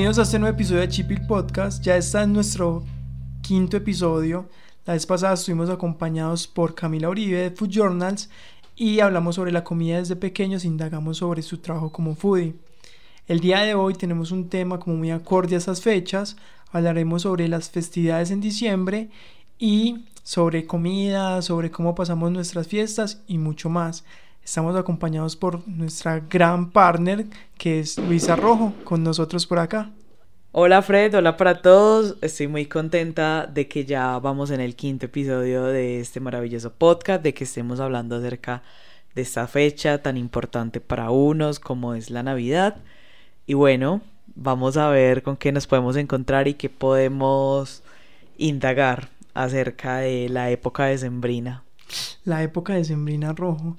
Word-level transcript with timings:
Bienvenidos 0.00 0.18
a 0.18 0.22
este 0.22 0.38
nuevo 0.38 0.54
episodio 0.54 0.80
de 0.80 0.88
Chipil 0.88 1.26
Podcast. 1.26 1.84
Ya 1.84 1.94
está 1.94 2.22
en 2.22 2.32
nuestro 2.32 2.82
quinto 3.42 3.76
episodio. 3.76 4.48
La 4.86 4.94
vez 4.94 5.04
pasada 5.04 5.34
estuvimos 5.34 5.68
acompañados 5.68 6.46
por 6.48 6.74
Camila 6.74 7.10
Uribe 7.10 7.36
de 7.36 7.50
Food 7.50 7.68
Journals 7.68 8.30
y 8.76 9.00
hablamos 9.00 9.34
sobre 9.34 9.52
la 9.52 9.62
comida 9.62 9.98
desde 9.98 10.16
pequeños, 10.16 10.64
indagamos 10.64 11.18
sobre 11.18 11.42
su 11.42 11.58
trabajo 11.58 11.92
como 11.92 12.14
foodie. 12.14 12.54
El 13.28 13.40
día 13.40 13.60
de 13.60 13.74
hoy 13.74 13.92
tenemos 13.92 14.30
un 14.30 14.48
tema 14.48 14.80
como 14.80 14.96
muy 14.96 15.10
acorde 15.10 15.54
a 15.54 15.58
esas 15.58 15.82
fechas. 15.82 16.38
Hablaremos 16.72 17.20
sobre 17.20 17.46
las 17.46 17.68
festividades 17.68 18.30
en 18.30 18.40
diciembre 18.40 19.10
y 19.58 20.06
sobre 20.22 20.66
comida, 20.66 21.42
sobre 21.42 21.70
cómo 21.70 21.94
pasamos 21.94 22.32
nuestras 22.32 22.66
fiestas 22.66 23.20
y 23.26 23.36
mucho 23.36 23.68
más. 23.68 24.04
Estamos 24.44 24.76
acompañados 24.76 25.36
por 25.36 25.66
nuestra 25.68 26.20
gran 26.20 26.70
partner 26.70 27.26
que 27.56 27.80
es 27.80 27.98
Luisa 27.98 28.36
Rojo 28.36 28.72
con 28.84 29.04
nosotros 29.04 29.46
por 29.46 29.58
acá. 29.58 29.90
Hola 30.52 30.82
Fred, 30.82 31.14
hola 31.14 31.36
para 31.36 31.62
todos. 31.62 32.16
Estoy 32.22 32.48
muy 32.48 32.66
contenta 32.66 33.46
de 33.46 33.68
que 33.68 33.84
ya 33.84 34.18
vamos 34.18 34.50
en 34.50 34.60
el 34.60 34.74
quinto 34.74 35.06
episodio 35.06 35.64
de 35.66 36.00
este 36.00 36.18
maravilloso 36.18 36.72
podcast, 36.72 37.22
de 37.22 37.32
que 37.34 37.44
estemos 37.44 37.78
hablando 37.78 38.16
acerca 38.16 38.62
de 39.14 39.22
esta 39.22 39.46
fecha 39.46 40.02
tan 40.02 40.16
importante 40.16 40.80
para 40.80 41.10
unos 41.10 41.60
como 41.60 41.94
es 41.94 42.10
la 42.10 42.24
Navidad. 42.24 42.78
Y 43.46 43.54
bueno, 43.54 44.00
vamos 44.34 44.76
a 44.76 44.88
ver 44.88 45.22
con 45.22 45.36
qué 45.36 45.52
nos 45.52 45.68
podemos 45.68 45.96
encontrar 45.96 46.48
y 46.48 46.54
qué 46.54 46.68
podemos 46.68 47.84
indagar 48.38 49.10
acerca 49.34 49.98
de 49.98 50.28
la 50.28 50.50
época 50.50 50.86
de 50.86 50.98
Sembrina. 50.98 51.62
La 52.24 52.42
época 52.42 52.74
de 52.74 52.84
Sembrina 52.84 53.32
Rojo. 53.32 53.76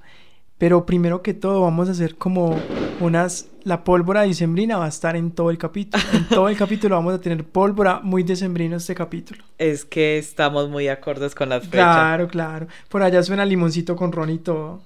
Pero 0.61 0.85
primero 0.85 1.23
que 1.23 1.33
todo 1.33 1.61
vamos 1.61 1.89
a 1.89 1.93
hacer 1.93 2.17
como 2.17 2.55
unas... 2.99 3.47
La 3.63 3.83
pólvora 3.83 4.21
dicembrina 4.21 4.77
va 4.77 4.85
a 4.85 4.89
estar 4.89 5.15
en 5.15 5.31
todo 5.31 5.49
el 5.49 5.57
capítulo. 5.57 6.03
En 6.13 6.27
todo 6.27 6.49
el 6.49 6.55
capítulo 6.55 6.95
vamos 6.95 7.15
a 7.15 7.19
tener 7.19 7.43
pólvora 7.43 7.99
muy 8.03 8.21
decembrino 8.21 8.75
este 8.75 8.93
capítulo. 8.93 9.43
Es 9.57 9.85
que 9.85 10.19
estamos 10.19 10.69
muy 10.69 10.87
acordes 10.87 11.33
con 11.33 11.49
las 11.49 11.63
fechas. 11.63 11.71
Claro, 11.71 12.27
claro. 12.27 12.67
Por 12.89 13.01
allá 13.01 13.23
suena 13.23 13.43
limoncito 13.43 13.95
con 13.95 14.11
ron 14.11 14.29
y 14.29 14.37
todo. 14.37 14.83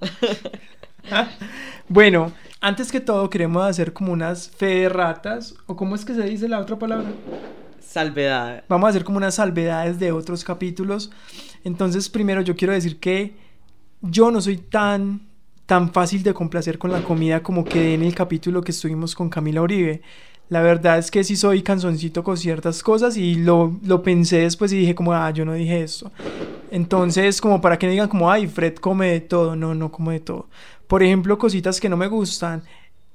bueno, 1.90 2.32
antes 2.62 2.90
que 2.90 3.00
todo 3.00 3.28
queremos 3.28 3.62
hacer 3.62 3.92
como 3.92 4.14
unas 4.14 4.48
fe 4.48 4.80
de 4.80 4.88
ratas. 4.88 5.56
¿O 5.66 5.76
cómo 5.76 5.94
es 5.94 6.06
que 6.06 6.14
se 6.14 6.22
dice 6.22 6.48
la 6.48 6.60
otra 6.60 6.78
palabra? 6.78 7.12
Salvedad. 7.80 8.64
Vamos 8.66 8.86
a 8.86 8.90
hacer 8.90 9.04
como 9.04 9.18
unas 9.18 9.34
salvedades 9.34 9.98
de 9.98 10.10
otros 10.10 10.42
capítulos. 10.42 11.10
Entonces, 11.64 12.08
primero 12.08 12.40
yo 12.40 12.56
quiero 12.56 12.72
decir 12.72 12.98
que 12.98 13.36
yo 14.00 14.30
no 14.30 14.40
soy 14.40 14.56
tan 14.56 15.35
tan 15.66 15.92
fácil 15.92 16.22
de 16.22 16.32
complacer 16.32 16.78
con 16.78 16.92
la 16.92 17.02
comida 17.02 17.42
como 17.42 17.64
quedé 17.64 17.94
en 17.94 18.02
el 18.02 18.14
capítulo 18.14 18.62
que 18.62 18.70
estuvimos 18.70 19.14
con 19.14 19.28
Camila 19.28 19.62
Uribe. 19.62 20.00
La 20.48 20.62
verdad 20.62 20.98
es 20.98 21.10
que 21.10 21.24
sí 21.24 21.34
soy 21.34 21.62
canzoncito 21.62 22.22
con 22.22 22.36
ciertas 22.36 22.82
cosas 22.84 23.16
y 23.16 23.34
lo, 23.34 23.76
lo 23.82 24.02
pensé 24.02 24.38
después 24.38 24.72
y 24.72 24.78
dije 24.78 24.94
como, 24.94 25.12
ah, 25.12 25.30
yo 25.30 25.44
no 25.44 25.54
dije 25.54 25.82
esto. 25.82 26.12
Entonces, 26.70 27.40
como 27.40 27.60
para 27.60 27.78
que 27.78 27.86
no 27.86 27.92
digan 27.92 28.08
como, 28.08 28.30
ay, 28.30 28.46
Fred 28.46 28.76
come 28.76 29.10
de 29.10 29.20
todo. 29.20 29.56
No, 29.56 29.74
no 29.74 29.90
como 29.90 30.12
de 30.12 30.20
todo. 30.20 30.48
Por 30.86 31.02
ejemplo, 31.02 31.36
cositas 31.36 31.80
que 31.80 31.88
no 31.88 31.96
me 31.96 32.06
gustan. 32.06 32.62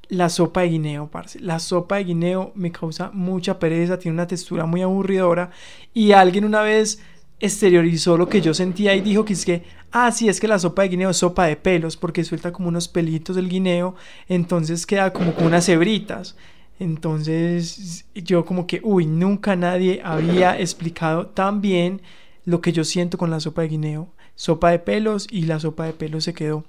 La 0.09 0.27
sopa 0.27 0.61
de 0.61 0.69
guineo, 0.69 1.07
parce. 1.07 1.39
La 1.39 1.59
sopa 1.59 1.95
de 1.95 2.03
guineo 2.03 2.51
me 2.53 2.69
causa 2.69 3.11
mucha 3.13 3.59
pereza, 3.59 3.97
tiene 3.97 4.15
una 4.15 4.27
textura 4.27 4.65
muy 4.65 4.81
aburridora. 4.81 5.51
Y 5.93 6.11
alguien 6.11 6.43
una 6.43 6.61
vez 6.61 7.01
exteriorizó 7.41 8.17
lo 8.17 8.29
que 8.29 8.39
yo 8.39 8.53
sentía 8.53 8.95
y 8.95 9.01
dijo 9.01 9.25
que 9.25 9.33
es 9.33 9.45
que, 9.45 9.63
ah, 9.91 10.11
sí, 10.11 10.29
es 10.29 10.39
que 10.39 10.47
la 10.47 10.59
sopa 10.59 10.83
de 10.83 10.89
guineo 10.89 11.09
es 11.09 11.17
sopa 11.17 11.45
de 11.47 11.57
pelos, 11.57 11.97
porque 11.97 12.23
suelta 12.23 12.53
como 12.53 12.69
unos 12.69 12.87
pelitos 12.87 13.35
del 13.35 13.49
guineo, 13.49 13.95
entonces 14.29 14.85
queda 14.85 15.11
como 15.11 15.33
con 15.33 15.47
unas 15.47 15.67
hebritas. 15.67 16.37
Entonces 16.79 18.05
yo 18.15 18.45
como 18.45 18.65
que, 18.67 18.79
uy, 18.83 19.05
nunca 19.05 19.55
nadie 19.55 20.01
había 20.03 20.59
explicado 20.59 21.27
tan 21.27 21.61
bien 21.61 22.01
lo 22.45 22.61
que 22.61 22.71
yo 22.71 22.83
siento 22.83 23.17
con 23.17 23.29
la 23.29 23.39
sopa 23.39 23.63
de 23.63 23.69
guineo. 23.69 24.09
Sopa 24.35 24.71
de 24.71 24.79
pelos 24.79 25.27
y 25.29 25.43
la 25.43 25.59
sopa 25.59 25.85
de 25.85 25.93
pelos 25.93 26.23
se 26.23 26.33
quedó. 26.33 26.63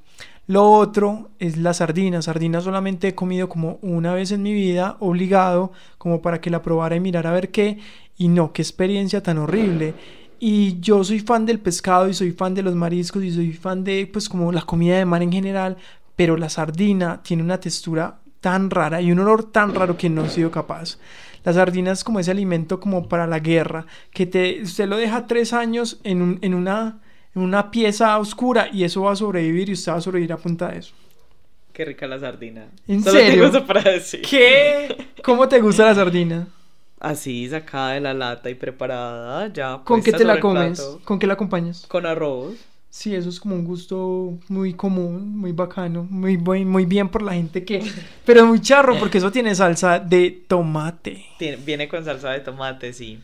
Lo 0.47 0.71
otro 0.71 1.31
es 1.39 1.57
la 1.57 1.73
sardina. 1.73 2.21
Sardina 2.21 2.61
solamente 2.61 3.09
he 3.09 3.15
comido 3.15 3.49
como 3.49 3.79
una 3.81 4.13
vez 4.13 4.33
en 4.33 4.43
mi 4.43 4.53
vida, 4.53 4.97
obligado, 5.01 5.73
como 5.99 6.21
para 6.21 6.41
que 6.41 6.51
la 6.51 6.63
probara 6.63 6.97
y 6.97 7.01
mirara 7.01 7.31
a 7.31 7.35
ver 7.35 7.51
qué. 7.51 7.79
Y 8.19 8.29
no, 8.29 8.53
qué 8.53 8.61
experiencia 8.61 9.23
tan 9.23 9.39
horrible. 9.39 9.95
Y 10.45 10.81
yo 10.81 11.05
soy 11.05 11.21
fan 11.21 11.47
del 11.47 11.61
pescado 11.61 12.09
y 12.09 12.15
soy 12.15 12.33
fan 12.33 12.53
de 12.53 12.65
los 12.65 12.75
mariscos 12.75 13.23
y 13.23 13.31
soy 13.31 13.53
fan 13.53 13.85
de 13.85 14.11
pues 14.13 14.29
como 14.29 14.51
la 14.51 14.63
comida 14.63 14.99
de 14.99 15.05
mar 15.05 15.23
en 15.23 15.31
general, 15.31 15.77
pero 16.17 16.37
la 16.37 16.49
sardina 16.49 17.23
tiene 17.23 17.45
una 17.45 17.61
textura 17.61 18.19
tan 18.41 18.69
rara 18.69 19.01
y 19.01 19.13
un 19.13 19.21
olor 19.21 19.53
tan 19.53 19.73
raro 19.73 19.97
que 19.97 20.11
no 20.11 20.25
he 20.25 20.29
sido 20.29 20.51
capaz. 20.51 20.99
La 21.45 21.53
sardina 21.53 21.93
es 21.93 22.03
como 22.03 22.19
ese 22.19 22.33
alimento 22.33 22.81
como 22.81 23.09
para 23.09 23.29
la 23.29 23.39
guerra, 23.39 23.87
que 24.11 24.27
te, 24.27 24.61
usted 24.63 24.89
lo 24.89 24.97
deja 24.97 25.29
tres 25.29 25.53
años 25.53 26.01
en, 26.03 26.41
en, 26.43 26.55
una, 26.55 26.99
en 27.37 27.43
una 27.43 27.71
pieza 27.71 28.19
oscura 28.19 28.69
y 28.73 28.83
eso 28.83 29.03
va 29.03 29.13
a 29.13 29.17
sobrevivir 29.17 29.69
y 29.69 29.75
usted 29.75 29.93
va 29.93 29.99
a 29.99 30.01
sobrevivir 30.01 30.33
a 30.33 30.39
punta 30.39 30.73
de 30.73 30.81
eso. 30.81 30.93
Qué 31.73 31.85
rica 31.85 32.09
la 32.09 32.19
sardina. 32.19 32.67
¿En 32.89 33.05
serio? 33.05 33.49
¿Qué? 34.29 35.07
¿Cómo 35.23 35.49
te 35.49 35.61
gusta 35.61 35.85
la 35.85 35.95
sardina? 35.95 36.49
Así 37.03 37.49
sacada 37.49 37.93
de 37.93 38.01
la 38.01 38.15
lata 38.15 38.49
y 38.49 38.55
preparada, 38.55 39.53
ya. 39.53 39.81
¿Con 39.85 40.03
qué 40.03 40.13
te 40.13 40.25
la 40.25 40.41
comes? 40.41 40.81
¿Con 41.05 41.19
qué 41.19 41.27
la 41.27 41.35
acompañas? 41.35 41.85
Con 41.87 42.07
arroz. 42.07 42.55
Sí, 42.89 43.15
eso 43.15 43.31
es 43.31 43.41
como 43.41 43.55
un 43.55 43.65
gusto 43.65 44.39
muy 44.49 44.75
común, 44.75 45.39
muy 45.39 45.53
bacano, 45.53 46.07
muy, 46.11 46.37
muy, 46.37 46.65
muy 46.65 46.85
bien 46.85 47.09
por 47.09 47.23
la 47.23 47.33
gente 47.33 47.65
que... 47.65 47.83
Pero 48.27 48.41
es 48.41 48.47
muy 48.47 48.61
charro 48.61 48.99
porque 48.99 49.17
eso 49.17 49.33
tiene 49.33 49.55
salsa 49.55 49.99
de 49.99 50.45
tomate. 50.47 51.25
viene 51.65 51.89
con 51.89 52.05
salsa 52.05 52.31
de 52.31 52.41
tomate, 52.41 52.93
sí. 52.93 53.19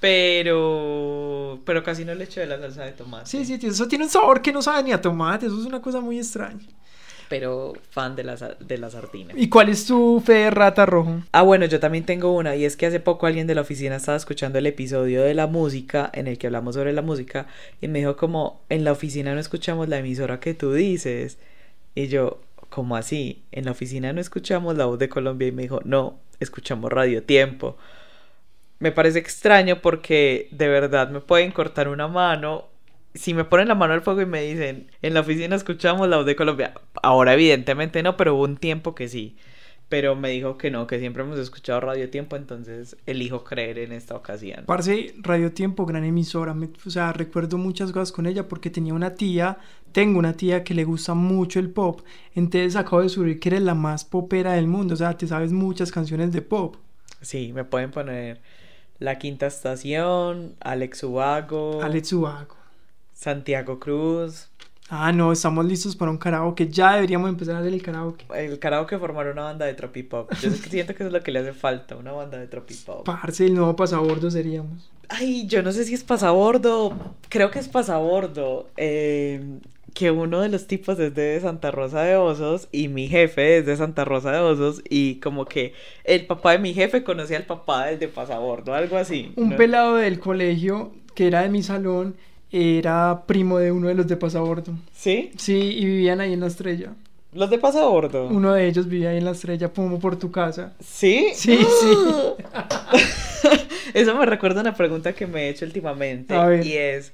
Pero... 0.00 1.60
Pero 1.64 1.84
casi 1.84 2.04
no 2.04 2.16
le 2.16 2.24
echo 2.24 2.40
de 2.40 2.46
la 2.46 2.58
salsa 2.58 2.84
de 2.84 2.92
tomate. 2.92 3.26
Sí, 3.26 3.44
sí, 3.44 3.64
eso 3.64 3.86
tiene 3.86 4.04
un 4.04 4.10
sabor 4.10 4.42
que 4.42 4.52
no 4.52 4.60
sabe 4.60 4.82
ni 4.82 4.92
a 4.92 5.00
tomate, 5.00 5.46
eso 5.46 5.60
es 5.60 5.66
una 5.66 5.80
cosa 5.80 6.00
muy 6.00 6.18
extraña 6.18 6.66
pero 7.28 7.72
fan 7.90 8.16
de 8.16 8.24
la, 8.24 8.36
de 8.36 8.78
la 8.78 8.90
sardina. 8.90 9.34
¿Y 9.36 9.48
cuál 9.48 9.68
es 9.68 9.86
tu 9.86 10.22
fe 10.24 10.32
de 10.34 10.50
rata 10.50 10.86
rojo? 10.86 11.22
Ah, 11.32 11.42
bueno, 11.42 11.66
yo 11.66 11.80
también 11.80 12.04
tengo 12.04 12.32
una, 12.32 12.56
y 12.56 12.64
es 12.64 12.76
que 12.76 12.86
hace 12.86 13.00
poco 13.00 13.26
alguien 13.26 13.46
de 13.46 13.54
la 13.54 13.62
oficina 13.62 13.96
estaba 13.96 14.16
escuchando 14.16 14.58
el 14.58 14.66
episodio 14.66 15.22
de 15.22 15.34
la 15.34 15.46
música, 15.46 16.10
en 16.12 16.26
el 16.26 16.38
que 16.38 16.46
hablamos 16.46 16.74
sobre 16.74 16.92
la 16.92 17.02
música, 17.02 17.46
y 17.80 17.88
me 17.88 18.00
dijo 18.00 18.16
como, 18.16 18.60
en 18.68 18.84
la 18.84 18.92
oficina 18.92 19.34
no 19.34 19.40
escuchamos 19.40 19.88
la 19.88 19.98
emisora 19.98 20.40
que 20.40 20.54
tú 20.54 20.72
dices. 20.72 21.38
Y 21.94 22.08
yo, 22.08 22.40
¿cómo 22.68 22.96
así? 22.96 23.42
En 23.52 23.64
la 23.64 23.72
oficina 23.72 24.12
no 24.12 24.20
escuchamos 24.20 24.76
la 24.76 24.86
voz 24.86 24.98
de 24.98 25.08
Colombia, 25.08 25.48
y 25.48 25.52
me 25.52 25.62
dijo, 25.62 25.80
no, 25.84 26.18
escuchamos 26.40 26.92
Radio 26.92 27.22
Tiempo. 27.22 27.76
Me 28.78 28.92
parece 28.92 29.18
extraño 29.18 29.80
porque 29.80 30.48
de 30.50 30.68
verdad 30.68 31.08
me 31.08 31.20
pueden 31.20 31.50
cortar 31.50 31.88
una 31.88 32.08
mano 32.08 32.66
si 33.16 33.34
me 33.34 33.44
ponen 33.44 33.68
la 33.68 33.74
mano 33.74 33.94
al 33.94 34.02
fuego 34.02 34.22
y 34.22 34.26
me 34.26 34.42
dicen, 34.42 34.90
en 35.02 35.14
la 35.14 35.20
oficina 35.20 35.56
escuchamos 35.56 36.08
la 36.08 36.18
voz 36.18 36.26
de 36.26 36.36
Colombia, 36.36 36.74
ahora 37.02 37.34
evidentemente 37.34 38.02
no, 38.02 38.16
pero 38.16 38.34
hubo 38.34 38.44
un 38.44 38.56
tiempo 38.56 38.94
que 38.94 39.08
sí. 39.08 39.36
Pero 39.88 40.16
me 40.16 40.30
dijo 40.30 40.58
que 40.58 40.72
no, 40.72 40.88
que 40.88 40.98
siempre 40.98 41.22
hemos 41.22 41.38
escuchado 41.38 41.80
Radio 41.80 42.10
Tiempo, 42.10 42.34
entonces 42.34 42.96
elijo 43.06 43.44
creer 43.44 43.78
en 43.78 43.92
esta 43.92 44.16
ocasión. 44.16 44.64
Parce, 44.66 45.14
Radio 45.18 45.52
Tiempo, 45.52 45.86
gran 45.86 46.02
emisora. 46.02 46.56
o 46.84 46.90
sea, 46.90 47.12
recuerdo 47.12 47.56
muchas 47.56 47.92
cosas 47.92 48.10
con 48.10 48.26
ella 48.26 48.48
porque 48.48 48.68
tenía 48.68 48.94
una 48.94 49.14
tía, 49.14 49.58
tengo 49.92 50.18
una 50.18 50.32
tía 50.32 50.64
que 50.64 50.74
le 50.74 50.82
gusta 50.82 51.14
mucho 51.14 51.60
el 51.60 51.70
pop. 51.70 52.00
Entonces 52.34 52.74
acabo 52.74 53.02
de 53.02 53.08
subir 53.08 53.38
que 53.38 53.50
eres 53.50 53.62
la 53.62 53.74
más 53.76 54.04
popera 54.04 54.54
del 54.54 54.66
mundo. 54.66 54.94
O 54.94 54.96
sea, 54.96 55.16
te 55.16 55.28
sabes 55.28 55.52
muchas 55.52 55.92
canciones 55.92 56.32
de 56.32 56.42
pop. 56.42 56.76
Sí, 57.20 57.52
me 57.52 57.64
pueden 57.64 57.92
poner 57.92 58.40
La 58.98 59.18
Quinta 59.18 59.46
Estación, 59.46 60.56
Alex 60.58 61.04
Ubago. 61.04 61.80
Alex 61.80 62.12
Ubago. 62.12 62.55
Santiago 63.16 63.80
Cruz. 63.80 64.48
Ah, 64.88 65.10
no, 65.10 65.32
estamos 65.32 65.64
listos 65.64 65.96
para 65.96 66.12
un 66.12 66.18
karaoke. 66.18 66.68
Ya 66.68 66.94
deberíamos 66.94 67.28
empezar 67.28 67.56
a 67.56 67.58
hacer 67.58 67.72
el 67.72 67.82
karaoke. 67.82 68.24
El 68.34 68.58
karaoke 68.60 68.98
formar 68.98 69.26
una 69.26 69.42
banda 69.42 69.66
de 69.66 69.74
tropipop. 69.74 70.32
Yo 70.40 70.50
siento 70.50 70.94
que 70.94 71.02
eso 71.02 71.08
es 71.08 71.12
lo 71.12 71.22
que 71.22 71.32
le 71.32 71.40
hace 71.40 71.52
falta, 71.52 71.96
una 71.96 72.12
banda 72.12 72.38
de 72.38 72.46
tropipop. 72.46 73.04
Parce, 73.04 73.46
el 73.46 73.54
nuevo 73.54 73.74
pasabordo 73.74 74.30
seríamos. 74.30 74.90
Ay, 75.08 75.46
yo 75.48 75.62
no 75.62 75.72
sé 75.72 75.84
si 75.84 75.94
es 75.94 76.04
pasabordo. 76.04 76.96
Creo 77.28 77.50
que 77.50 77.58
es 77.58 77.68
pasabordo. 77.68 78.68
Eh, 78.76 79.60
que 79.94 80.10
uno 80.10 80.42
de 80.42 80.50
los 80.50 80.66
tipos 80.66 80.98
es 80.98 81.14
de 81.14 81.40
Santa 81.40 81.70
Rosa 81.70 82.02
de 82.02 82.16
Osos 82.16 82.68
y 82.70 82.88
mi 82.88 83.08
jefe 83.08 83.58
es 83.58 83.66
de 83.66 83.78
Santa 83.78 84.04
Rosa 84.04 84.30
de 84.30 84.40
Osos 84.40 84.82
y 84.90 85.16
como 85.20 85.46
que 85.46 85.72
el 86.04 86.26
papá 86.26 86.52
de 86.52 86.58
mi 86.58 86.74
jefe 86.74 87.02
conocía 87.02 87.38
al 87.38 87.44
papá 87.44 87.86
del 87.86 87.98
de 87.98 88.08
pasabordo, 88.08 88.74
algo 88.74 88.98
así. 88.98 89.32
Un 89.36 89.56
pelado 89.56 89.96
del 89.96 90.20
colegio 90.20 90.92
que 91.14 91.26
era 91.28 91.40
de 91.40 91.48
mi 91.48 91.62
salón 91.62 92.14
era 92.50 93.24
primo 93.26 93.58
de 93.58 93.72
uno 93.72 93.88
de 93.88 93.94
los 93.94 94.06
de 94.06 94.16
Pasabordo. 94.16 94.72
¿Sí? 94.92 95.32
Sí, 95.36 95.56
y 95.56 95.84
vivían 95.84 96.20
ahí 96.20 96.32
en 96.32 96.40
la 96.40 96.46
estrella. 96.46 96.92
¿Los 97.32 97.50
de 97.50 97.58
Pasabordo? 97.58 98.28
Uno 98.28 98.54
de 98.54 98.66
ellos 98.66 98.88
vivía 98.88 99.10
ahí 99.10 99.18
en 99.18 99.24
la 99.24 99.32
estrella, 99.32 99.68
como 99.68 99.98
por 99.98 100.18
tu 100.18 100.30
casa. 100.30 100.72
¿Sí? 100.80 101.32
Sí, 101.34 101.58
sí. 101.58 101.96
Eso 103.94 104.14
me 104.14 104.26
recuerda 104.26 104.62
una 104.62 104.74
pregunta 104.74 105.12
que 105.12 105.26
me 105.26 105.42
he 105.42 105.48
hecho 105.50 105.66
últimamente. 105.66 106.34
Y 106.64 106.74
es, 106.74 107.12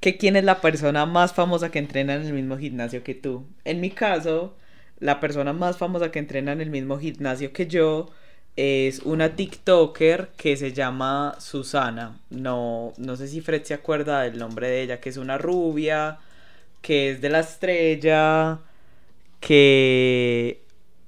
¿que 0.00 0.16
¿quién 0.16 0.36
es 0.36 0.44
la 0.44 0.60
persona 0.60 1.06
más 1.06 1.32
famosa 1.32 1.70
que 1.70 1.78
entrena 1.78 2.14
en 2.14 2.26
el 2.26 2.32
mismo 2.32 2.56
gimnasio 2.56 3.02
que 3.02 3.14
tú? 3.14 3.46
En 3.64 3.80
mi 3.80 3.90
caso, 3.90 4.54
la 5.00 5.20
persona 5.20 5.52
más 5.52 5.76
famosa 5.76 6.10
que 6.10 6.18
entrena 6.18 6.52
en 6.52 6.60
el 6.60 6.70
mismo 6.70 6.98
gimnasio 6.98 7.52
que 7.52 7.66
yo 7.66 8.10
es 8.58 9.02
una 9.04 9.36
TikToker 9.36 10.30
que 10.36 10.56
se 10.56 10.72
llama 10.72 11.36
Susana. 11.38 12.18
No, 12.30 12.92
no 12.98 13.14
sé 13.14 13.28
si 13.28 13.40
Fred 13.40 13.62
se 13.62 13.72
acuerda 13.72 14.22
del 14.22 14.36
nombre 14.36 14.68
de 14.68 14.82
ella, 14.82 15.00
que 15.00 15.10
es 15.10 15.16
una 15.16 15.38
rubia, 15.38 16.18
que 16.82 17.12
es 17.12 17.20
de 17.20 17.28
la 17.28 17.38
estrella, 17.38 18.58
que... 19.38 20.60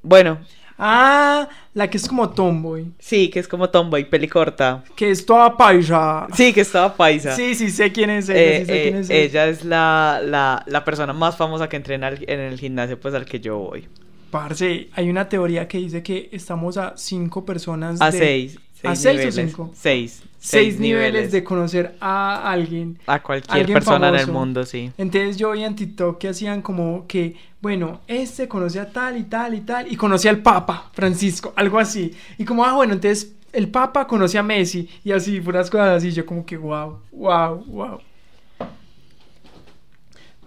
Bueno. 0.02 0.38
Ah, 0.78 1.48
la 1.74 1.90
que 1.90 1.96
es 1.96 2.06
como 2.06 2.30
tomboy. 2.30 2.92
Sí, 3.00 3.28
que 3.30 3.40
es 3.40 3.48
como 3.48 3.68
tomboy, 3.68 4.04
pelicorta. 4.04 4.84
Que 4.94 5.10
es 5.10 5.26
toda 5.26 5.56
paisa. 5.56 6.28
Sí, 6.32 6.52
que 6.52 6.60
es 6.60 6.70
toda 6.70 6.96
paisa. 6.96 7.34
Sí, 7.34 7.56
sí, 7.56 7.70
sé 7.70 7.90
quién 7.90 8.10
es 8.10 8.28
ella. 8.28 8.40
Eh, 8.40 8.60
sí 8.60 8.66
sé 8.66 8.82
quién 8.82 8.94
eh, 8.94 9.00
es 9.00 9.10
ella. 9.10 9.24
ella 9.24 9.48
es 9.48 9.64
la, 9.64 10.20
la, 10.24 10.62
la 10.68 10.84
persona 10.84 11.12
más 11.12 11.36
famosa 11.36 11.68
que 11.68 11.76
entrena 11.76 12.10
en 12.10 12.38
el 12.38 12.60
gimnasio 12.60 12.98
pues 13.00 13.12
al 13.12 13.24
que 13.24 13.40
yo 13.40 13.58
voy. 13.58 13.88
Parce, 14.30 14.88
hay 14.92 15.10
una 15.10 15.28
teoría 15.28 15.66
que 15.66 15.78
dice 15.78 16.02
que 16.02 16.28
estamos 16.32 16.76
a 16.76 16.96
cinco 16.96 17.44
personas 17.44 18.00
A 18.00 18.10
de... 18.10 18.18
seis. 18.18 18.58
¿A 18.82 18.96
seis 18.96 19.00
seis 19.02 19.16
o 19.16 19.18
niveles. 19.18 19.34
cinco? 19.34 19.70
Seis. 19.74 20.22
Seis 20.38 20.80
niveles 20.80 21.32
de 21.32 21.44
conocer 21.44 21.96
a 22.00 22.50
alguien. 22.50 22.98
A 23.06 23.22
cualquier 23.22 23.58
alguien 23.60 23.74
persona 23.74 24.08
en 24.08 24.14
el 24.14 24.20
famoso. 24.20 24.38
mundo, 24.38 24.64
sí. 24.64 24.90
Entonces 24.96 25.36
yo 25.36 25.50
vi 25.50 25.64
en 25.64 25.76
TikTok 25.76 26.16
que 26.16 26.28
hacían 26.28 26.62
como 26.62 27.06
que, 27.06 27.36
bueno, 27.60 28.00
este 28.06 28.48
conoce 28.48 28.80
a 28.80 28.90
tal 28.90 29.18
y 29.18 29.24
tal 29.24 29.52
y 29.54 29.60
tal, 29.60 29.92
y 29.92 29.96
conoce 29.96 30.30
al 30.30 30.38
Papa 30.38 30.90
Francisco, 30.94 31.52
algo 31.56 31.78
así. 31.78 32.14
Y 32.38 32.46
como, 32.46 32.64
ah, 32.64 32.72
bueno, 32.72 32.94
entonces 32.94 33.34
el 33.52 33.68
Papa 33.68 34.06
conoce 34.06 34.38
a 34.38 34.42
Messi, 34.42 34.88
y 35.04 35.12
así, 35.12 35.42
puras 35.42 35.68
cosas 35.68 35.98
así. 35.98 36.12
Yo 36.12 36.24
como 36.24 36.46
que, 36.46 36.56
wow, 36.56 37.00
wow, 37.12 37.62
wow. 37.66 38.00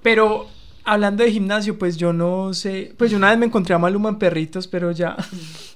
Pero 0.01 0.47
hablando 0.83 1.23
de 1.23 1.31
gimnasio, 1.31 1.77
pues 1.77 1.97
yo 1.97 2.13
no 2.13 2.53
sé, 2.53 2.93
pues 2.97 3.11
yo 3.11 3.17
una 3.17 3.29
vez 3.29 3.37
me 3.37 3.45
encontré 3.45 3.75
a 3.75 3.79
Maluma 3.79 4.09
en 4.09 4.19
perritos, 4.19 4.67
pero 4.67 4.91
ya 4.91 5.15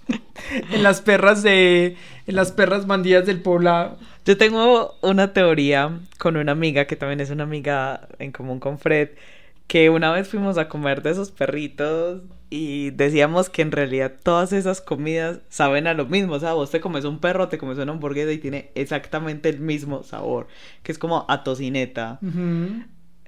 en 0.71 0.83
las 0.83 1.01
perras 1.01 1.43
de, 1.43 1.95
en 2.25 2.35
las 2.35 2.51
perras 2.51 2.87
bandidas 2.87 3.25
del 3.25 3.41
poblado. 3.41 3.97
Yo 4.25 4.37
tengo 4.37 4.95
una 5.01 5.33
teoría 5.33 5.99
con 6.17 6.37
una 6.37 6.51
amiga 6.51 6.85
que 6.85 6.95
también 6.95 7.21
es 7.21 7.29
una 7.29 7.43
amiga 7.43 8.07
en 8.19 8.31
común 8.31 8.59
con 8.59 8.77
Fred, 8.77 9.09
que 9.67 9.89
una 9.89 10.11
vez 10.11 10.27
fuimos 10.27 10.57
a 10.57 10.69
comer 10.69 11.01
de 11.01 11.11
esos 11.11 11.31
perritos 11.31 12.21
y 12.49 12.91
decíamos 12.91 13.49
que 13.49 13.61
en 13.61 13.71
realidad 13.71 14.13
todas 14.23 14.53
esas 14.53 14.79
comidas 14.79 15.39
saben 15.49 15.87
a 15.87 15.93
lo 15.93 16.05
mismo. 16.05 16.33
O 16.33 16.39
sea, 16.39 16.53
vos 16.53 16.71
te 16.71 16.79
comes 16.79 17.03
un 17.03 17.19
perro, 17.19 17.49
te 17.49 17.57
comes 17.57 17.77
una 17.77 17.91
hamburguesa 17.91 18.31
y 18.31 18.37
tiene 18.37 18.71
exactamente 18.75 19.49
el 19.49 19.59
mismo 19.59 20.03
sabor, 20.03 20.47
que 20.83 20.91
es 20.91 20.97
como 20.97 21.25
a 21.27 21.43
tocineta. 21.43 22.19
Ujú. 22.21 22.83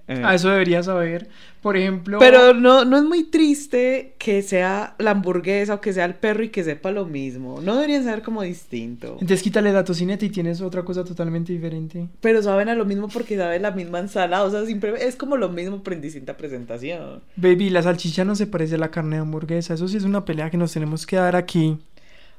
Eh, 0.10 0.22
Ah, 0.26 0.34
eso 0.34 0.50
debería 0.50 0.82
saber. 0.82 1.30
Por 1.62 1.78
ejemplo... 1.78 2.18
Pero 2.18 2.54
no, 2.54 2.84
no 2.84 2.98
es 2.98 3.04
muy 3.04 3.26
triste 3.26 4.16
que 4.18 4.42
sea 4.42 4.96
la 4.98 5.12
hamburguesa 5.12 5.76
o 5.76 5.82
que 5.82 5.94
sea 5.94 6.06
el 6.06 6.16
perro 6.16 6.44
y 6.44 6.50
que 6.50 6.64
sepa 6.64 6.90
lo 6.90 7.06
mismo. 7.06 7.62
No 7.62 7.76
deberían 7.76 8.04
saber 8.04 8.24
como 8.24 8.42
distinto. 8.42 9.14
Entonces 9.14 9.44
quítale 9.44 9.72
la 9.72 9.84
tocineta 9.84 10.26
y 10.26 10.30
tienes 10.30 10.62
otra 10.62 10.84
cosa 10.84 11.04
totalmente 11.04 11.54
diferente. 11.54 12.08
Pero 12.22 12.42
saben 12.42 12.70
a 12.70 12.76
lo 12.76 12.86
mismo 12.86 13.08
porque 13.08 13.38
saben 13.38 13.62
la 13.62 13.72
misma 13.72 14.00
ensalada. 14.00 14.44
O 14.44 14.50
sea, 14.50 14.66
siempre 14.66 14.94
es 15.06 15.16
como 15.16 15.38
lo 15.38 15.50
mismo 15.50 15.84
pero 15.84 15.96
en 15.96 16.02
distinta 16.02 16.36
presentación. 16.36 17.22
Baby, 17.36 17.70
la 17.70 17.84
salchicha 17.84 18.26
no 18.26 18.36
se 18.36 18.48
parece 18.48 18.76
a 18.76 18.80
la 18.80 18.90
carne 18.90 19.18
de 19.18 19.22
hamburguesa. 19.22 19.76
Eso 19.76 19.88
sí 19.88 19.98
es 19.98 20.04
una 20.06 20.26
pelea 20.26 20.50
que 20.50 20.58
nos 20.58 20.74
tenemos 20.74 21.06
que 21.06 21.18
dar 21.18 21.36
aquí. 21.36 21.78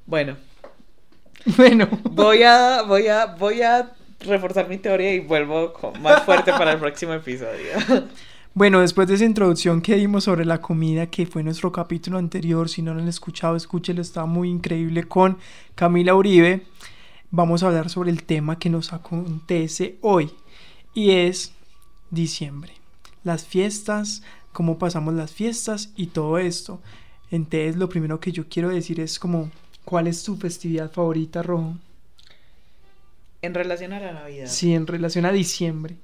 Bueno, 0.07 0.37
Bueno, 1.57 1.89
voy 2.11 2.43
a, 2.43 2.83
voy 2.83 3.07
a, 3.09 3.27
voy 3.27 3.63
a 3.63 3.93
reforzar 4.21 4.69
mi 4.69 4.79
teoría 4.79 5.15
y 5.15 5.21
vuelvo 5.21 5.73
más 6.01 6.23
fuerte 6.23 6.53
para 6.53 6.73
el 6.73 6.79
próximo 6.79 7.13
episodio. 7.15 7.73
bueno, 8.55 8.81
después 8.81 9.09
de 9.09 9.15
esa 9.15 9.25
introducción 9.25 9.81
que 9.81 9.97
dimos 9.97 10.25
sobre 10.25 10.45
la 10.45 10.61
comida, 10.61 11.07
que 11.07 11.27
fue 11.27 11.43
nuestro 11.43 11.73
capítulo 11.73 12.19
anterior, 12.19 12.69
si 12.69 12.83
no 12.83 12.95
lo 12.95 13.01
han 13.01 13.09
escuchado, 13.09 13.57
escúchelo, 13.57 14.03
está 14.03 14.27
muy 14.27 14.51
increíble 14.51 15.05
con 15.05 15.39
Camila 15.75 16.15
Uribe. 16.15 16.67
Vamos 17.31 17.63
a 17.63 17.69
hablar 17.69 17.91
sobre 17.91 18.11
el 18.11 18.25
tema 18.25 18.59
que 18.59 18.71
nos 18.71 18.93
acontece 18.93 19.97
hoy 20.01 20.31
y 20.95 21.11
es 21.13 21.53
diciembre. 22.11 22.75
Las 23.23 23.47
fiestas, 23.47 24.23
cómo 24.53 24.79
pasamos 24.79 25.15
las 25.15 25.33
fiestas 25.33 25.93
y 25.97 26.09
todo 26.09 26.39
esto. 26.39 26.81
Entonces, 27.31 27.77
lo 27.77 27.89
primero 27.89 28.19
que 28.19 28.33
yo 28.33 28.49
quiero 28.49 28.71
decir 28.71 28.99
es 29.01 29.19
como, 29.19 29.51
¿cuál 29.85 30.09
es 30.09 30.25
tu 30.25 30.37
festividad 30.37 30.91
favorita, 30.91 31.43
Rojo? 31.43 31.77
En 33.43 33.55
relación 33.55 33.93
a 33.93 34.01
la 34.01 34.13
Navidad. 34.13 34.47
Sí, 34.47 34.75
en 34.75 34.87
relación 34.87 35.25
a 35.25 35.33
diciembre. 35.33 35.97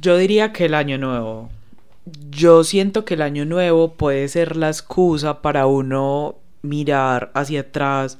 Yo 0.00 0.16
diría 0.16 0.52
que 0.52 0.64
el 0.64 0.74
año 0.74 0.98
nuevo. 0.98 1.50
Yo 2.30 2.64
siento 2.64 3.04
que 3.04 3.14
el 3.14 3.22
año 3.22 3.44
nuevo 3.44 3.94
puede 3.94 4.26
ser 4.28 4.56
la 4.56 4.68
excusa 4.68 5.42
para 5.42 5.66
uno 5.66 6.36
mirar 6.62 7.30
hacia 7.34 7.60
atrás 7.60 8.18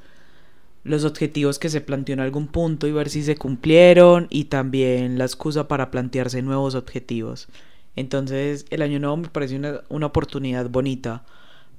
los 0.85 1.05
objetivos 1.05 1.59
que 1.59 1.69
se 1.69 1.81
planteó 1.81 2.13
en 2.13 2.21
algún 2.21 2.49
punto 2.49 2.87
y 2.87 2.93
ver 2.93 3.09
si 3.09 3.23
se 3.23 3.37
cumplieron 3.37 4.27
y 4.31 4.45
también 4.45 5.19
la 5.19 5.25
excusa 5.25 5.69
para 5.69 5.91
plantearse 5.91 6.43
nuevos 6.43 6.75
objetivos. 6.75 7.49
Entonces 7.95 8.67
el 8.71 8.83
año 8.83 8.99
nuevo 8.99 9.17
me 9.17 9.29
parece 9.29 9.57
una, 9.57 9.81
una 9.89 10.07
oportunidad 10.07 10.69
bonita 10.71 11.25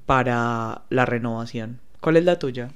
para 0.06 0.84
la 0.90 1.06
renovación. 1.06 1.80
¿Cuál 2.00 2.18
es 2.18 2.26
la 2.26 2.40
tuya? 2.40 2.72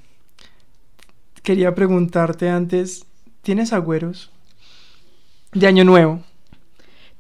Quería 1.44 1.76
preguntarte 1.76 2.50
antes, 2.50 3.06
¿tienes 3.48 3.72
agüeros? 3.72 4.30
De 5.54 5.68
año 5.68 5.86
nuevo. 5.86 6.22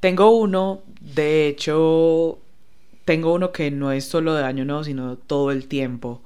Tengo 0.01 0.31
uno, 0.31 0.81
de 0.99 1.47
hecho, 1.47 2.37
tengo 3.05 3.33
uno 3.33 3.53
que 3.53 3.71
no 3.71 3.93
es 3.93 4.03
solo 4.03 4.33
de 4.33 4.43
año 4.43 4.65
nuevo, 4.65 4.83
sino 4.83 5.15
todo 5.15 5.51
el 5.51 5.69
tiempo, 5.69 6.21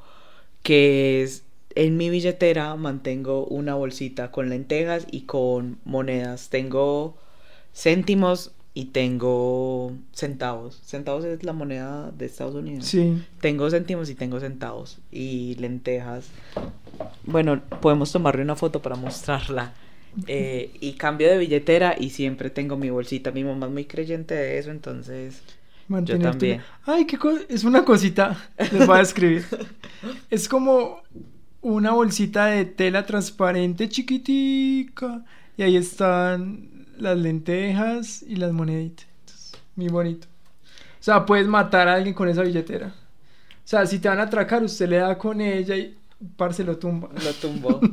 que 0.63 1.21
es 1.21 1.43
en 1.75 1.97
mi 1.97 2.09
billetera 2.09 2.75
mantengo 2.77 3.45
una 3.45 3.75
bolsita 3.75 4.31
con 4.31 4.49
lentejas 4.49 5.05
y 5.11 5.21
con 5.27 5.77
monedas. 5.85 6.49
Tengo 6.49 7.15
céntimos 7.71 8.53
y 8.73 8.85
tengo 8.85 9.93
centavos. 10.13 10.81
Centavos 10.83 11.25
es 11.25 11.43
la 11.43 11.53
moneda 11.53 12.09
de 12.09 12.25
Estados 12.25 12.55
Unidos. 12.55 12.85
Sí. 12.85 13.21
Tengo 13.39 13.69
céntimos 13.69 14.09
y 14.09 14.15
tengo 14.15 14.39
centavos 14.39 14.97
y 15.11 15.57
lentejas. 15.59 16.25
Bueno, 17.23 17.61
podemos 17.81 18.11
tomarle 18.11 18.41
una 18.41 18.55
foto 18.55 18.81
para 18.81 18.95
mostrarla. 18.95 19.75
Eh, 20.27 20.71
y 20.79 20.93
cambio 20.93 21.29
de 21.29 21.37
billetera 21.37 21.95
y 21.99 22.09
siempre 22.11 22.49
tengo 22.49 22.77
mi 22.77 22.89
bolsita. 22.89 23.31
Mi 23.31 23.43
mamá 23.43 23.67
es 23.67 23.71
muy 23.71 23.85
creyente 23.85 24.33
de 24.35 24.57
eso, 24.59 24.71
entonces 24.71 25.41
Mantenerte- 25.89 26.21
también. 26.21 26.61
Ay, 26.85 27.05
qué 27.05 27.17
co- 27.17 27.37
es 27.49 27.63
una 27.63 27.83
cosita. 27.85 28.37
Les 28.71 28.85
voy 28.87 28.99
a 28.99 29.01
escribir. 29.01 29.45
es 30.29 30.47
como 30.49 31.01
una 31.61 31.91
bolsita 31.91 32.47
de 32.47 32.65
tela 32.65 33.05
transparente 33.05 33.89
chiquitica. 33.89 35.23
Y 35.57 35.63
ahí 35.63 35.75
están 35.77 36.85
las 36.97 37.17
lentejas 37.17 38.23
y 38.23 38.35
las 38.35 38.51
moneditas. 38.51 39.07
Muy 39.75 39.87
bonito. 39.89 40.27
O 40.99 41.03
sea, 41.03 41.25
puedes 41.25 41.47
matar 41.47 41.87
a 41.87 41.95
alguien 41.95 42.13
con 42.13 42.29
esa 42.29 42.43
billetera. 42.43 42.87
O 42.87 43.67
sea, 43.71 43.85
si 43.85 43.99
te 43.99 44.07
van 44.09 44.19
a 44.19 44.23
atracar, 44.23 44.63
usted 44.63 44.89
le 44.89 44.97
da 44.97 45.17
con 45.17 45.39
ella 45.41 45.75
y 45.77 45.95
parce 46.37 46.63
lo 46.63 46.77
tumba. 46.77 47.09
lo 47.23 47.33
tumbo. 47.33 47.79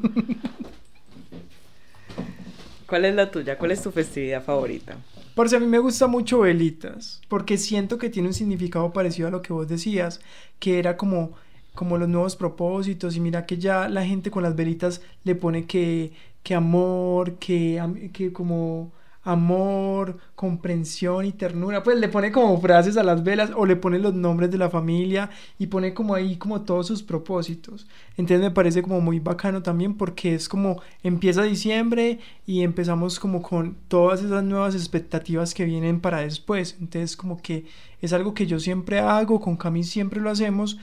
¿Cuál 2.88 3.04
es 3.04 3.14
la 3.14 3.30
tuya? 3.30 3.58
¿Cuál 3.58 3.72
es 3.72 3.82
tu 3.82 3.90
festividad 3.90 4.42
favorita? 4.42 4.96
Parce, 5.34 5.54
a 5.54 5.60
mí 5.60 5.66
me 5.66 5.78
gusta 5.78 6.06
mucho 6.06 6.40
Velitas, 6.40 7.20
porque 7.28 7.58
siento 7.58 7.98
que 7.98 8.08
tiene 8.08 8.28
un 8.28 8.34
significado 8.34 8.94
parecido 8.94 9.28
a 9.28 9.30
lo 9.30 9.42
que 9.42 9.52
vos 9.52 9.68
decías, 9.68 10.20
que 10.58 10.78
era 10.78 10.96
como, 10.96 11.32
como 11.74 11.98
los 11.98 12.08
nuevos 12.08 12.34
propósitos, 12.34 13.14
y 13.14 13.20
mira 13.20 13.44
que 13.44 13.58
ya 13.58 13.90
la 13.90 14.06
gente 14.06 14.30
con 14.30 14.42
las 14.42 14.56
velitas 14.56 15.02
le 15.24 15.34
pone 15.34 15.66
que, 15.66 16.12
que 16.42 16.54
amor, 16.54 17.34
que, 17.34 18.10
que 18.14 18.32
como 18.32 18.90
amor, 19.28 20.16
comprensión 20.34 21.26
y 21.26 21.32
ternura, 21.32 21.82
pues 21.82 21.98
le 21.98 22.08
pone 22.08 22.32
como 22.32 22.58
frases 22.60 22.96
a 22.96 23.02
las 23.02 23.22
velas 23.22 23.50
o 23.54 23.66
le 23.66 23.76
pone 23.76 23.98
los 23.98 24.14
nombres 24.14 24.50
de 24.50 24.56
la 24.56 24.70
familia 24.70 25.28
y 25.58 25.66
pone 25.66 25.92
como 25.92 26.14
ahí 26.14 26.36
como 26.36 26.62
todos 26.62 26.86
sus 26.86 27.02
propósitos. 27.02 27.86
Entonces 28.16 28.40
me 28.40 28.50
parece 28.50 28.82
como 28.82 29.02
muy 29.02 29.20
bacano 29.20 29.62
también 29.62 29.94
porque 29.94 30.34
es 30.34 30.48
como 30.48 30.80
empieza 31.02 31.42
diciembre 31.42 32.20
y 32.46 32.62
empezamos 32.62 33.20
como 33.20 33.42
con 33.42 33.76
todas 33.88 34.22
esas 34.22 34.42
nuevas 34.42 34.74
expectativas 34.74 35.52
que 35.52 35.66
vienen 35.66 36.00
para 36.00 36.20
después. 36.20 36.76
Entonces 36.80 37.14
como 37.14 37.42
que 37.42 37.66
es 38.00 38.14
algo 38.14 38.32
que 38.32 38.46
yo 38.46 38.58
siempre 38.58 39.00
hago, 39.00 39.40
con 39.40 39.56
Cami 39.56 39.84
siempre 39.84 40.22
lo 40.22 40.30
hacemos. 40.30 40.78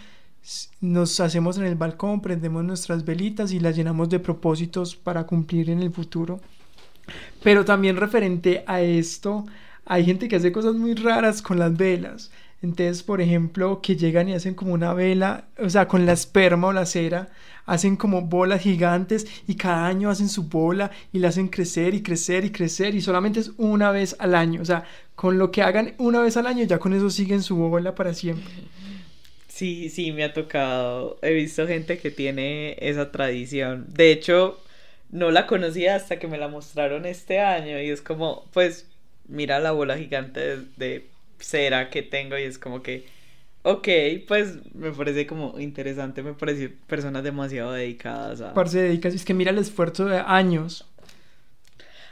Nos 0.82 1.20
hacemos 1.20 1.58
en 1.58 1.64
el 1.66 1.76
balcón, 1.76 2.22
prendemos 2.22 2.64
nuestras 2.64 3.04
velitas 3.06 3.52
y 3.52 3.60
las 3.60 3.76
llenamos 3.76 4.10
de 4.10 4.20
propósitos 4.20 4.96
para 4.96 5.26
cumplir 5.26 5.72
en 5.72 5.82
el 5.82 5.92
futuro. 5.92 6.40
Pero 7.44 7.66
también 7.66 7.98
referente 7.98 8.64
a 8.68 8.82
esto, 8.82 9.46
hay 9.86 10.06
gente 10.06 10.28
que 10.28 10.38
hace 10.38 10.52
cosas 10.52 10.76
muy 10.76 10.96
raras 10.96 11.42
con 11.42 11.60
las 11.60 11.76
velas. 11.76 12.32
Entonces, 12.62 13.04
por 13.04 13.22
ejemplo, 13.22 13.80
que 13.82 13.96
llegan 13.96 14.30
y 14.30 14.34
hacen 14.34 14.56
como 14.56 14.74
una 14.74 14.94
vela, 14.94 15.46
o 15.60 15.70
sea, 15.70 15.88
con 15.88 16.06
la 16.06 16.14
esperma 16.14 16.68
o 16.68 16.74
la 16.74 16.86
cera, 16.86 17.30
hacen 17.66 17.96
como 17.96 18.24
bolas 18.24 18.62
gigantes 18.62 19.28
y 19.48 19.56
cada 19.56 19.86
año 19.88 20.10
hacen 20.10 20.30
su 20.30 20.44
bola 20.44 20.92
y 21.14 21.20
la 21.20 21.30
hacen 21.30 21.48
crecer 21.48 21.94
y 21.94 22.02
crecer 22.02 22.46
y 22.46 22.52
crecer 22.52 22.96
y 22.96 23.02
solamente 23.02 23.40
es 23.40 23.52
una 23.58 23.92
vez 23.92 24.16
al 24.20 24.34
año. 24.34 24.62
O 24.62 24.66
sea, 24.66 24.86
con 25.16 25.38
lo 25.38 25.52
que 25.52 25.62
hagan 25.62 25.94
una 25.98 26.22
vez 26.22 26.38
al 26.38 26.48
año, 26.48 26.64
ya 26.64 26.80
con 26.80 26.94
eso 26.94 27.10
siguen 27.10 27.44
su 27.44 27.56
bola 27.56 27.94
para 27.94 28.14
siempre. 28.14 28.52
Sí, 29.48 29.90
sí, 29.90 30.12
me 30.12 30.24
ha 30.24 30.34
tocado. 30.34 31.18
He 31.22 31.34
visto 31.34 31.68
gente 31.68 31.98
que 31.98 32.12
tiene 32.12 32.76
esa 32.80 33.12
tradición. 33.12 33.86
De 33.90 34.12
hecho, 34.12 34.60
no 35.10 35.32
la 35.32 35.48
conocía 35.48 35.96
hasta 35.96 36.20
que 36.20 36.28
me 36.28 36.38
la 36.38 36.48
mostraron 36.48 37.06
este 37.06 37.40
año 37.40 37.80
y 37.80 37.90
es 37.90 38.02
como, 38.02 38.46
pues, 38.54 38.90
mira 39.28 39.60
la 39.60 39.72
bola 39.72 39.98
gigante 39.98 40.58
de, 40.78 41.08
cera 41.40 41.90
que 41.90 42.02
tengo 42.02 42.38
y 42.38 42.44
es 42.44 42.58
como 42.58 42.82
que, 42.82 43.06
ok, 43.64 43.88
pues 44.28 44.74
me 44.74 44.92
parece 44.92 45.28
como 45.28 45.60
interesante, 45.60 46.24
me 46.24 46.34
parece 46.34 46.70
personas 46.70 47.24
demasiado 47.24 47.74
dedicadas 47.74 48.42
a... 48.42 48.54
Parce, 48.54 48.80
dedicas, 48.80 49.14
es 49.14 49.26
que 49.26 49.34
mira 49.34 49.52
el 49.52 49.58
esfuerzo 49.58 50.06
de 50.06 50.20
años. 50.20 50.88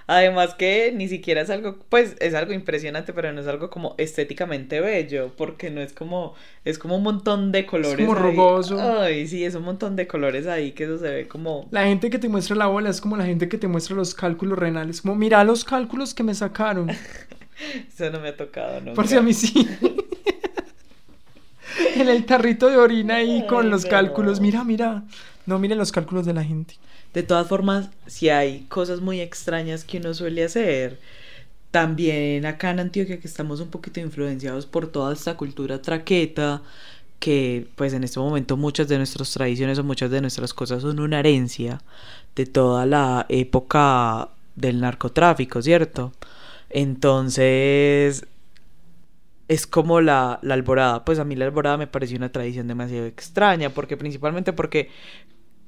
Además 0.05 0.53
que 0.55 0.91
ni 0.93 1.07
siquiera 1.07 1.41
es 1.41 1.49
algo, 1.49 1.77
pues 1.89 2.15
es 2.19 2.33
algo 2.33 2.53
impresionante, 2.53 3.13
pero 3.13 3.31
no 3.31 3.39
es 3.39 3.47
algo 3.47 3.69
como 3.69 3.95
estéticamente 3.97 4.81
bello, 4.81 5.31
porque 5.37 5.69
no 5.69 5.81
es 5.81 5.93
como, 5.93 6.33
es 6.65 6.77
como 6.77 6.97
un 6.97 7.03
montón 7.03 7.51
de 7.51 7.65
colores. 7.65 8.05
como 8.05 8.17
ahí. 8.17 8.21
rugoso. 8.21 9.01
Ay, 9.01 9.27
sí, 9.27 9.45
es 9.45 9.55
un 9.55 9.63
montón 9.63 9.95
de 9.95 10.07
colores 10.07 10.45
ahí 10.47 10.73
que 10.73 10.83
eso 10.83 10.97
se 10.97 11.09
ve 11.09 11.27
como... 11.27 11.67
La 11.71 11.85
gente 11.85 12.09
que 12.09 12.19
te 12.19 12.27
muestra 12.27 12.55
la 12.55 12.67
bola 12.67 12.89
es 12.89 12.99
como 12.99 13.15
la 13.15 13.25
gente 13.25 13.47
que 13.47 13.57
te 13.57 13.67
muestra 13.67 13.95
los 13.95 14.13
cálculos 14.13 14.59
renales. 14.59 15.01
Como, 15.01 15.15
mira 15.15 15.43
los 15.43 15.63
cálculos 15.63 16.13
que 16.13 16.23
me 16.23 16.35
sacaron. 16.35 16.89
Eso 17.87 18.09
no 18.09 18.19
me 18.19 18.29
ha 18.29 18.35
tocado, 18.35 18.81
¿no? 18.81 18.93
Por 18.93 19.07
si 19.07 19.15
a 19.15 19.21
mí 19.21 19.33
sí. 19.33 19.67
en 21.95 22.09
el 22.09 22.25
tarrito 22.25 22.67
de 22.67 22.77
orina 22.77 23.17
ahí 23.17 23.41
Ay, 23.41 23.47
con 23.47 23.69
los 23.69 23.83
no. 23.85 23.89
cálculos. 23.89 24.39
Mira, 24.39 24.63
mira. 24.63 25.03
No, 25.45 25.59
miren 25.59 25.77
los 25.77 25.91
cálculos 25.91 26.25
de 26.25 26.33
la 26.33 26.43
gente. 26.43 26.75
De 27.13 27.23
todas 27.23 27.47
formas, 27.47 27.89
si 28.07 28.29
hay 28.29 28.61
cosas 28.69 29.01
muy 29.01 29.21
extrañas 29.21 29.83
que 29.83 29.99
uno 29.99 30.13
suele 30.13 30.43
hacer, 30.43 30.99
también 31.71 32.45
acá 32.45 32.71
en 32.71 32.79
Antioquia 32.79 33.19
que 33.19 33.27
estamos 33.27 33.59
un 33.59 33.69
poquito 33.69 33.99
influenciados 33.99 34.65
por 34.65 34.87
toda 34.87 35.13
esta 35.13 35.37
cultura 35.37 35.81
traqueta, 35.81 36.61
que 37.19 37.67
pues 37.75 37.93
en 37.93 38.03
este 38.03 38.19
momento 38.19 38.57
muchas 38.57 38.87
de 38.87 38.97
nuestras 38.97 39.31
tradiciones 39.31 39.79
o 39.79 39.83
muchas 39.83 40.11
de 40.11 40.21
nuestras 40.21 40.53
cosas 40.53 40.81
son 40.81 40.99
una 40.99 41.19
herencia 41.19 41.81
de 42.35 42.45
toda 42.45 42.85
la 42.85 43.25
época 43.29 44.29
del 44.55 44.81
narcotráfico, 44.81 45.61
¿cierto? 45.61 46.13
Entonces, 46.69 48.25
es 49.47 49.67
como 49.67 50.01
la, 50.01 50.39
la 50.41 50.53
alborada. 50.55 51.05
Pues 51.05 51.19
a 51.19 51.25
mí 51.25 51.35
la 51.35 51.45
alborada 51.45 51.77
me 51.77 51.87
pareció 51.87 52.17
una 52.17 52.31
tradición 52.31 52.67
demasiado 52.67 53.05
extraña, 53.05 53.69
porque 53.69 53.97
principalmente 53.97 54.53
porque 54.53 54.89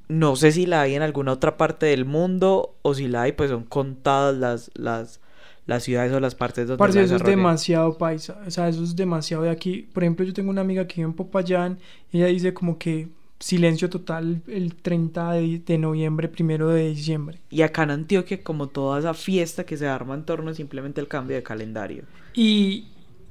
no 0.07 0.35
sé 0.35 0.51
si 0.51 0.65
la 0.65 0.81
hay 0.81 0.95
en 0.95 1.01
alguna 1.01 1.31
otra 1.31 1.57
parte 1.57 1.87
del 1.87 2.05
mundo 2.05 2.75
o 2.81 2.93
si 2.93 3.07
la 3.07 3.23
hay, 3.23 3.31
pues 3.31 3.49
son 3.49 3.63
contadas 3.63 4.35
las, 4.35 4.71
las, 4.75 5.19
las 5.65 5.83
ciudades 5.83 6.13
o 6.13 6.19
las 6.19 6.35
partes 6.35 6.67
donde 6.67 6.77
Parce, 6.77 6.99
la 6.99 7.05
eso 7.05 7.15
es 7.15 7.23
demasiado 7.23 7.97
paisa. 7.97 8.39
O 8.45 8.51
sea, 8.51 8.69
eso 8.69 8.83
es 8.83 8.95
demasiado 8.95 9.43
de 9.43 9.49
aquí. 9.49 9.89
Por 9.93 10.03
ejemplo, 10.03 10.25
yo 10.25 10.33
tengo 10.33 10.49
una 10.49 10.61
amiga 10.61 10.87
que 10.87 10.95
vive 10.95 11.09
en 11.09 11.13
Popayán. 11.13 11.79
Y 12.11 12.17
ella 12.17 12.27
dice 12.27 12.53
como 12.53 12.77
que 12.77 13.09
silencio 13.39 13.89
total 13.89 14.41
el 14.47 14.75
30 14.75 15.31
de, 15.33 15.59
de 15.59 15.77
noviembre, 15.77 16.29
primero 16.29 16.69
de 16.69 16.89
diciembre. 16.89 17.39
Y 17.49 17.63
acá 17.63 17.83
en 17.83 17.91
Antioquia, 17.91 18.43
como 18.43 18.67
toda 18.67 18.99
esa 18.99 19.13
fiesta 19.13 19.65
que 19.65 19.77
se 19.77 19.87
arma 19.87 20.13
en 20.13 20.23
torno 20.23 20.53
simplemente 20.53 21.01
al 21.01 21.07
cambio 21.07 21.35
de 21.35 21.43
calendario. 21.43 22.03
Y 22.33 22.89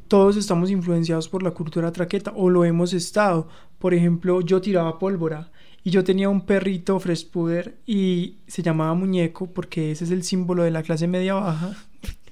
todos 0.08 0.36
estamos 0.36 0.70
influenciados 0.70 1.28
por 1.28 1.42
la 1.42 1.52
cultura 1.52 1.92
traqueta, 1.92 2.32
o 2.34 2.50
lo 2.50 2.64
hemos 2.64 2.92
estado. 2.92 3.48
Por 3.78 3.94
ejemplo, 3.94 4.40
yo 4.40 4.60
tiraba 4.60 4.98
pólvora 4.98 5.50
y 5.84 5.90
yo 5.90 6.02
tenía 6.02 6.30
un 6.30 6.46
perrito 6.46 6.98
fresh 6.98 7.28
puder 7.28 7.76
y 7.86 8.38
se 8.46 8.62
llamaba 8.62 8.94
muñeco 8.94 9.46
porque 9.46 9.90
ese 9.92 10.04
es 10.04 10.10
el 10.10 10.24
símbolo 10.24 10.62
de 10.64 10.70
la 10.70 10.82
clase 10.82 11.06
media 11.06 11.34
baja. 11.34 11.76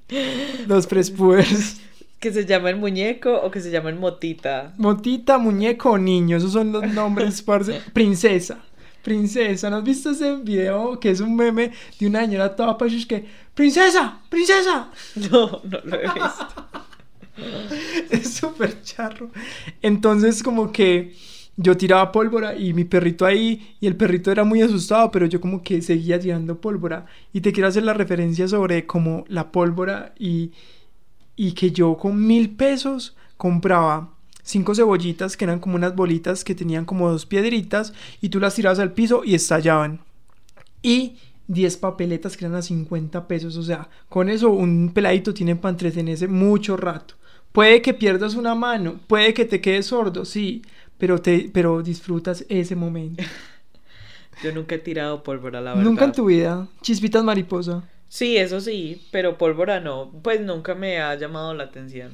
Los 0.66 0.86
fresh 0.86 1.12
puders. 1.12 1.80
Que 2.18 2.32
se 2.32 2.46
llama 2.46 2.70
el 2.70 2.76
muñeco 2.76 3.34
o 3.34 3.50
que 3.50 3.60
se 3.60 3.70
llama 3.70 3.90
el 3.90 3.96
motita. 3.96 4.72
Motita, 4.78 5.38
muñeco 5.38 5.90
o 5.90 5.98
niño, 5.98 6.36
esos 6.36 6.52
son 6.52 6.70
los 6.70 6.86
nombres, 6.94 7.42
parce. 7.42 7.80
Princesa. 7.92 8.60
Princesa, 9.02 9.68
¿no 9.68 9.78
has 9.78 9.84
visto 9.84 10.10
ese 10.10 10.36
video 10.36 11.00
que 11.00 11.10
es 11.10 11.20
un 11.20 11.34
meme 11.34 11.72
de 11.98 12.06
una 12.06 12.20
señora 12.20 12.54
toda 12.54 12.78
pachush 12.78 13.06
que 13.06 13.26
¡Princesa! 13.54 14.20
¡Princesa! 14.28 14.90
No, 15.30 15.60
no 15.64 15.78
lo 15.84 15.96
he 15.96 16.02
visto. 16.02 16.68
es 18.10 18.34
súper 18.34 18.82
charro. 18.82 19.30
Entonces, 19.82 20.42
como 20.42 20.70
que 20.70 21.14
yo 21.62 21.76
tiraba 21.76 22.12
pólvora 22.12 22.56
y 22.56 22.72
mi 22.74 22.84
perrito 22.84 23.24
ahí, 23.24 23.76
y 23.80 23.86
el 23.86 23.96
perrito 23.96 24.30
era 24.30 24.44
muy 24.44 24.62
asustado, 24.62 25.10
pero 25.10 25.26
yo 25.26 25.40
como 25.40 25.62
que 25.62 25.82
seguía 25.82 26.18
tirando 26.18 26.60
pólvora. 26.60 27.06
Y 27.32 27.40
te 27.40 27.52
quiero 27.52 27.68
hacer 27.68 27.84
la 27.84 27.94
referencia 27.94 28.48
sobre 28.48 28.86
como 28.86 29.24
la 29.28 29.52
pólvora 29.52 30.14
y, 30.18 30.52
y 31.36 31.52
que 31.52 31.70
yo 31.70 31.96
con 31.96 32.26
mil 32.26 32.50
pesos 32.50 33.16
compraba 33.36 34.10
cinco 34.42 34.74
cebollitas 34.74 35.36
que 35.36 35.44
eran 35.44 35.60
como 35.60 35.76
unas 35.76 35.94
bolitas 35.94 36.44
que 36.44 36.54
tenían 36.54 36.84
como 36.84 37.10
dos 37.10 37.26
piedritas 37.26 37.92
y 38.20 38.28
tú 38.28 38.40
las 38.40 38.54
tirabas 38.54 38.78
al 38.78 38.92
piso 38.92 39.22
y 39.24 39.34
estallaban. 39.34 40.00
Y 40.82 41.16
10 41.48 41.76
papeletas 41.78 42.36
que 42.36 42.44
eran 42.44 42.56
a 42.56 42.62
50 42.62 43.28
pesos. 43.28 43.56
O 43.56 43.62
sea, 43.62 43.88
con 44.08 44.28
eso 44.28 44.50
un 44.50 44.92
peladito 44.92 45.34
tiene 45.34 45.56
para 45.56 45.70
entretenerse 45.70 46.28
mucho 46.28 46.76
rato. 46.76 47.14
Puede 47.52 47.82
que 47.82 47.92
pierdas 47.92 48.34
una 48.34 48.54
mano, 48.54 48.98
puede 49.06 49.34
que 49.34 49.44
te 49.44 49.60
quedes 49.60 49.86
sordo, 49.86 50.24
sí, 50.24 50.62
pero, 51.02 51.20
te, 51.20 51.50
pero 51.52 51.82
disfrutas 51.82 52.44
ese 52.48 52.76
momento. 52.76 53.24
Yo 54.44 54.52
nunca 54.52 54.76
he 54.76 54.78
tirado 54.78 55.24
pólvora, 55.24 55.60
la 55.60 55.72
verdad. 55.74 55.82
Nunca 55.84 56.04
en 56.04 56.12
tu 56.12 56.26
vida. 56.26 56.68
Chispitas 56.80 57.24
mariposa. 57.24 57.82
Sí, 58.06 58.36
eso 58.36 58.60
sí, 58.60 59.02
pero 59.10 59.36
pólvora 59.36 59.80
no. 59.80 60.12
Pues 60.22 60.40
nunca 60.40 60.76
me 60.76 61.00
ha 61.00 61.12
llamado 61.16 61.54
la 61.54 61.64
atención. 61.64 62.12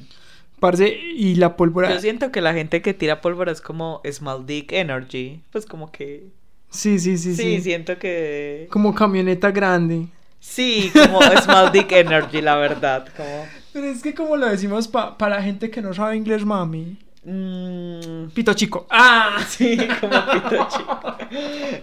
Parce, 0.59 0.89
y 1.15 1.35
la 1.35 1.55
pólvora. 1.55 1.93
Yo 1.93 1.99
siento 1.99 2.31
que 2.31 2.41
la 2.41 2.55
gente 2.55 2.81
que 2.81 2.95
tira 2.95 3.21
pólvora 3.21 3.51
es 3.51 3.61
como 3.61 4.01
Small 4.11 4.47
Dick 4.47 4.71
Energy. 4.71 5.43
Pues 5.51 5.67
como 5.67 5.91
que. 5.91 6.29
Sí, 6.71 6.97
sí, 6.97 7.15
sí, 7.19 7.35
Sí, 7.35 7.43
sí. 7.57 7.61
siento 7.61 7.99
que. 7.99 8.67
Como 8.71 8.95
camioneta 8.95 9.51
grande. 9.51 10.07
Sí, 10.39 10.91
como 10.93 11.21
Small 11.43 11.71
Dick 11.71 11.91
Energy, 11.91 12.41
la 12.41 12.55
verdad. 12.55 13.07
Como. 13.15 13.45
Pero 13.71 13.85
es 13.85 14.01
que 14.01 14.15
como 14.15 14.35
lo 14.35 14.47
decimos 14.47 14.87
pa- 14.87 15.15
para 15.15 15.43
gente 15.43 15.69
que 15.69 15.81
no 15.83 15.93
sabe 15.93 16.15
inglés, 16.17 16.43
mami. 16.43 16.97
Mm, 17.23 18.29
Pito 18.33 18.53
chico. 18.53 18.87
¡Ah! 18.89 19.43
sí, 19.49 19.77
como 19.99 20.13
pito 20.31 20.67
chico. 20.69 20.99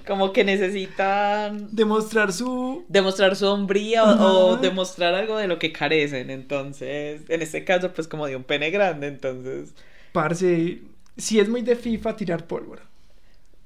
Como 0.07 0.33
que 0.33 0.45
necesitan 0.45 1.69
Demostrar 1.75 2.33
su... 2.33 2.85
demostrar 2.89 3.37
su 3.37 3.47
hombría 3.47 4.05
o, 4.05 4.53
o 4.53 4.57
demostrar 4.57 5.15
algo 5.15 5.37
de 5.39 5.49
lo 5.49 5.59
que 5.59 5.73
carecen. 5.73 6.31
Entonces, 6.31 7.23
en 7.29 7.43
este 7.43 7.65
caso, 7.65 7.93
pues 7.93 8.09
como 8.09 8.27
de 8.27 8.37
un 8.37 8.45
pene 8.45 8.71
grande, 8.71 9.09
entonces. 9.09 9.75
Parce, 10.13 10.83
si 11.17 11.41
es 11.41 11.49
muy 11.49 11.63
de 11.63 11.77
FIFA 11.77 12.17
tirar 12.17 12.47
pólvora. 12.47 12.83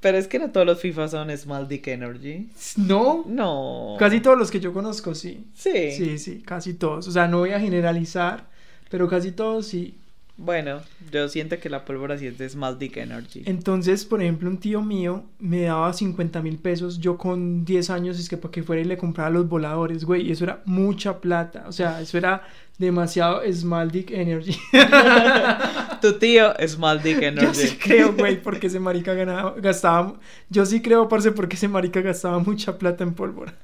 Pero 0.00 0.16
es 0.16 0.26
que 0.28 0.38
no 0.38 0.50
todos 0.50 0.66
los 0.66 0.80
FIFA 0.80 1.08
son 1.08 1.36
Small 1.36 1.68
Dick 1.68 1.86
Energy. 1.88 2.48
No, 2.76 3.22
No. 3.26 3.96
casi 3.98 4.20
todos 4.20 4.38
los 4.38 4.50
que 4.50 4.58
yo 4.58 4.72
conozco, 4.72 5.14
sí. 5.14 5.44
Sí. 5.54 5.92
Sí, 5.92 6.18
sí, 6.18 6.42
casi 6.42 6.72
todos. 6.74 7.06
O 7.06 7.10
sea, 7.10 7.28
no 7.28 7.40
voy 7.40 7.50
a 7.50 7.60
generalizar, 7.60 8.46
pero 8.90 9.08
casi 9.08 9.30
todos 9.32 9.66
sí. 9.66 9.98
Bueno, 10.42 10.80
yo 11.12 11.28
siento 11.28 11.58
que 11.58 11.68
la 11.68 11.84
pólvora 11.84 12.16
sí 12.16 12.26
es 12.26 12.38
de 12.38 12.48
Small 12.48 12.78
Dick 12.78 12.96
Energy. 12.96 13.42
Entonces, 13.44 14.06
por 14.06 14.22
ejemplo, 14.22 14.48
un 14.48 14.56
tío 14.56 14.80
mío 14.80 15.24
me 15.38 15.62
daba 15.62 15.92
50 15.92 16.40
mil 16.40 16.56
pesos. 16.56 16.98
Yo 16.98 17.18
con 17.18 17.66
10 17.66 17.90
años 17.90 18.18
es 18.18 18.26
que 18.26 18.38
para 18.38 18.50
que 18.50 18.62
fuera 18.62 18.80
y 18.80 18.86
le 18.86 18.96
compraba 18.96 19.28
los 19.28 19.46
voladores, 19.46 20.02
güey. 20.02 20.26
Y 20.26 20.32
eso 20.32 20.44
era 20.44 20.62
mucha 20.64 21.20
plata. 21.20 21.64
O 21.68 21.72
sea, 21.72 22.00
eso 22.00 22.16
era 22.16 22.42
demasiado 22.78 23.42
small 23.52 23.90
dick 23.90 24.10
energy. 24.12 24.56
Tu 26.00 26.18
tío, 26.18 26.54
Small 26.66 27.02
Dick 27.02 27.20
Yo 27.20 27.26
Energy. 27.26 27.54
sí 27.54 27.76
creo, 27.76 28.14
güey, 28.14 28.40
porque 28.40 28.68
ese 28.68 28.80
marica 28.80 29.12
ganaba, 29.12 29.54
gastaba. 29.58 30.18
Yo 30.48 30.64
sí 30.64 30.80
creo, 30.80 31.06
parce, 31.06 31.32
porque 31.32 31.56
ese 31.56 31.68
marica 31.68 32.00
gastaba 32.00 32.38
mucha 32.38 32.78
plata 32.78 33.04
en 33.04 33.12
pólvora. 33.12 33.54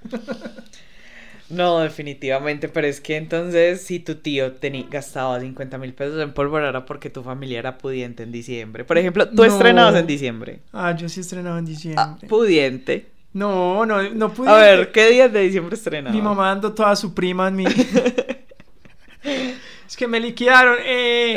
No, 1.49 1.79
definitivamente, 1.79 2.69
pero 2.69 2.87
es 2.89 3.01
que 3.01 3.17
entonces 3.17 3.81
si 3.83 4.01
tu 4.01 4.17
tío 4.17 4.57
teni- 4.59 4.89
gastaba 4.91 5.39
50 5.41 5.79
mil 5.79 5.95
pesos 5.95 6.21
en 6.21 6.33
pólvora 6.33 6.69
era 6.69 6.85
porque 6.85 7.09
tu 7.09 7.23
familia 7.23 7.61
era 7.61 7.79
pudiente 7.79 8.25
en 8.25 8.33
diciembre. 8.33 8.85
Por 8.85 8.99
ejemplo, 8.99 9.29
tú 9.29 9.37
No. 9.37 9.45
estrenabas 9.45 9.95
en 9.95 10.07
diciembre. 10.09 10.61
Ah, 10.73 10.97
yo 10.97 11.09
sí 11.09 11.21
estrenaba 11.21 11.59
en 11.61 11.67
diciembre. 11.67 12.03
Ah, 12.05 12.19
pudiente. 12.29 13.07
no, 13.33 13.87
no, 13.87 14.03
no 14.11 14.33
pude. 14.33 14.49
A 14.51 14.57
ver, 14.57 14.91
¿qué 14.93 15.11
días 15.11 15.33
de 15.33 15.41
diciembre 15.43 15.77
estrenabas? 15.77 16.15
Mi 16.17 16.21
mamá 16.23 16.49
dando 16.49 16.73
toda 16.73 16.97
su 16.97 17.15
prima 17.15 17.47
en 17.49 17.57
mí. 17.57 17.65
es 19.23 19.97
que 19.97 20.07
me 20.07 20.21
liquidaron. 20.21 20.77
Eh. 20.85 21.37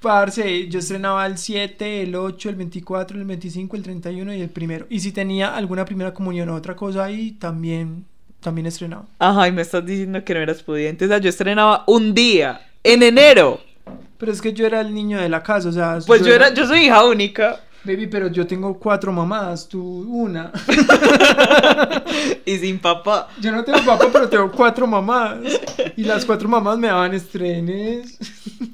Parce, 0.00 0.68
yo 0.68 0.80
estrenaba 0.80 1.24
el 1.26 1.38
7, 1.38 2.02
el 2.02 2.14
8, 2.14 2.50
el 2.50 2.56
24, 2.56 3.16
el 3.18 3.24
25, 3.24 3.76
el 3.76 3.82
31 3.82 4.34
y 4.34 4.42
el 4.42 4.50
primero. 4.50 4.86
Y 4.90 5.00
si 5.00 5.12
tenía 5.12 5.56
alguna 5.56 5.86
primera 5.86 6.12
comunión 6.12 6.50
o 6.50 6.54
otra 6.54 6.76
cosa 6.76 7.04
ahí, 7.04 7.32
también, 7.32 8.04
también 8.44 8.66
estrenaba. 8.66 9.06
Ajá, 9.18 9.48
y 9.48 9.52
me 9.52 9.62
estás 9.62 9.84
diciendo 9.84 10.22
que 10.22 10.34
no 10.34 10.40
eras 10.40 10.62
pudiente. 10.62 11.06
O 11.06 11.08
sea, 11.08 11.18
yo 11.18 11.30
estrenaba 11.30 11.82
un 11.86 12.14
día, 12.14 12.60
en 12.84 13.02
enero. 13.02 13.60
Pero 14.18 14.30
es 14.30 14.40
que 14.40 14.52
yo 14.52 14.66
era 14.66 14.82
el 14.82 14.94
niño 14.94 15.18
de 15.18 15.28
la 15.28 15.42
casa, 15.42 15.70
o 15.70 15.72
sea. 15.72 15.98
Pues 16.06 16.24
yo 16.24 16.32
era, 16.32 16.52
yo 16.52 16.66
soy 16.66 16.84
hija 16.84 17.04
única. 17.04 17.60
Baby, 17.84 18.06
pero 18.06 18.28
yo 18.28 18.46
tengo 18.46 18.78
cuatro 18.78 19.12
mamás, 19.12 19.68
tú 19.68 19.82
una. 19.82 20.52
y 22.46 22.56
sin 22.58 22.78
papá. 22.78 23.28
Yo 23.40 23.50
no 23.50 23.64
tengo 23.64 23.84
papá, 23.84 24.08
pero 24.12 24.28
tengo 24.28 24.50
cuatro 24.52 24.86
mamás. 24.86 25.38
Y 25.96 26.04
las 26.04 26.24
cuatro 26.24 26.48
mamás 26.48 26.78
me 26.78 26.86
daban 26.86 27.12
estrenes. 27.12 28.18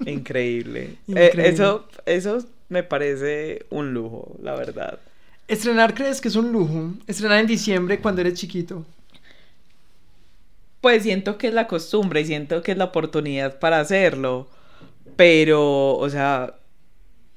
Increíble. 0.04 0.96
Increíble. 1.06 1.46
Eh, 1.46 1.48
eso, 1.48 1.86
eso 2.06 2.44
me 2.68 2.82
parece 2.82 3.66
un 3.70 3.94
lujo, 3.94 4.36
la 4.42 4.54
verdad. 4.54 4.98
¿Estrenar 5.48 5.94
crees 5.94 6.20
que 6.20 6.28
es 6.28 6.36
un 6.36 6.52
lujo? 6.52 6.92
Estrenar 7.08 7.38
en 7.40 7.46
diciembre 7.48 8.00
cuando 8.00 8.20
eres 8.20 8.34
chiquito. 8.34 8.84
Pues 10.80 11.02
siento 11.02 11.38
que 11.38 11.48
es 11.48 11.54
la 11.54 11.66
costumbre 11.66 12.20
y 12.22 12.26
siento 12.26 12.62
que 12.62 12.72
es 12.72 12.78
la 12.78 12.84
oportunidad 12.86 13.58
para 13.58 13.80
hacerlo. 13.80 14.48
Pero, 15.16 15.96
o 15.96 16.08
sea, 16.08 16.54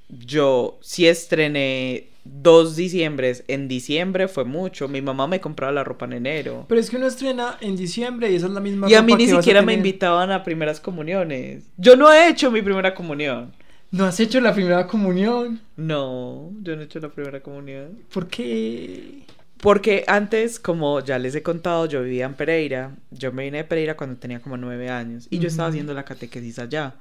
yo 0.10 0.78
sí 0.82 1.08
estrené 1.08 2.08
dos 2.24 2.76
diciembres. 2.76 3.44
En 3.48 3.68
diciembre 3.68 4.28
fue 4.28 4.46
mucho. 4.46 4.88
Mi 4.88 5.02
mamá 5.02 5.28
me 5.28 5.42
compraba 5.42 5.72
la 5.74 5.84
ropa 5.84 6.06
en 6.06 6.14
enero. 6.14 6.66
Pero 6.68 6.80
es 6.80 6.90
que 6.90 6.98
uno 6.98 7.08
estrena 7.08 7.58
en 7.62 7.76
diciembre 7.76 8.32
y 8.32 8.36
esa 8.36 8.48
es 8.48 8.54
la 8.54 8.60
misma 8.60 8.90
Y 8.90 8.94
a 8.94 9.02
mí 9.02 9.16
ni 9.16 9.26
que 9.26 9.32
siquiera 9.32 9.62
me 9.62 9.74
invitaban 9.74 10.32
a 10.32 10.44
primeras 10.44 10.80
comuniones. 10.80 11.66
Yo 11.78 11.96
no 11.96 12.12
he 12.12 12.30
hecho 12.30 12.52
mi 12.52 12.62
primera 12.62 12.94
comunión. 12.94 13.54
¿No 13.92 14.06
has 14.06 14.20
hecho 14.20 14.42
la 14.42 14.54
primera 14.56 14.88
comunión? 14.88 15.62
No, 15.76 16.52
yo 16.64 16.76
no 16.76 16.82
he 16.82 16.86
hecho 16.86 17.00
la 17.00 17.10
primera 17.10 17.42
comunión. 17.42 18.00
¿Por 18.12 18.28
qué? 18.28 19.22
Porque 19.64 20.04
antes, 20.08 20.60
como 20.60 21.00
ya 21.00 21.18
les 21.18 21.36
he 21.36 21.42
contado, 21.42 21.86
yo 21.86 22.04
vivía 22.04 22.26
en 22.26 22.34
Pereira. 22.34 22.98
Yo 23.12 23.32
me 23.32 23.46
vine 23.46 23.60
de 23.60 23.64
Pereira 23.64 23.96
cuando 23.96 24.18
tenía 24.18 24.42
como 24.42 24.58
nueve 24.58 24.90
años. 24.90 25.26
Y 25.30 25.40
yo 25.40 25.48
estaba 25.48 25.70
haciendo 25.70 25.94
la 25.94 26.04
catequesis 26.04 26.60
allá. 26.60 26.96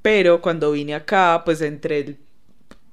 Pero 0.00 0.40
cuando 0.40 0.72
vine 0.72 0.94
acá, 0.94 1.42
pues 1.44 1.60
entre 1.60 1.98
el 1.98 2.18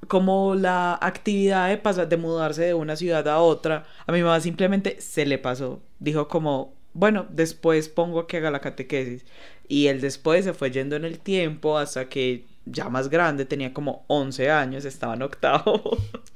como 0.09 0.55
la 0.55 0.99
actividad 1.01 1.69
de 1.69 1.77
pasar 1.77 2.09
de 2.09 2.17
mudarse 2.17 2.65
de 2.65 2.73
una 2.73 2.97
ciudad 2.97 3.25
a 3.29 3.39
otra, 3.39 3.85
a 4.05 4.11
mi 4.11 4.21
mamá 4.21 4.41
simplemente 4.41 4.99
se 4.99 5.25
le 5.25 5.37
pasó. 5.37 5.81
Dijo 5.99 6.27
como, 6.27 6.73
bueno, 6.91 7.25
después 7.29 7.87
pongo 7.87 8.27
que 8.27 8.37
haga 8.37 8.51
la 8.51 8.59
catequesis. 8.59 9.25
Y 9.69 9.87
el 9.87 10.01
después 10.01 10.43
se 10.43 10.53
fue 10.53 10.69
yendo 10.69 10.97
en 10.97 11.05
el 11.05 11.19
tiempo 11.19 11.77
hasta 11.77 12.09
que 12.09 12.45
ya 12.65 12.89
más 12.89 13.07
grande, 13.07 13.45
tenía 13.45 13.73
como 13.73 14.03
11 14.07 14.51
años, 14.51 14.83
estaba 14.83 15.13
en 15.13 15.21
octavo. 15.21 15.97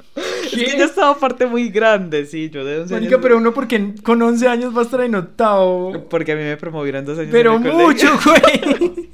Es 0.45 0.51
que 0.51 0.65
¿Qué? 0.65 0.77
ya 0.77 0.85
estaba 0.85 1.11
aparte 1.11 1.45
muy 1.45 1.69
grande, 1.69 2.25
sí, 2.25 2.49
yo 2.49 2.63
de 2.63 2.81
11 2.81 2.93
Marica, 2.93 3.09
años. 3.15 3.19
pero 3.21 3.37
uno 3.37 3.53
porque 3.53 3.93
con 4.03 4.21
11 4.21 4.47
años 4.47 4.75
va 4.75 4.81
a 4.81 4.85
estar 4.85 5.01
en 5.01 5.15
octavo. 5.15 6.07
Porque 6.09 6.31
a 6.33 6.35
mí 6.35 6.43
me 6.43 6.57
promovieron 6.57 7.05
dos 7.05 7.17
años. 7.19 7.29
Pero 7.31 7.55
en 7.55 7.65
el 7.65 7.73
mucho, 7.73 8.07
güey. 8.25 9.09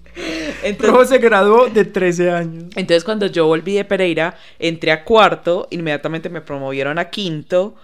Entonces, 0.63 0.91
Rojo 0.91 1.05
se 1.05 1.17
graduó 1.17 1.67
de 1.67 1.85
13 1.85 2.31
años. 2.31 2.63
Entonces 2.75 3.03
cuando 3.03 3.25
yo 3.27 3.47
volví 3.47 3.73
de 3.73 3.85
Pereira, 3.85 4.37
entré 4.59 4.91
a 4.91 5.03
cuarto, 5.03 5.67
inmediatamente 5.71 6.29
me 6.29 6.41
promovieron 6.41 6.99
a 6.99 7.09
quinto 7.09 7.75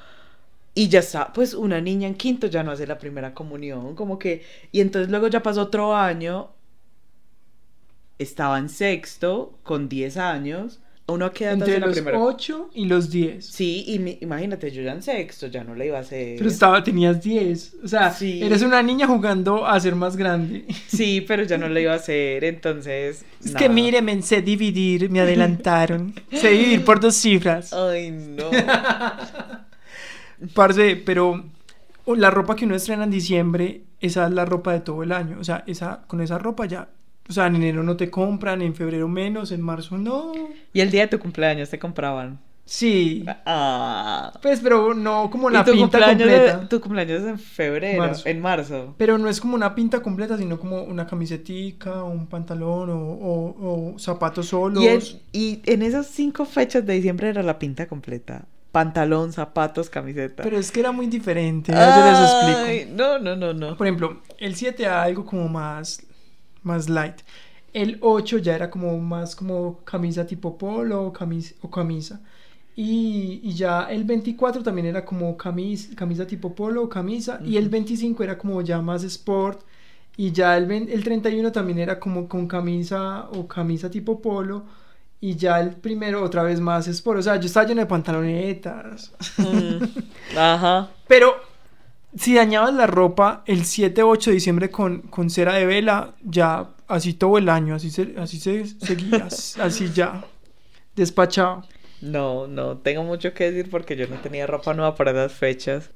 y 0.75 0.89
ya 0.89 0.99
está, 0.99 1.33
pues 1.33 1.55
una 1.55 1.81
niña 1.81 2.07
en 2.07 2.13
quinto 2.13 2.45
ya 2.45 2.61
no 2.61 2.71
hace 2.71 2.85
la 2.85 2.99
primera 2.99 3.33
comunión, 3.33 3.95
como 3.95 4.19
que, 4.19 4.45
y 4.71 4.81
entonces 4.81 5.09
luego 5.09 5.27
ya 5.27 5.41
pasó 5.41 5.63
otro 5.63 5.95
año, 5.95 6.51
estaba 8.19 8.59
en 8.59 8.69
sexto 8.69 9.57
con 9.63 9.89
10 9.89 10.17
años, 10.17 10.79
uno 11.09 11.31
queda 11.31 11.53
Entre 11.53 11.79
los 11.79 11.93
primera. 11.93 12.19
8 12.19 12.69
y 12.73 12.85
los 12.85 13.09
10. 13.09 13.45
Sí, 13.45 13.85
y 13.87 13.99
mi- 13.99 14.17
imagínate, 14.21 14.71
yo 14.71 14.81
ya 14.81 14.91
en 14.91 15.01
sexto, 15.01 15.47
ya 15.47 15.63
no 15.63 15.73
le 15.73 15.85
iba 15.87 15.97
a 15.97 16.01
hacer. 16.01 16.35
Pero 16.37 16.49
estaba, 16.49 16.83
tenías 16.83 17.21
10. 17.23 17.75
O 17.83 17.87
sea, 17.87 18.11
Sí. 18.11 18.41
eres 18.43 18.61
una 18.61 18.83
niña 18.83 19.07
jugando 19.07 19.65
a 19.65 19.79
ser 19.79 19.95
más 19.95 20.17
grande. 20.17 20.65
Sí, 20.87 21.23
pero 21.27 21.43
ya 21.43 21.57
no 21.57 21.69
le 21.69 21.81
iba 21.83 21.93
a 21.93 21.95
hacer, 21.95 22.43
entonces. 22.43 23.23
Es 23.39 23.47
nada. 23.53 23.59
que 23.59 23.69
míreme, 23.69 24.21
sé 24.21 24.41
dividir, 24.41 25.09
me 25.09 25.21
adelantaron. 25.21 26.13
sé 26.31 26.49
dividir 26.49 26.83
por 26.83 26.99
dos 26.99 27.15
cifras. 27.15 27.71
Ay, 27.71 28.11
no. 28.11 28.49
Parce, 30.53 30.95
pero 30.97 31.43
la 32.05 32.29
ropa 32.29 32.55
que 32.55 32.65
uno 32.65 32.75
estrena 32.75 33.03
en 33.05 33.11
diciembre, 33.11 33.81
esa 33.99 34.27
es 34.27 34.33
la 34.33 34.45
ropa 34.45 34.73
de 34.73 34.81
todo 34.81 35.03
el 35.03 35.11
año. 35.11 35.37
O 35.39 35.43
sea, 35.43 35.63
esa, 35.67 36.01
con 36.07 36.21
esa 36.21 36.37
ropa 36.37 36.65
ya. 36.65 36.89
O 37.29 37.33
sea, 37.33 37.47
en 37.47 37.55
enero 37.57 37.83
no 37.83 37.97
te 37.97 38.09
compran, 38.09 38.61
en 38.61 38.73
febrero 38.75 39.07
menos, 39.07 39.51
en 39.51 39.61
marzo 39.61 39.97
no. 39.97 40.31
y 40.73 40.79
el 40.79 40.91
día 40.91 41.01
de 41.01 41.07
tu 41.07 41.19
cumpleaños 41.19 41.69
te 41.69 41.77
compraban. 41.79 42.39
Sí. 42.65 43.23
Ah. 43.45 44.33
Pues, 44.41 44.59
pero 44.59 44.93
no 44.93 45.29
como 45.29 45.49
la 45.49 45.61
¿Y 45.61 45.63
tu 45.63 45.71
pinta 45.71 45.99
cumpleaños, 45.99 46.27
completa. 46.27 46.57
de- 46.59 46.65
tu 46.67 46.81
cumpleaños 46.81 47.21
es 47.21 47.27
en 47.29 47.39
febrero, 47.39 47.99
Marzo. 47.99 48.27
en 48.27 48.41
marzo. 48.41 48.95
Pero 48.97 49.17
no 49.17 49.29
es 49.29 49.39
como 49.39 49.55
una 49.55 49.73
pinta 49.73 50.01
completa, 50.01 50.37
sino 50.37 50.59
como 50.59 50.83
una 50.83 51.07
camisetica, 51.07 52.03
un 52.03 52.27
pantalón 52.27 52.89
o, 52.89 52.97
o- 52.97 53.93
o 53.95 53.99
zapatos 53.99 54.47
solos. 54.47 54.83
Y 54.83 54.87
en, 54.87 55.01
y 55.31 55.61
en 55.65 55.81
esas 55.81 56.07
cinco 56.07 56.43
fechas 56.45 56.85
de 56.85 56.93
diciembre 56.93 57.29
era 57.29 57.41
la 57.43 57.57
pinta 57.57 57.87
completa. 57.87 58.45
Pantalón, 58.71 59.31
zapatos, 59.31 59.89
camiseta. 59.89 60.43
Pero 60.43 60.57
es 60.57 60.69
que 60.71 60.81
era 60.81 60.91
muy 60.91 61.07
diferente. 61.07 61.71
ya 61.71 61.95
se 61.95 62.11
les 62.11 62.19
explico. 62.19 62.59
Ay, 62.89 62.93
No, 62.95 63.17
no, 63.17 63.35
no, 63.35 63.53
no. 63.53 63.77
Por 63.77 63.87
ejemplo, 63.87 64.21
el 64.39 64.55
7 64.55 64.83
era 64.83 65.03
algo 65.03 65.25
como 65.25 65.47
más, 65.47 66.05
más 66.67 66.89
light. 66.89 67.17
El 67.73 67.97
8 68.01 68.37
ya 68.39 68.55
era 68.55 68.69
como 68.69 68.97
más 68.99 69.35
como 69.35 69.79
camisa 69.85 70.25
tipo 70.27 70.57
polo 70.57 71.03
o 71.07 71.13
camisa. 71.13 71.55
O 71.61 71.69
camisa. 71.71 72.21
Y, 72.75 73.41
y 73.43 73.53
ya 73.55 73.83
el 73.89 74.03
24 74.03 74.63
también 74.63 74.87
era 74.87 75.03
como 75.05 75.35
camis, 75.37 75.89
camisa 75.95 76.27
tipo 76.27 76.53
polo 76.55 76.83
o 76.83 76.89
camisa. 76.89 77.39
Y 77.43 77.57
el 77.57 77.65
Ujú. 77.65 77.71
25 77.71 78.23
era 78.23 78.37
como 78.37 78.61
ya 78.61 78.81
más 78.81 79.03
sport. 79.03 79.61
Y 80.17 80.31
ya 80.31 80.57
el, 80.57 80.69
el 80.71 81.03
31 81.03 81.51
también 81.51 81.79
era 81.79 81.99
como 81.99 82.27
con 82.27 82.47
camisa 82.47 83.29
o 83.31 83.47
camisa 83.47 83.89
tipo 83.89 84.21
polo. 84.21 84.65
Y 85.19 85.35
ya 85.35 85.59
el 85.59 85.71
primero 85.71 86.23
otra 86.23 86.43
vez 86.43 86.59
más 86.59 86.87
sport. 86.87 87.19
O 87.19 87.23
sea, 87.23 87.37
yo 87.37 87.47
estaba 87.47 87.67
lleno 87.67 87.81
de 87.81 87.87
pantalonetas. 87.87 89.13
Mm, 89.37 89.83
Ajá. 90.37 90.91
Pero 91.07 91.33
si 92.17 92.35
dañabas 92.35 92.73
la 92.73 92.87
ropa 92.87 93.43
el 93.45 93.63
7-8 93.63 94.25
de 94.31 94.33
diciembre 94.33 94.69
con, 94.69 95.01
con 95.03 95.29
cera 95.29 95.53
de 95.53 95.65
vela, 95.65 96.15
ya 96.23 96.69
así 96.87 97.13
todo 97.13 97.37
el 97.37 97.49
año, 97.49 97.75
así 97.75 97.89
se, 97.91 98.15
así 98.17 98.39
se 98.39 98.65
seguía, 98.65 99.27
así 99.59 99.91
ya, 99.93 100.25
despachado. 100.95 101.63
No, 102.01 102.47
no, 102.47 102.77
tengo 102.77 103.03
mucho 103.03 103.33
que 103.33 103.51
decir 103.51 103.69
porque 103.71 103.95
yo 103.95 104.07
no 104.07 104.17
tenía 104.17 104.45
ropa 104.47 104.73
nueva 104.73 104.95
para 104.95 105.11
esas 105.11 105.33
fechas. 105.33 105.89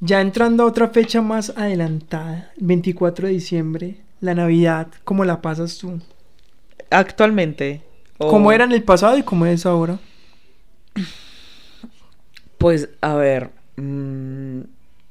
Ya 0.00 0.20
entrando 0.20 0.62
a 0.64 0.66
otra 0.66 0.88
fecha 0.88 1.22
más 1.22 1.50
adelantada, 1.56 2.52
el 2.60 2.66
24 2.66 3.26
de 3.28 3.32
diciembre, 3.32 3.96
la 4.20 4.34
Navidad, 4.34 4.88
¿cómo 5.04 5.24
la 5.24 5.40
pasas 5.40 5.78
tú? 5.78 6.00
Actualmente. 6.90 7.82
o- 8.18 8.28
¿Cómo 8.28 8.52
era 8.52 8.64
en 8.64 8.72
el 8.72 8.82
pasado 8.82 9.16
y 9.16 9.22
cómo 9.22 9.46
es 9.46 9.64
ahora? 9.66 9.98
Pues, 12.58 12.88
a 13.00 13.14
ver, 13.14 13.50
mm, 13.76 14.60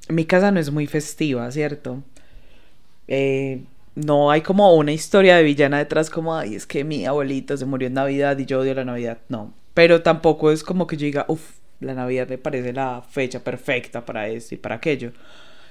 mi 0.10 0.26
casa 0.26 0.52
no 0.52 0.60
es 0.60 0.72
muy 0.72 0.88
festiva, 0.88 1.50
¿cierto? 1.52 2.04
Eh, 3.08 3.64
no 3.96 4.30
hay 4.32 4.42
como 4.42 4.74
una 4.76 4.92
historia 4.92 5.38
de 5.38 5.44
villana 5.44 5.78
detrás 5.78 6.10
como, 6.10 6.36
ay, 6.36 6.56
es 6.56 6.66
que 6.66 6.84
mi 6.84 7.06
abuelito 7.06 7.56
se 7.56 7.66
murió 7.66 7.88
en 7.88 7.94
Navidad 7.94 8.38
y 8.38 8.46
yo 8.46 8.60
odio 8.60 8.74
la 8.74 8.86
Navidad. 8.86 9.20
No, 9.30 9.54
pero 9.74 10.02
tampoco 10.02 10.52
es 10.52 10.64
como 10.64 10.88
que 10.88 10.98
yo 10.98 11.06
diga, 11.06 11.26
uff, 11.28 11.60
la 11.80 11.94
Navidad 11.94 12.28
me 12.28 12.38
parece 12.38 12.74
la 12.74 13.02
fecha 13.02 13.44
perfecta 13.44 14.06
para 14.06 14.28
esto 14.28 14.56
y 14.56 14.58
para 14.58 14.76
aquello. 14.76 15.12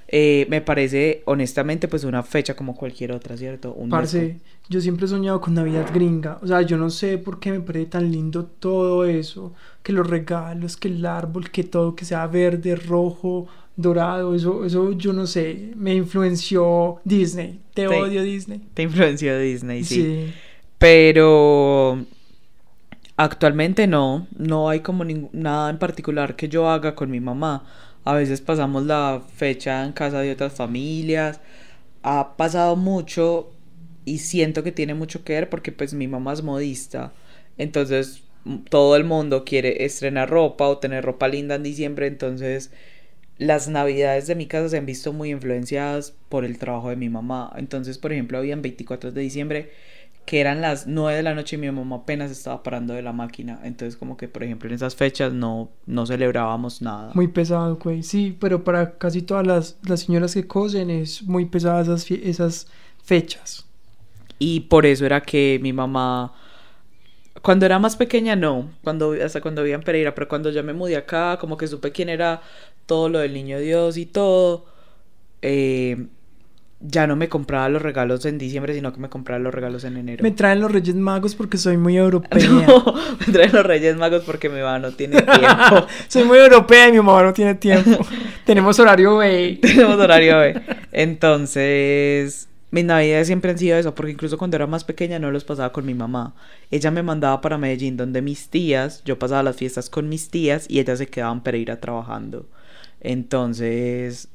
Eh, 0.07 0.47
me 0.51 0.61
parece, 0.61 1.23
honestamente, 1.25 1.89
pues 1.89 2.05
una 2.05 2.23
fecha 2.23 2.55
como 2.55 2.77
cualquier 2.77 3.13
otra, 3.13 3.37
¿cierto? 3.37 3.73
Un 3.73 3.89
Parce, 3.89 4.39
yo 4.69 4.81
siempre 4.81 5.07
he 5.07 5.09
soñado 5.09 5.41
con 5.41 5.55
Navidad 5.55 5.89
gringa. 5.93 6.39
O 6.43 6.47
sea, 6.47 6.61
yo 6.63 6.77
no 6.77 6.91
sé 6.91 7.17
por 7.19 7.41
qué 7.41 7.51
me 7.51 7.61
parece 7.61 7.87
tan 7.87 8.13
lindo 8.13 8.45
todo 8.45 9.07
eso. 9.07 9.55
Que 9.83 9.93
los 9.93 10.07
regalos, 10.07 10.77
que 10.77 10.89
el 10.89 11.05
árbol, 11.07 11.51
que 11.51 11.65
todo, 11.65 11.97
que 11.97 12.05
sea 12.05 12.27
verde, 12.27 12.77
rojo, 12.77 13.47
dorado. 13.77 14.35
Eso, 14.35 14.65
eso 14.65 14.93
yo 14.93 15.13
no 15.13 15.27
sé. 15.27 15.73
Me 15.77 15.95
influenció 15.95 17.01
Disney. 17.05 17.61
Te 17.75 17.89
odio 17.89 18.23
Disney. 18.23 18.61
Te 18.75 18.83
influenció 18.83 19.39
Disney, 19.39 19.85
sí. 19.85 19.95
Sí. 20.03 20.35
Pero 20.79 22.05
actualmente 23.17 23.87
no, 23.87 24.27
no 24.37 24.69
hay 24.69 24.81
como 24.81 25.05
nada 25.33 25.71
en 25.71 25.79
particular 25.79 26.37
que 26.37 26.49
yo 26.49 26.69
haga 26.69 26.95
con 26.95 27.11
mi 27.11 27.21
mamá. 27.21 27.65
A 28.05 28.15
veces 28.15 28.41
pasamos 28.41 28.85
la 28.85 29.23
fecha 29.35 29.85
en 29.85 29.93
casa 29.93 30.21
de 30.21 30.33
otras 30.33 30.53
familias. 30.53 31.41
Ha 32.03 32.37
pasado 32.37 32.77
mucho 32.77 33.51
y 34.05 34.19
siento 34.19 34.63
que 34.63 34.73
tiene 34.73 34.95
mucho 34.95 35.25
que 35.25 35.33
ver 35.33 35.49
porque 35.49 35.73
pues 35.73 35.95
mi 35.95 36.07
mamá 36.07 36.35
es 36.35 36.43
modista. 36.43 37.13
Entonces 37.57 38.25
todo 38.69 38.97
el 38.97 39.05
mundo 39.05 39.45
quiere 39.45 39.85
estrenar 39.87 40.29
ropa 40.29 40.69
o 40.69 40.79
tener 40.79 41.05
ropa 41.05 41.29
linda 41.29 41.55
en 41.55 41.63
diciembre. 41.63 42.07
Entonces 42.07 42.71
las 43.39 43.69
navidades 43.69 44.27
de 44.27 44.35
mi 44.35 44.47
casa 44.47 44.69
se 44.69 44.79
han 44.79 44.87
visto 44.87 45.13
muy 45.13 45.31
influenciadas 45.31 46.15
por 46.29 46.45
el 46.45 46.59
trabajo 46.59 46.91
de 46.91 46.97
mi 46.97 47.09
mamá. 47.09 47.53
Entonces, 47.57 47.99
por 47.99 48.13
ejemplo, 48.13 48.39
habían 48.39 48.63
24 48.63 49.13
de 49.13 49.21
diciembre 49.21 49.71
que 50.25 50.41
eran 50.41 50.63
las 50.63 50.87
9 50.87 51.19
de 51.19 51.23
la 51.23 51.35
noche 51.35 51.57
y 51.57 51.59
mi 51.59 51.71
mamá 51.71 51.97
apenas 51.97 52.31
estaba 52.31 52.63
parando 52.63 52.95
de 52.95 53.03
la 53.03 53.13
máquina. 53.13 53.61
Entonces, 53.63 53.97
como 53.97 54.17
que, 54.17 54.29
por 54.29 54.43
ejemplo, 54.43 54.69
en 54.69 54.75
esas 54.75 54.97
fechas 54.97 55.33
no, 55.33 55.71
no 55.87 56.07
celebrábamos 56.07 56.81
nada. 56.81 57.11
Muy 57.15 57.29
pesado, 57.29 57.77
güey. 57.77 58.03
Sí, 58.03 58.37
pero 58.41 58.65
para 58.65 58.97
casi 58.97 59.23
todas 59.23 59.47
las, 59.47 59.77
las 59.87 60.01
señoras 60.01 60.33
que 60.33 60.47
cosen 60.47 60.89
es 60.91 61.23
muy 61.25 61.45
pesada 61.45 61.83
esas, 61.83 62.11
esas 62.11 62.69
fechas. 63.03 63.67
Y 64.39 64.61
por 64.61 64.87
eso 64.87 65.05
era 65.05 65.21
que 65.21 65.59
mi 65.63 65.73
mamá, 65.73 66.33
cuando 67.43 67.67
era 67.67 67.79
más 67.79 67.97
pequeña, 67.97 68.35
no, 68.35 68.71
cuando, 68.83 69.13
hasta 69.13 69.41
cuando 69.41 69.63
vivía 69.63 69.77
en 69.77 69.83
Pereira, 69.83 70.15
pero 70.15 70.27
cuando 70.27 70.51
ya 70.51 70.63
me 70.63 70.73
mudé 70.73 70.97
acá, 70.97 71.37
como 71.39 71.57
que 71.57 71.69
supe 71.69 71.93
quién 71.93 72.09
era 72.09 72.41
todo 72.87 73.09
lo 73.09 73.19
del 73.21 73.35
niño 73.35 73.59
Dios 73.59 73.97
y 73.97 74.07
todo, 74.07 74.67
eh, 75.43 76.07
ya 76.87 77.07
no 77.07 77.17
me 77.17 77.29
compraba 77.29 77.69
los 77.69 77.81
regalos 77.81 78.27
en 78.27 78.37
diciembre, 78.37 78.75
sino 78.75 78.93
que 78.93 79.01
me 79.01 79.09
compraba 79.09 79.39
los 79.39 79.55
regalos 79.55 79.85
en 79.85 79.97
enero. 79.97 80.23
Me 80.23 80.31
traen 80.31 80.61
los 80.61 80.71
Reyes 80.71 80.95
Magos 80.95 81.35
porque 81.35 81.57
soy 81.57 81.77
muy 81.77 81.97
europea. 81.99 82.47
No, 82.47 82.95
me 83.27 83.33
traen 83.33 83.53
los 83.53 83.65
Reyes 83.65 83.97
Magos 83.97 84.23
porque 84.25 84.49
mi 84.49 84.61
mamá 84.61 84.79
no 84.79 84.93
tiene 84.93 85.23
tiempo. 85.23 85.87
soy 86.09 86.25
muy 86.25 86.39
europea 86.39 86.89
y 86.89 86.93
mi 86.93 86.99
mamá 86.99 87.23
no 87.23 87.33
tiene 87.33 87.55
tiempo. 87.55 88.05
Tenemos 88.45 88.79
horario 88.79 89.17
B. 89.17 89.59
Tenemos 89.63 89.97
horario 89.97 90.39
B. 90.39 90.61
Entonces, 90.93 92.49
mis 92.71 92.85
navidades 92.85 93.29
siempre 93.29 93.51
han 93.51 93.59
sido 93.59 93.79
eso, 93.79 93.95
porque 93.95 94.13
incluso 94.13 94.37
cuando 94.37 94.57
era 94.57 94.67
más 94.67 94.85
pequeña 94.85 95.19
no 95.19 95.31
los 95.31 95.45
pasaba 95.45 95.73
con 95.73 95.87
mi 95.87 95.95
mamá. 95.95 96.35
Ella 96.71 96.91
me 96.91 97.03
mandaba 97.03 97.41
para 97.41 97.57
Medellín, 97.57 97.97
donde 97.97 98.21
mis 98.21 98.49
tías, 98.49 99.03
yo 99.05 99.19
pasaba 99.19 99.43
las 99.43 99.57
fiestas 99.57 99.89
con 99.89 100.09
mis 100.09 100.29
tías 100.29 100.67
y 100.69 100.81
ellas 100.81 100.99
se 100.99 101.07
quedaban 101.07 101.43
para 101.43 101.57
ir 101.57 101.71
a 101.71 101.81
trabajando. 101.81 102.47
Entonces, 103.05 104.29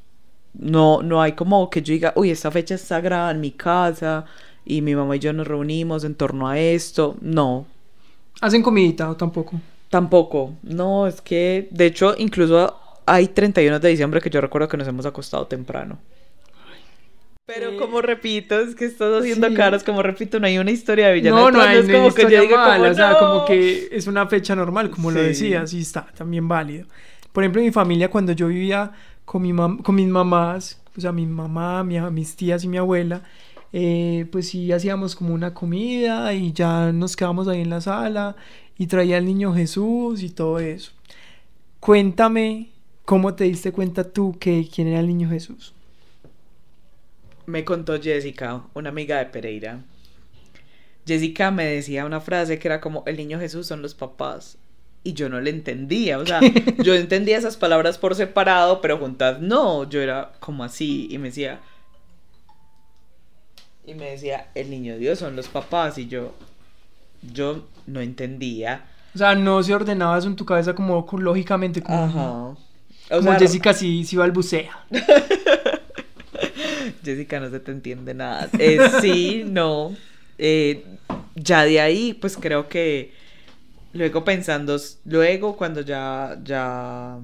no, 0.54 1.02
no 1.02 1.20
hay 1.20 1.32
como 1.32 1.68
que 1.68 1.82
yo 1.82 1.92
diga, 1.92 2.12
uy, 2.16 2.30
esta 2.30 2.50
fecha 2.50 2.76
es 2.76 2.80
sagrada 2.80 3.32
en 3.32 3.40
mi 3.40 3.50
casa 3.50 4.24
y 4.64 4.80
mi 4.80 4.94
mamá 4.94 5.16
y 5.16 5.18
yo 5.18 5.32
nos 5.32 5.46
reunimos 5.46 6.04
en 6.04 6.14
torno 6.14 6.48
a 6.48 6.58
esto. 6.58 7.16
No. 7.20 7.66
¿Hacen 8.40 8.62
comidita 8.62 9.10
o 9.10 9.16
tampoco? 9.16 9.60
Tampoco. 9.90 10.54
No, 10.62 11.06
es 11.08 11.20
que, 11.20 11.68
de 11.72 11.86
hecho, 11.86 12.14
incluso 12.16 12.78
hay 13.04 13.26
31 13.26 13.80
de 13.80 13.88
diciembre 13.88 14.20
que 14.20 14.30
yo 14.30 14.40
recuerdo 14.40 14.68
que 14.68 14.76
nos 14.76 14.86
hemos 14.86 15.04
acostado 15.04 15.46
temprano. 15.46 15.98
Pero 17.46 17.76
como 17.76 18.00
repito, 18.00 18.60
es 18.60 18.76
que 18.76 18.84
estás 18.84 19.20
haciendo 19.20 19.52
caras, 19.54 19.82
como 19.82 20.00
repito, 20.04 20.38
no 20.38 20.46
hay 20.46 20.58
una 20.58 20.70
historia 20.70 21.08
de 21.08 21.14
villano. 21.14 21.36
No, 21.36 21.50
no 21.50 21.60
hay, 21.60 21.78
es 21.78 21.88
como 21.88 22.14
que 22.14 22.22
yo 22.22 22.40
diga 22.42 22.76
como, 22.76 22.88
o 22.88 22.94
sea, 22.94 23.18
como 23.18 23.44
que 23.44 23.88
es 23.90 24.06
una 24.06 24.28
fecha 24.28 24.54
normal, 24.54 24.90
como 24.90 25.10
lo 25.10 25.20
decías, 25.20 25.72
y 25.72 25.80
está 25.80 26.06
también 26.16 26.46
válido. 26.46 26.86
Por 27.32 27.44
ejemplo, 27.44 27.62
mi 27.62 27.70
familia, 27.70 28.10
cuando 28.10 28.32
yo 28.32 28.48
vivía 28.48 28.92
con, 29.24 29.42
mi 29.42 29.54
con 29.54 29.94
mis 29.94 30.08
mamás, 30.08 30.80
o 30.96 31.00
sea, 31.00 31.12
mi 31.12 31.26
mamá, 31.26 31.84
mi, 31.84 32.00
mis 32.10 32.34
tías 32.34 32.64
y 32.64 32.68
mi 32.68 32.76
abuela, 32.76 33.22
eh, 33.72 34.26
pues 34.32 34.48
sí 34.48 34.72
hacíamos 34.72 35.14
como 35.14 35.32
una 35.32 35.54
comida 35.54 36.34
y 36.34 36.52
ya 36.52 36.90
nos 36.92 37.14
quedamos 37.14 37.46
ahí 37.46 37.60
en 37.60 37.70
la 37.70 37.80
sala 37.80 38.34
y 38.76 38.88
traía 38.88 39.18
al 39.18 39.26
niño 39.26 39.54
Jesús 39.54 40.22
y 40.22 40.30
todo 40.30 40.58
eso. 40.58 40.92
Cuéntame 41.78 42.70
cómo 43.04 43.34
te 43.34 43.44
diste 43.44 43.72
cuenta 43.72 44.04
tú 44.04 44.36
que 44.38 44.68
quién 44.72 44.88
era 44.88 45.00
el 45.00 45.06
niño 45.06 45.28
Jesús. 45.30 45.72
Me 47.46 47.64
contó 47.64 48.00
Jessica, 48.00 48.62
una 48.74 48.90
amiga 48.90 49.18
de 49.18 49.26
Pereira. 49.26 49.80
Jessica 51.06 51.50
me 51.50 51.64
decía 51.64 52.04
una 52.04 52.20
frase 52.20 52.58
que 52.58 52.68
era 52.68 52.80
como 52.80 53.02
el 53.06 53.16
niño 53.16 53.38
Jesús 53.38 53.66
son 53.66 53.82
los 53.82 53.94
papás 53.94 54.58
y 55.02 55.14
yo 55.14 55.28
no 55.28 55.40
le 55.40 55.50
entendía, 55.50 56.18
o 56.18 56.26
sea, 56.26 56.40
yo 56.82 56.94
entendía 56.94 57.38
esas 57.38 57.56
palabras 57.56 57.98
por 57.98 58.14
separado, 58.14 58.80
pero 58.80 58.98
juntas 58.98 59.40
no, 59.40 59.88
yo 59.88 60.00
era 60.00 60.32
como 60.40 60.64
así 60.64 61.08
y 61.10 61.18
me 61.18 61.28
decía 61.28 61.60
y 63.86 63.94
me 63.94 64.10
decía, 64.10 64.48
el 64.54 64.70
niño 64.70 64.98
Dios 64.98 65.18
son 65.18 65.36
los 65.36 65.48
papás 65.48 65.98
y 65.98 66.06
yo 66.06 66.34
yo 67.22 67.66
no 67.86 68.00
entendía. 68.00 68.84
O 69.14 69.18
sea, 69.18 69.34
no 69.34 69.62
se 69.62 69.74
ordenaba 69.74 70.18
eso 70.18 70.28
en 70.28 70.36
tu 70.36 70.44
cabeza 70.44 70.74
como 70.74 71.06
lógicamente 71.18 71.82
como, 71.82 72.56
como 73.08 73.38
Jessica 73.38 73.74
sí, 73.74 74.04
sí 74.04 74.16
balbucea. 74.16 74.84
Jessica 77.04 77.40
no 77.40 77.50
se 77.50 77.60
te 77.60 77.72
entiende 77.72 78.14
nada. 78.14 78.48
Eh, 78.58 78.78
sí, 79.00 79.44
no. 79.46 79.94
Eh, 80.38 80.84
ya 81.34 81.64
de 81.64 81.80
ahí, 81.80 82.14
pues 82.14 82.36
creo 82.36 82.68
que 82.68 83.12
Luego 83.92 84.24
pensando, 84.24 84.76
luego 85.04 85.56
cuando 85.56 85.80
ya, 85.80 86.38
ya, 86.44 87.18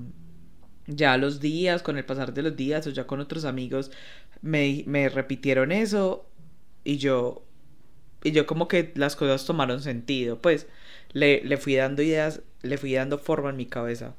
ya 0.87 1.17
los 1.19 1.41
días, 1.41 1.83
con 1.83 1.97
el 1.99 2.05
pasar 2.05 2.35
de 2.35 2.43
los 2.43 2.57
días 2.57 2.87
o 2.87 2.91
ya 2.91 3.07
con 3.07 3.21
otros 3.21 3.45
amigos, 3.45 3.91
me, 4.43 4.85
me 4.87 5.09
repitieron 5.09 5.73
eso 5.73 6.27
y 6.85 6.99
yo, 6.99 7.45
y 8.25 8.33
yo 8.33 8.47
como 8.47 8.69
que 8.69 8.93
las 8.97 9.17
cosas 9.17 9.47
tomaron 9.47 9.83
sentido, 9.83 10.41
pues 10.43 10.69
le, 11.13 11.45
le 11.45 11.57
fui 11.59 11.77
dando 11.77 12.03
ideas, 12.03 12.43
le 12.63 12.79
fui 12.79 12.95
dando 12.95 13.19
forma 13.19 13.51
en 13.51 13.57
mi 13.57 13.67
cabeza 13.67 14.15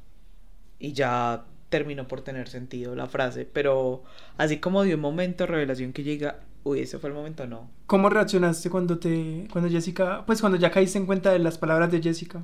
y 0.80 0.94
ya 0.94 1.46
terminó 1.70 2.08
por 2.08 2.22
tener 2.22 2.48
sentido 2.50 2.96
la 2.96 3.08
frase, 3.08 3.46
pero 3.46 4.04
así 4.38 4.58
como 4.60 4.84
de 4.84 4.96
un 4.96 5.02
momento 5.02 5.46
revelación 5.46 5.94
que 5.94 6.04
llega, 6.04 6.40
uy, 6.68 6.82
ese 6.82 7.00
fue 7.00 7.10
el 7.10 7.16
momento, 7.16 7.48
no. 7.48 7.70
¿Cómo 7.86 8.10
reaccionaste 8.10 8.70
cuando 8.70 8.98
te, 9.00 9.48
cuando 9.52 9.70
Jessica, 9.70 10.24
pues 10.26 10.42
cuando 10.42 10.58
ya 10.58 10.72
caíste 10.72 10.98
en 10.98 11.06
cuenta 11.06 11.32
de 11.32 11.40
las 11.40 11.58
palabras 11.58 11.92
de 11.92 12.02
Jessica? 12.02 12.42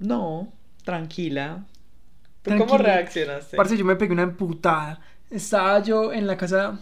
No, 0.00 0.52
tranquila. 0.84 1.66
¿Tú 2.42 2.52
cómo 2.58 2.78
reaccionaste? 2.78 3.56
Parce, 3.56 3.76
yo 3.76 3.84
me 3.84 3.96
pegué 3.96 4.12
una 4.12 4.22
emputada. 4.22 5.00
Estaba 5.30 5.80
yo 5.82 6.12
en 6.12 6.26
la 6.26 6.36
casa 6.36 6.78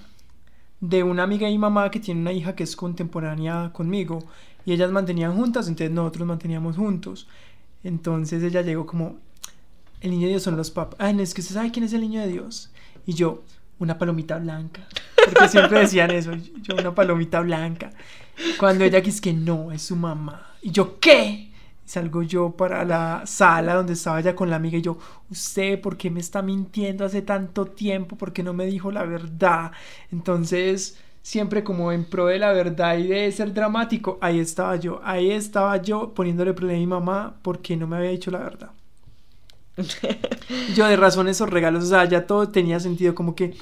de 0.81 1.03
una 1.03 1.23
amiga 1.23 1.49
y 1.49 1.59
mamá 1.59 1.91
que 1.91 2.01
tiene 2.01 2.21
una 2.21 2.33
hija 2.33 2.55
que 2.55 2.65
es 2.65 2.75
contemporánea 2.75 3.71
conmigo 3.73 4.21
y 4.65 4.73
ellas 4.73 4.91
mantenían 4.91 5.37
juntas, 5.37 5.69
entonces 5.69 5.95
nosotros 5.95 6.27
manteníamos 6.27 6.77
juntos. 6.77 7.29
Entonces 7.85 8.43
ella 8.43 8.63
llegó 8.63 8.87
como, 8.87 9.19
el 10.01 10.11
niño 10.11 10.23
de 10.23 10.31
Dios 10.31 10.43
son 10.43 10.57
los 10.57 10.71
papás. 10.71 10.97
Ay, 10.99 11.15
no, 11.15 11.23
es 11.23 11.35
que 11.35 11.41
usted 11.41 11.55
sabe 11.55 11.71
quién 11.71 11.85
es 11.85 11.93
el 11.93 12.01
niño 12.01 12.21
de 12.21 12.29
Dios. 12.29 12.71
Y 13.07 13.15
yo, 13.15 13.43
una 13.81 13.99
palomita 13.99 14.39
blanca. 14.39 14.87
Porque 15.25 15.49
siempre 15.49 15.81
decían 15.81 16.13
eso, 16.13 16.33
yo 16.63 16.77
una 16.77 16.95
palomita 16.95 17.41
blanca. 17.41 17.91
Cuando 18.59 18.85
ella 18.85 19.03
quiso 19.03 19.21
que 19.21 19.33
no, 19.33 19.73
es 19.73 19.83
su 19.83 19.97
mamá. 19.97 20.55
Y 20.63 20.71
yo, 20.71 21.01
¿qué? 21.01 21.51
salgo 21.91 22.23
yo 22.23 22.53
para 22.53 22.85
la 22.85 23.23
sala 23.27 23.75
donde 23.75 23.95
estaba 23.95 24.21
ella 24.21 24.37
con 24.37 24.49
la 24.49 24.57
amiga 24.57 24.79
y 24.79 24.83
yo, 24.83 24.97
usted, 25.29 25.81
¿por 25.81 25.97
qué 25.97 26.09
me 26.09 26.21
está 26.21 26.41
mintiendo 26.41 27.05
hace 27.05 27.23
tanto 27.23 27.67
tiempo? 27.67 28.17
¿Por 28.17 28.33
qué 28.33 28.45
no 28.45 28.53
me 28.53 28.67
dijo 28.67 28.93
la 28.93 29.05
verdad? 29.05 29.73
Entonces, 30.13 30.99
siempre 31.21 31.65
como 31.65 31.91
en 31.91 32.05
pro 32.05 32.27
de 32.27 32.39
la 32.39 32.53
verdad 32.53 32.97
y 32.97 33.09
de 33.09 33.33
ser 33.33 33.53
dramático, 33.53 34.19
ahí 34.21 34.39
estaba 34.39 34.77
yo, 34.77 35.01
ahí 35.03 35.33
estaba 35.33 35.77
yo 35.79 36.15
poniéndole 36.15 36.55
problema 36.55 36.77
a 36.77 36.81
mi 36.81 36.87
mamá 36.87 37.35
porque 37.43 37.77
no 37.77 37.89
me 37.89 37.97
había 37.97 38.11
dicho 38.11 38.31
la 38.31 38.39
verdad. 38.39 38.71
Yo 40.75 40.87
de 40.87 40.97
razón 40.97 41.29
esos 41.29 41.49
regalos, 41.49 41.85
o 41.85 41.87
sea, 41.89 42.05
ya 42.05 42.27
todo 42.27 42.49
tenía 42.49 42.81
sentido, 42.81 43.15
como 43.15 43.35
que 43.35 43.55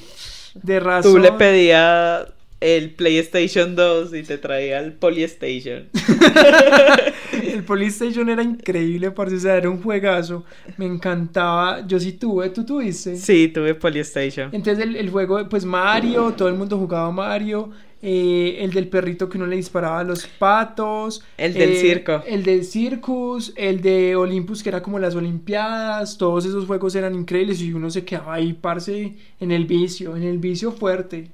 de 0.54 0.80
razón. 0.80 1.12
Tú 1.12 1.18
le 1.18 1.32
pedías 1.32 2.26
el 2.60 2.90
PlayStation 2.90 3.76
2 3.76 4.14
y 4.14 4.22
te 4.22 4.38
traía 4.38 4.80
el 4.80 4.92
Polystation. 4.92 5.88
el 7.32 7.62
Polystation 7.64 8.28
era 8.28 8.42
increíble, 8.42 9.10
parce, 9.12 9.36
o 9.36 9.40
sea, 9.40 9.56
era 9.56 9.70
un 9.70 9.80
juegazo. 9.82 10.44
Me 10.76 10.86
encantaba. 10.86 11.86
Yo 11.86 12.00
sí 12.00 12.12
tuve, 12.12 12.50
¿tú 12.50 12.64
tuviste? 12.64 13.16
Sí, 13.16 13.48
tuve 13.48 13.74
Polystation. 13.74 14.50
Entonces 14.52 14.84
el, 14.84 14.96
el 14.96 15.10
juego, 15.10 15.48
pues 15.48 15.64
Mario, 15.64 16.32
todo 16.36 16.48
el 16.48 16.54
mundo 16.54 16.76
jugaba 16.78 17.10
Mario. 17.12 17.70
Eh, 18.00 18.58
el 18.60 18.72
del 18.72 18.88
perrito 18.88 19.28
que 19.28 19.38
uno 19.38 19.46
le 19.46 19.56
disparaba 19.56 20.00
a 20.00 20.04
los 20.04 20.26
patos. 20.26 21.24
El 21.36 21.54
del 21.54 21.72
eh, 21.72 21.80
circo. 21.80 22.22
El 22.26 22.44
del 22.44 22.64
Circus, 22.64 23.52
el 23.56 23.80
de 23.80 24.14
Olympus, 24.14 24.62
que 24.62 24.68
era 24.68 24.82
como 24.82 24.98
las 24.98 25.14
Olimpiadas. 25.14 26.16
Todos 26.16 26.44
esos 26.44 26.66
juegos 26.66 26.94
eran 26.94 27.14
increíbles 27.14 27.60
y 27.60 27.72
uno 27.72 27.90
se 27.90 28.04
quedaba 28.04 28.34
ahí, 28.34 28.52
parce, 28.52 29.16
en 29.40 29.50
el 29.50 29.66
vicio, 29.66 30.16
en 30.16 30.22
el 30.22 30.38
vicio 30.38 30.72
fuerte. 30.72 31.30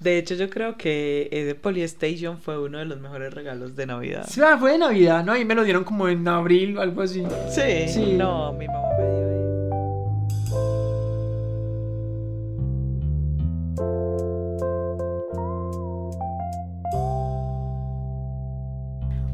De 0.00 0.16
hecho, 0.16 0.36
yo 0.36 0.48
creo 0.48 0.76
que 0.76 1.28
ese 1.32 1.56
Polystation 1.56 2.38
fue 2.38 2.58
uno 2.62 2.78
de 2.78 2.84
los 2.84 3.00
mejores 3.00 3.34
regalos 3.34 3.74
de 3.74 3.86
Navidad. 3.86 4.26
Sí, 4.28 4.40
ah, 4.42 4.56
fue 4.58 4.72
de 4.72 4.78
Navidad, 4.78 5.24
¿no? 5.24 5.32
Ahí 5.32 5.44
me 5.44 5.56
lo 5.56 5.64
dieron 5.64 5.82
como 5.82 6.08
en 6.08 6.26
abril 6.28 6.78
o 6.78 6.80
algo 6.80 7.02
así. 7.02 7.24
Sí. 7.50 7.88
Sí. 7.88 8.12
No, 8.12 8.52
mi 8.52 8.66
mamá 8.66 8.88
me 8.96 9.04
dio 9.04 9.27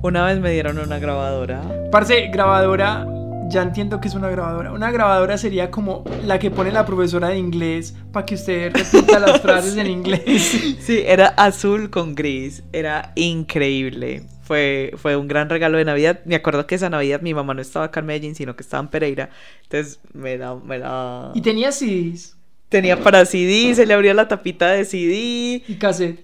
Una 0.05 0.27
vez 0.27 0.39
me 0.39 0.51
dieron 0.51 0.79
una 0.79 0.99
grabadora. 0.99 1.63
Parce, 1.91 2.29
grabadora 2.29 3.07
ya 3.49 3.63
entiendo 3.63 4.03
que 4.03 4.09
es 4.09 4.15
una 4.15 4.29
grabadora. 4.29 4.71
Una 4.71 4.91
grabadora 4.91 5.39
sería 5.39 5.71
como 5.71 6.05
la 6.27 6.39
que 6.39 6.51
pone 6.51 6.71
la 6.73 6.85
profesora 6.85 7.29
de 7.29 7.39
inglés 7.39 7.95
para 8.13 8.27
que 8.27 8.35
usted 8.35 8.71
repita 8.75 9.19
las 9.19 9.41
frases 9.43 9.79
en 9.79 9.87
inglés. 9.87 10.77
Sí, 10.79 11.03
era 11.07 11.29
azul 11.29 11.89
con 11.89 12.15
gris. 12.15 12.63
Era 12.75 13.13
increíble. 13.15 14.27
Fue, 14.43 14.93
fue 14.99 15.17
un 15.17 15.27
gran 15.27 15.49
regalo 15.49 15.79
de 15.79 15.87
Navidad. 15.87 16.21
Me 16.27 16.35
acuerdo 16.35 16.67
que 16.67 16.75
esa 16.75 16.91
Navidad 16.91 17.23
mi 17.23 17.33
mamá 17.33 17.55
no 17.55 17.63
estaba 17.63 17.87
acá 17.87 18.01
en 18.01 18.07
Medellín, 18.07 18.35
sino 18.35 18.55
que 18.57 18.63
estaba 18.63 18.83
en 18.83 18.89
Pereira. 18.91 19.31
Entonces 19.63 20.01
me 20.13 20.37
da... 20.37 20.55
Me 20.55 20.81
da... 20.81 21.33
¿Y 21.33 21.41
tenía 21.41 21.73
CDs? 21.73 22.37
Tenía 22.69 23.03
para 23.03 23.25
CD, 23.25 23.75
se 23.75 23.87
le 23.87 23.95
abría 23.95 24.13
la 24.13 24.29
tapita 24.29 24.71
de 24.73 24.85
CD. 24.85 25.63
¿Y 25.67 25.77
cassette? 25.77 26.23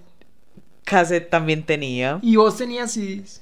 Cassette 0.85 1.31
también 1.31 1.63
tenía. 1.63 2.19
¿Y 2.21 2.37
vos 2.37 2.59
tenías 2.59 2.93
CDs? 2.93 3.41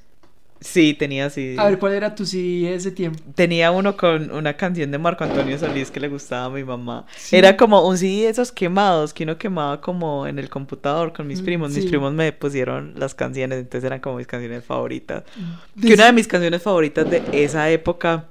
Sí, 0.61 0.94
tenía 0.94 1.31
CD. 1.31 1.57
A 1.59 1.66
ver, 1.66 1.79
¿cuál 1.79 1.92
era 1.92 2.14
tu 2.14 2.27
CD 2.27 2.75
ese 2.75 2.90
tiempo? 2.90 3.23
Tenía 3.35 3.71
uno 3.71 3.97
con 3.97 4.31
una 4.31 4.55
canción 4.55 4.90
de 4.90 4.99
Marco 4.99 5.25
Antonio 5.25 5.59
Solís 5.59 5.90
que 5.90 6.01
le 6.01 6.09
gustaba 6.09 6.47
a 6.47 6.51
mi 6.51 6.64
mamá. 6.64 7.07
Era 7.31 7.57
como 7.57 7.87
un 7.87 7.97
CD 7.97 8.23
de 8.23 8.29
esos 8.29 8.51
quemados 8.51 9.14
que 9.14 9.25
uno 9.25 9.38
quemaba 9.38 9.81
como 9.81 10.27
en 10.27 10.38
el 10.38 10.49
computador 10.49 11.12
con 11.12 11.27
mis 11.27 11.42
mm, 11.42 11.44
primos. 11.44 11.71
Mis 11.73 11.87
primos 11.87 12.12
me 12.12 12.33
pusieron 12.33 12.94
las 12.97 13.14
canciones, 13.14 13.61
entonces 13.61 13.85
eran 13.85 14.01
como 14.01 14.16
mis 14.16 14.27
canciones 14.27 14.64
favoritas. 14.64 15.23
Mm. 15.37 15.87
Que 15.87 15.94
una 15.94 16.07
de 16.07 16.12
mis 16.12 16.27
canciones 16.27 16.62
favoritas 16.62 17.09
de 17.09 17.23
esa 17.33 17.71
época 17.71 18.27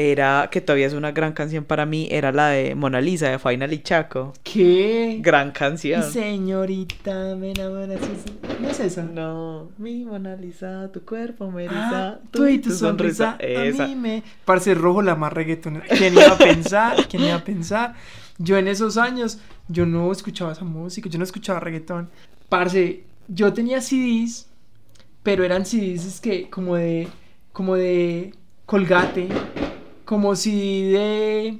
era, 0.00 0.48
que 0.50 0.62
todavía 0.62 0.86
es 0.86 0.94
una 0.94 1.12
gran 1.12 1.34
canción 1.34 1.64
para 1.64 1.84
mí, 1.84 2.08
era 2.10 2.32
la 2.32 2.48
de 2.48 2.74
Mona 2.74 3.02
Lisa 3.02 3.28
de 3.28 3.38
Final 3.38 3.70
y 3.74 3.82
Chaco. 3.82 4.32
¿Qué? 4.42 5.18
Gran 5.20 5.50
canción. 5.50 6.02
Señorita, 6.02 7.36
me 7.36 7.50
enamoras. 7.50 8.00
¿No 8.62 8.70
es 8.70 8.80
esa? 8.80 9.02
No, 9.02 9.70
mi 9.76 10.06
Mona 10.06 10.36
Lisa, 10.36 10.90
tu 10.90 11.04
cuerpo 11.04 11.50
me 11.50 11.68
Ah, 11.68 12.16
eriza, 12.16 12.20
tú 12.30 12.46
y 12.46 12.58
tu 12.60 12.70
sonrisa, 12.70 13.36
a 13.38 13.86
mí 13.86 13.94
me... 13.94 14.22
Parce 14.46 14.74
rojo 14.74 15.02
la 15.02 15.16
más 15.16 15.34
reggaetonera. 15.34 15.84
¿Quién 15.86 16.14
iba 16.14 16.32
a 16.32 16.38
pensar? 16.38 16.96
¿Quién 17.10 17.24
iba 17.24 17.34
a 17.34 17.44
pensar? 17.44 17.94
Yo 18.38 18.56
en 18.56 18.68
esos 18.68 18.96
años, 18.96 19.38
yo 19.68 19.84
no 19.84 20.10
escuchaba 20.12 20.52
esa 20.52 20.64
música, 20.64 21.10
yo 21.10 21.18
no 21.18 21.24
escuchaba 21.24 21.60
reggaetón. 21.60 22.08
Parce, 22.48 23.04
yo 23.28 23.52
tenía 23.52 23.82
CDs, 23.82 24.48
pero 25.22 25.44
eran 25.44 25.66
CDs 25.66 26.22
que 26.22 26.48
como 26.48 26.76
de, 26.76 27.06
como 27.52 27.76
de 27.76 28.32
Colgate, 28.64 29.28
como 30.10 30.34
CD 30.34 30.90
de, 30.90 31.58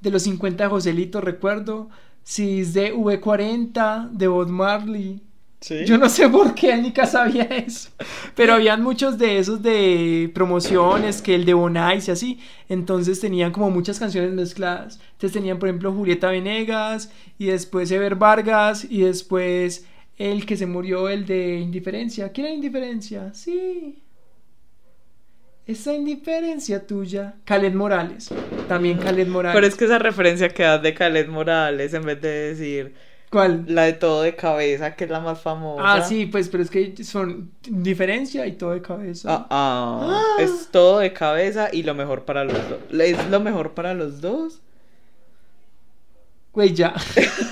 de 0.00 0.10
los 0.10 0.22
50 0.22 0.64
de 0.64 0.70
Joselito, 0.70 1.20
recuerdo, 1.20 1.90
CDs 2.22 2.72
de 2.72 2.94
V40, 2.94 4.10
de 4.10 4.26
Bob 4.26 4.48
Marley. 4.48 5.20
Sí. 5.60 5.84
Yo 5.84 5.98
no 5.98 6.08
sé 6.08 6.26
por 6.30 6.54
qué 6.54 6.90
casa 6.94 7.24
había 7.24 7.42
eso. 7.42 7.90
Pero 8.34 8.54
habían 8.54 8.82
muchos 8.82 9.18
de 9.18 9.38
esos 9.38 9.62
de 9.62 10.30
promociones, 10.34 11.20
que 11.20 11.34
el 11.34 11.44
de 11.44 11.52
Bonais 11.52 12.08
y 12.08 12.10
así. 12.10 12.38
Entonces 12.70 13.20
tenían 13.20 13.52
como 13.52 13.68
muchas 13.68 13.98
canciones 13.98 14.32
mezcladas. 14.32 14.98
Entonces 15.12 15.32
tenían, 15.32 15.58
por 15.58 15.68
ejemplo, 15.68 15.92
Julieta 15.92 16.30
Venegas, 16.30 17.12
y 17.36 17.48
después 17.48 17.90
Ever 17.90 18.14
Vargas, 18.14 18.86
y 18.88 19.02
después 19.02 19.84
el 20.16 20.46
que 20.46 20.56
se 20.56 20.64
murió, 20.64 21.10
el 21.10 21.26
de 21.26 21.60
Indiferencia. 21.60 22.32
¿Quién 22.32 22.46
era 22.46 22.54
Indiferencia? 22.54 23.34
Sí. 23.34 24.03
Esa 25.66 25.94
indiferencia 25.94 26.86
tuya. 26.86 27.34
Khaled 27.44 27.72
Morales. 27.74 28.28
También 28.68 28.98
Khaled 28.98 29.28
Morales. 29.28 29.54
Pero 29.54 29.66
es 29.66 29.74
que 29.76 29.86
esa 29.86 29.98
referencia 29.98 30.48
que 30.50 30.62
das 30.62 30.82
de 30.82 30.92
Khaled 30.94 31.28
Morales, 31.28 31.94
en 31.94 32.02
vez 32.04 32.20
de 32.20 32.28
decir 32.28 32.94
¿Cuál? 33.30 33.64
la 33.66 33.84
de 33.84 33.94
todo 33.94 34.22
de 34.22 34.36
cabeza, 34.36 34.94
que 34.94 35.04
es 35.04 35.10
la 35.10 35.20
más 35.20 35.40
famosa. 35.40 35.82
Ah, 35.84 36.02
sí, 36.02 36.26
pues, 36.26 36.50
pero 36.50 36.62
es 36.62 36.70
que 36.70 37.02
son 37.02 37.50
diferencia 37.62 38.46
y 38.46 38.52
todo 38.52 38.72
de 38.72 38.82
cabeza. 38.82 39.28
Ah, 39.32 39.46
ah, 39.50 40.22
Ah. 40.38 40.42
Es 40.42 40.68
todo 40.70 40.98
de 40.98 41.12
cabeza 41.14 41.70
y 41.72 41.82
lo 41.82 41.94
mejor 41.94 42.24
para 42.26 42.44
los 42.44 42.54
dos. 42.68 42.78
¿Es 43.00 43.30
lo 43.30 43.40
mejor 43.40 43.72
para 43.72 43.94
los 43.94 44.20
dos? 44.20 44.60
Güey, 46.52 46.74
ya. 46.74 46.94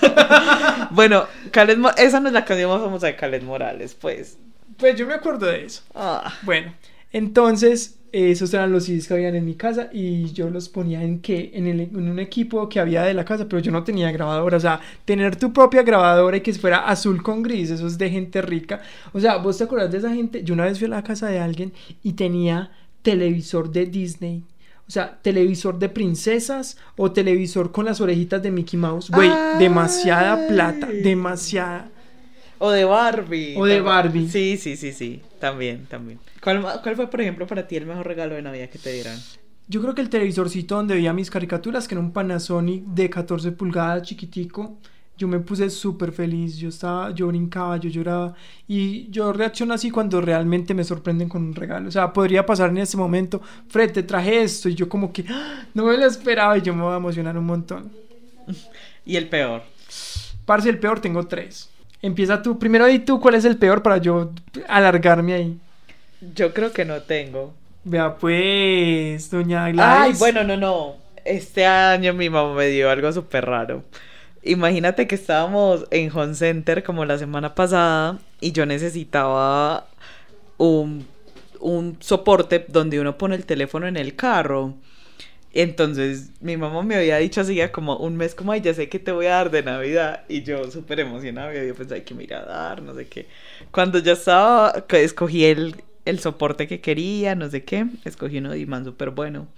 Bueno, 0.90 1.26
Khaled 1.50 1.78
Mo- 1.78 1.90
esa 1.96 2.20
no 2.20 2.28
es 2.28 2.34
la 2.34 2.44
canción 2.44 2.70
más 2.70 2.82
famosa 2.82 3.06
de 3.06 3.16
Khaled 3.16 3.42
Morales, 3.42 3.94
pues. 3.94 4.36
Pues 4.76 4.96
yo 4.96 5.06
me 5.06 5.14
acuerdo 5.14 5.46
de 5.46 5.64
eso. 5.64 5.82
Ah. 5.94 6.34
Bueno, 6.42 6.74
entonces 7.12 7.98
esos 8.12 8.52
eran 8.54 8.70
los 8.72 8.84
CDs 8.84 9.08
que 9.08 9.14
habían 9.14 9.34
en 9.34 9.44
mi 9.44 9.54
casa 9.54 9.88
y 9.92 10.32
yo 10.32 10.50
los 10.50 10.68
ponía 10.68 11.02
en 11.02 11.20
que 11.20 11.50
en, 11.54 11.66
el- 11.66 11.80
en 11.80 12.08
un 12.10 12.18
equipo 12.18 12.68
que 12.68 12.78
había 12.78 13.02
de 13.02 13.14
la 13.14 13.24
casa, 13.24 13.46
pero 13.48 13.60
yo 13.60 13.72
no 13.72 13.82
tenía 13.84 14.12
grabadora. 14.12 14.56
O 14.56 14.60
sea, 14.60 14.80
tener 15.04 15.36
tu 15.36 15.52
propia 15.52 15.82
grabadora 15.82 16.36
y 16.36 16.40
que 16.42 16.52
fuera 16.54 16.86
azul 16.86 17.22
con 17.22 17.42
gris, 17.42 17.70
eso 17.70 17.86
es 17.86 17.96
de 17.98 18.10
gente 18.10 18.42
rica. 18.42 18.82
O 19.12 19.20
sea, 19.20 19.36
¿vos 19.38 19.58
te 19.58 19.64
acuerdas 19.64 19.90
de 19.90 19.98
esa 19.98 20.12
gente? 20.14 20.44
Yo 20.44 20.54
una 20.54 20.64
vez 20.64 20.78
fui 20.78 20.86
a 20.86 20.90
la 20.90 21.02
casa 21.04 21.28
de 21.28 21.38
alguien 21.40 21.72
y 22.02 22.12
tenía 22.12 22.70
televisor 23.02 23.70
de 23.72 23.86
Disney. 23.86 24.44
O 24.86 24.90
sea, 24.92 25.18
televisor 25.22 25.78
de 25.78 25.88
princesas 25.88 26.76
o 26.96 27.12
televisor 27.12 27.72
con 27.72 27.86
las 27.86 28.00
orejitas 28.00 28.42
de 28.42 28.50
Mickey 28.50 28.78
Mouse. 28.78 29.10
Güey, 29.10 29.30
demasiada 29.58 30.46
plata, 30.48 30.88
demasiada. 30.88 31.88
O 32.64 32.70
de 32.70 32.84
Barbie. 32.84 33.56
O 33.56 33.64
de. 33.66 33.80
Barbie. 33.80 34.28
Sí, 34.28 34.56
sí, 34.56 34.76
sí, 34.76 34.92
sí. 34.92 35.20
También, 35.40 35.84
también. 35.86 36.20
¿Cuál, 36.40 36.62
¿Cuál 36.80 36.94
fue, 36.94 37.10
por 37.10 37.20
ejemplo, 37.20 37.44
para 37.44 37.66
ti 37.66 37.74
el 37.74 37.86
mejor 37.86 38.06
regalo 38.06 38.36
de 38.36 38.42
Navidad 38.42 38.68
que 38.68 38.78
te 38.78 38.92
dieron? 38.92 39.18
Yo 39.66 39.82
creo 39.82 39.96
que 39.96 40.00
el 40.00 40.08
televisorcito 40.08 40.76
donde 40.76 40.94
veía 40.94 41.12
mis 41.12 41.28
caricaturas, 41.28 41.88
que 41.88 41.96
era 41.96 42.00
un 42.00 42.12
Panasonic 42.12 42.84
de 42.84 43.10
14 43.10 43.50
pulgadas 43.50 44.02
chiquitico, 44.02 44.78
yo 45.18 45.26
me 45.26 45.40
puse 45.40 45.70
súper 45.70 46.12
feliz, 46.12 46.56
yo 46.56 46.68
estaba, 46.68 47.10
yo 47.10 47.26
brincaba, 47.26 47.78
yo 47.78 47.90
lloraba 47.90 48.32
y 48.68 49.10
yo 49.10 49.32
reacciono 49.32 49.74
así 49.74 49.90
cuando 49.90 50.20
realmente 50.20 50.72
me 50.72 50.84
sorprenden 50.84 51.28
con 51.28 51.42
un 51.42 51.56
regalo. 51.56 51.88
O 51.88 51.90
sea, 51.90 52.12
podría 52.12 52.46
pasar 52.46 52.70
en 52.70 52.78
este 52.78 52.96
momento, 52.96 53.42
Fred, 53.66 53.90
te 53.90 54.04
traje 54.04 54.40
esto 54.40 54.68
y 54.68 54.76
yo 54.76 54.88
como 54.88 55.12
que 55.12 55.24
¡ah! 55.28 55.66
no 55.74 55.86
me 55.86 55.96
lo 55.96 56.06
esperaba 56.06 56.56
y 56.56 56.62
yo 56.62 56.72
me 56.76 56.82
voy 56.82 56.92
a 56.92 56.98
emocionar 56.98 57.36
un 57.36 57.46
montón. 57.46 57.90
Y 59.04 59.16
el 59.16 59.28
peor. 59.28 59.64
Parce, 60.44 60.68
el 60.68 60.78
peor 60.78 61.00
tengo 61.00 61.26
tres. 61.26 61.71
Empieza 62.02 62.42
tú, 62.42 62.58
primero 62.58 62.86
di 62.86 62.98
tú 62.98 63.20
cuál 63.20 63.36
es 63.36 63.44
el 63.44 63.56
peor 63.56 63.82
para 63.82 63.98
yo 63.98 64.32
alargarme 64.68 65.34
ahí. 65.34 65.58
Yo 66.34 66.52
creo 66.52 66.72
que 66.72 66.84
no 66.84 67.00
tengo. 67.02 67.54
Vea 67.84 68.16
pues, 68.16 69.30
doña 69.30 69.70
Gladys. 69.70 70.14
Ay, 70.14 70.18
bueno, 70.18 70.44
no, 70.44 70.56
no. 70.56 70.96
Este 71.24 71.64
año 71.64 72.12
mi 72.12 72.28
mamá 72.28 72.54
me 72.54 72.66
dio 72.66 72.90
algo 72.90 73.12
súper 73.12 73.46
raro. 73.46 73.84
Imagínate 74.42 75.06
que 75.06 75.14
estábamos 75.14 75.86
en 75.90 76.10
Home 76.16 76.34
Center 76.34 76.82
como 76.82 77.04
la 77.04 77.18
semana 77.18 77.54
pasada 77.54 78.18
y 78.40 78.50
yo 78.50 78.66
necesitaba 78.66 79.86
un, 80.58 81.06
un 81.60 81.96
soporte 82.00 82.64
donde 82.68 83.00
uno 83.00 83.16
pone 83.16 83.36
el 83.36 83.46
teléfono 83.46 83.86
en 83.86 83.96
el 83.96 84.16
carro. 84.16 84.74
Entonces 85.54 86.30
mi 86.40 86.56
mamá 86.56 86.82
me 86.82 86.96
había 86.96 87.18
dicho 87.18 87.42
así 87.42 87.54
ya 87.56 87.70
como 87.72 87.96
un 87.96 88.16
mes 88.16 88.34
como, 88.34 88.52
ay, 88.52 88.62
ya 88.62 88.72
sé 88.72 88.88
que 88.88 88.98
te 88.98 89.12
voy 89.12 89.26
a 89.26 89.30
dar 89.30 89.50
de 89.50 89.62
Navidad. 89.62 90.24
Y 90.28 90.42
yo 90.42 90.70
súper 90.70 91.00
emocionada, 91.00 91.52
yo 91.52 91.74
pensé, 91.74 91.96
ay, 91.96 92.02
que 92.02 92.14
me 92.14 92.24
irá 92.24 92.40
a 92.40 92.44
dar, 92.46 92.82
no 92.82 92.94
sé 92.94 93.06
qué. 93.06 93.26
Cuando 93.70 93.98
ya 93.98 94.12
estaba, 94.12 94.86
que 94.86 95.04
escogí 95.04 95.44
el, 95.44 95.76
el 96.04 96.18
soporte 96.20 96.66
que 96.66 96.80
quería, 96.80 97.34
no 97.34 97.50
sé 97.50 97.64
qué, 97.64 97.86
escogí 98.04 98.38
uno 98.38 98.50
de 98.50 98.60
imán 98.60 98.84
súper 98.84 99.10
bueno. 99.10 99.48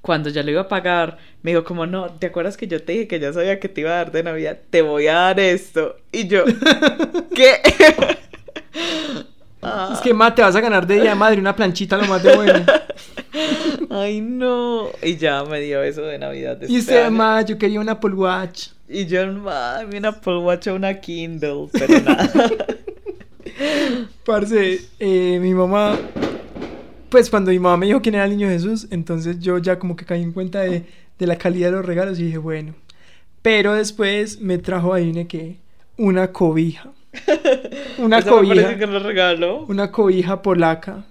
Cuando 0.00 0.30
ya 0.30 0.42
lo 0.42 0.50
iba 0.50 0.62
a 0.62 0.68
pagar, 0.68 1.18
me 1.42 1.52
dijo 1.52 1.64
como, 1.64 1.86
no, 1.86 2.06
¿te 2.10 2.26
acuerdas 2.26 2.56
que 2.56 2.66
yo 2.66 2.82
te 2.82 2.92
dije 2.92 3.06
que 3.06 3.20
ya 3.20 3.32
sabía 3.32 3.60
que 3.60 3.68
te 3.68 3.82
iba 3.82 3.90
a 3.90 3.96
dar 3.96 4.10
de 4.10 4.22
Navidad? 4.24 4.58
Te 4.70 4.82
voy 4.82 5.06
a 5.06 5.14
dar 5.14 5.38
esto. 5.38 5.96
Y 6.10 6.26
yo, 6.26 6.44
¿qué? 7.34 7.60
Es 9.92 10.00
que, 10.00 10.12
ma, 10.12 10.34
te 10.34 10.42
vas 10.42 10.56
a 10.56 10.60
ganar 10.60 10.86
de 10.86 10.94
día 10.94 11.10
de 11.10 11.14
madre 11.14 11.38
una 11.38 11.54
planchita 11.54 11.96
lo 11.96 12.06
más 12.06 12.22
de 12.22 12.34
bueno. 12.34 12.64
Ay, 13.90 14.20
no. 14.20 14.88
Y 15.02 15.16
ya 15.16 15.44
me 15.44 15.60
dio 15.60 15.82
eso 15.82 16.02
de 16.02 16.18
Navidad. 16.18 16.56
de 16.56 16.70
Y 16.70 16.76
este 16.76 17.08
ma, 17.10 17.42
yo 17.42 17.58
quería 17.58 17.80
un 17.80 17.88
Apple 17.88 18.14
Watch. 18.14 18.68
Y 18.88 19.06
yo, 19.06 19.26
mami, 19.32 19.96
una 19.96 20.08
Apple 20.08 20.38
Watch 20.38 20.68
o 20.68 20.74
una 20.74 21.00
Kindle, 21.00 21.68
pero 21.72 21.98
nada. 22.00 22.30
Parce, 24.24 24.80
eh, 24.98 25.38
mi 25.40 25.54
mamá, 25.54 25.98
pues 27.08 27.30
cuando 27.30 27.50
mi 27.50 27.58
mamá 27.58 27.76
me 27.78 27.86
dijo 27.86 28.00
quién 28.02 28.14
era 28.14 28.24
el 28.24 28.30
niño 28.30 28.48
Jesús, 28.48 28.86
entonces 28.90 29.38
yo 29.40 29.58
ya 29.58 29.78
como 29.78 29.96
que 29.96 30.04
caí 30.04 30.22
en 30.22 30.32
cuenta 30.32 30.60
de, 30.60 30.84
de 31.18 31.26
la 31.26 31.36
calidad 31.36 31.68
de 31.70 31.76
los 31.76 31.86
regalos 31.86 32.18
y 32.18 32.24
dije, 32.24 32.38
bueno. 32.38 32.74
Pero 33.40 33.74
después 33.74 34.40
me 34.40 34.58
trajo 34.58 34.94
ahí 34.94 35.10
una 35.10 35.24
que, 35.24 35.56
una 35.96 36.32
cobija. 36.32 36.90
Una 37.98 38.18
Eso 38.20 38.40
me 38.40 38.48
parece 38.48 38.64
cobija. 38.64 38.78
que 38.78 38.86
lo 38.86 38.98
regalo. 39.00 39.64
Una 39.66 39.92
cobija 39.92 40.40
polaca. 40.40 41.04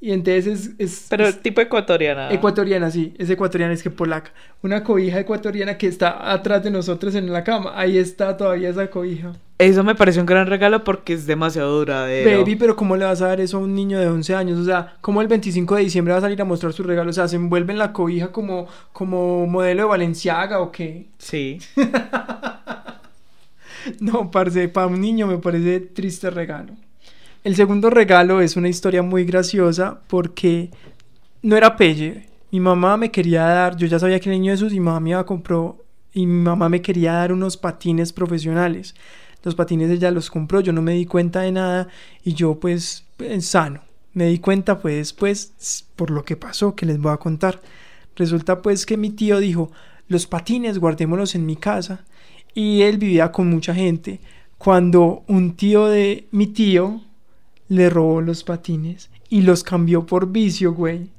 Y 0.00 0.12
entonces 0.12 0.46
es, 0.46 0.70
es- 0.78 1.06
Pero 1.10 1.26
es 1.26 1.42
tipo 1.42 1.60
ecuatoriana. 1.60 2.30
ecuatoriana, 2.32 2.88
sí, 2.90 3.14
es 3.18 3.28
ecuatoriana, 3.30 3.72
es 3.74 3.82
que 3.82 3.90
polaca. 3.90 4.30
Una 4.62 4.84
cobija 4.84 5.18
ecuatoriana 5.18 5.76
que 5.76 5.88
está 5.88 6.30
atrás 6.32 6.62
de 6.62 6.70
nosotros 6.70 7.16
en 7.16 7.32
la 7.32 7.42
cama. 7.42 7.72
Ahí 7.74 7.98
está 7.98 8.36
todavía 8.36 8.68
esa 8.68 8.88
cobija. 8.90 9.32
Eso 9.58 9.82
me 9.82 9.96
parece 9.96 10.20
un 10.20 10.26
gran 10.26 10.46
regalo 10.46 10.84
porque 10.84 11.14
es 11.14 11.26
demasiado 11.26 11.76
duradero. 11.78 12.38
Baby, 12.38 12.54
pero 12.54 12.76
¿cómo 12.76 12.96
le 12.96 13.06
vas 13.06 13.20
a 13.22 13.26
dar 13.26 13.40
eso 13.40 13.56
a 13.56 13.60
un 13.60 13.74
niño 13.74 13.98
de 13.98 14.06
11 14.06 14.36
años? 14.36 14.56
O 14.60 14.64
sea, 14.64 14.94
¿cómo 15.00 15.20
el 15.20 15.26
25 15.26 15.74
de 15.74 15.82
diciembre 15.82 16.12
va 16.12 16.18
a 16.18 16.22
salir 16.22 16.40
a 16.40 16.44
mostrar 16.44 16.72
su 16.72 16.84
regalo? 16.84 17.10
O 17.10 17.12
sea, 17.12 17.26
¿se 17.26 17.34
envuelve 17.34 17.72
en 17.72 17.78
la 17.80 17.92
cobija 17.92 18.28
como, 18.30 18.68
como 18.92 19.48
modelo 19.48 19.82
de 19.82 19.88
Valenciaga 19.88 20.60
o 20.60 20.70
qué? 20.70 21.06
Sí. 21.18 21.58
No, 24.00 24.30
parce, 24.30 24.68
para 24.68 24.86
un 24.86 25.00
niño 25.00 25.26
me 25.26 25.38
parece 25.38 25.80
triste 25.80 26.28
regalo. 26.30 26.74
El 27.48 27.56
segundo 27.56 27.88
regalo 27.88 28.42
es 28.42 28.56
una 28.56 28.68
historia 28.68 29.00
muy 29.02 29.24
graciosa 29.24 30.02
porque 30.06 30.68
no 31.40 31.56
era 31.56 31.76
pelle. 31.78 32.28
Mi 32.52 32.60
mamá 32.60 32.98
me 32.98 33.10
quería 33.10 33.40
dar, 33.44 33.74
yo 33.74 33.86
ya 33.86 33.98
sabía 33.98 34.20
que 34.20 34.28
era 34.28 34.36
niño 34.36 34.52
Jesús 34.52 34.74
y 34.74 34.80
mamá 34.80 35.00
me 35.00 35.10
iba 35.12 35.20
a 35.20 35.24
compró 35.24 35.82
y 36.12 36.26
mamá 36.26 36.68
me 36.68 36.82
quería 36.82 37.14
dar 37.14 37.32
unos 37.32 37.56
patines 37.56 38.12
profesionales. 38.12 38.94
Los 39.42 39.54
patines 39.54 39.90
ella 39.90 40.10
los 40.10 40.30
compró, 40.30 40.60
yo 40.60 40.74
no 40.74 40.82
me 40.82 40.92
di 40.92 41.06
cuenta 41.06 41.40
de 41.40 41.52
nada 41.52 41.88
y 42.22 42.34
yo 42.34 42.60
pues 42.60 43.06
eh, 43.18 43.40
sano. 43.40 43.80
Me 44.12 44.26
di 44.26 44.40
cuenta 44.40 44.78
pues 44.78 44.96
después 44.96 45.54
s- 45.58 45.84
por 45.96 46.10
lo 46.10 46.26
que 46.26 46.36
pasó 46.36 46.76
que 46.76 46.84
les 46.84 46.98
voy 47.00 47.12
a 47.14 47.16
contar. 47.16 47.62
Resulta 48.14 48.60
pues 48.60 48.84
que 48.84 48.98
mi 48.98 49.08
tío 49.08 49.38
dijo, 49.40 49.72
los 50.06 50.26
patines 50.26 50.78
guardémoslos 50.78 51.34
en 51.34 51.46
mi 51.46 51.56
casa 51.56 52.04
y 52.54 52.82
él 52.82 52.98
vivía 52.98 53.32
con 53.32 53.48
mucha 53.48 53.74
gente. 53.74 54.20
Cuando 54.58 55.24
un 55.28 55.56
tío 55.56 55.86
de 55.86 56.28
mi 56.30 56.48
tío 56.48 57.07
le 57.68 57.90
robó 57.90 58.20
los 58.20 58.44
patines 58.44 59.10
y 59.28 59.42
los 59.42 59.62
cambió 59.62 60.06
por 60.06 60.30
vicio, 60.30 60.72
güey. 60.72 61.10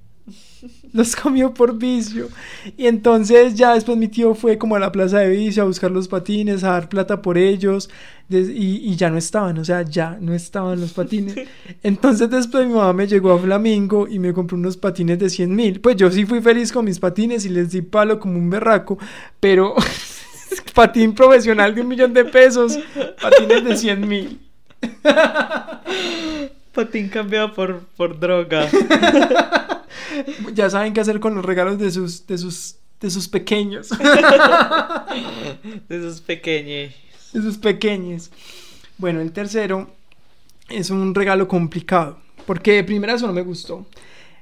Los 0.91 1.15
comió 1.15 1.53
por 1.53 1.77
vicio. 1.77 2.29
Y 2.77 2.87
entonces 2.87 3.55
ya 3.55 3.73
después 3.73 3.97
mi 3.97 4.07
tío 4.07 4.33
fue 4.35 4.57
como 4.57 4.75
a 4.75 4.79
la 4.79 4.91
plaza 4.91 5.19
de 5.19 5.29
vicio 5.29 5.63
a 5.63 5.65
buscar 5.65 5.91
los 5.91 6.07
patines, 6.07 6.63
a 6.63 6.71
dar 6.71 6.89
plata 6.89 7.21
por 7.21 7.37
ellos. 7.37 7.89
y, 8.29 8.37
y 8.37 8.95
ya 8.95 9.09
no 9.09 9.17
estaban, 9.17 9.57
o 9.59 9.65
sea, 9.65 9.83
ya 9.83 10.17
no 10.19 10.33
estaban 10.33 10.81
los 10.81 10.93
patines. 10.93 11.35
Entonces 11.83 12.29
después 12.29 12.67
mi 12.67 12.73
mamá 12.73 12.93
me 12.93 13.07
llegó 13.07 13.31
a 13.31 13.39
Flamingo 13.39 14.07
y 14.07 14.19
me 14.19 14.33
compró 14.33 14.57
unos 14.57 14.77
patines 14.77 15.19
de 15.19 15.29
100 15.29 15.55
mil. 15.55 15.79
Pues 15.79 15.95
yo 15.95 16.11
sí 16.11 16.25
fui 16.25 16.41
feliz 16.41 16.71
con 16.71 16.85
mis 16.85 16.99
patines 16.99 17.45
y 17.45 17.49
les 17.49 17.71
di 17.71 17.81
palo 17.81 18.19
como 18.19 18.37
un 18.37 18.49
berraco. 18.49 18.97
Pero 19.39 19.75
patín 20.73 21.13
profesional 21.13 21.75
de 21.75 21.81
un 21.81 21.87
millón 21.87 22.13
de 22.13 22.25
pesos, 22.25 22.77
patines 23.21 23.63
de 23.63 23.75
100 23.75 24.07
mil. 24.07 24.48
Patín 26.73 27.09
cambiado 27.09 27.53
por, 27.53 27.79
por 27.97 28.19
droga. 28.19 28.69
Ya 30.53 30.69
saben 30.69 30.93
qué 30.93 31.01
hacer 31.01 31.19
con 31.19 31.35
los 31.35 31.45
regalos 31.45 31.77
de 31.77 31.91
sus, 31.91 32.25
de 32.25 32.37
sus, 32.37 32.77
de 32.99 33.09
sus 33.11 33.27
pequeños. 33.27 33.89
De 35.87 35.97
esos 35.97 36.21
pequeños. 36.21 36.93
de 37.31 37.41
sus 37.41 37.57
pequeños. 37.57 38.31
Bueno, 38.97 39.21
el 39.21 39.31
tercero 39.31 39.89
es 40.67 40.89
un 40.89 41.13
regalo 41.13 41.47
complicado. 41.47 42.19
Porque 42.45 42.73
de 42.73 42.83
primera 42.83 43.13
eso 43.13 43.27
no 43.27 43.33
me 43.33 43.43
gustó. 43.43 43.85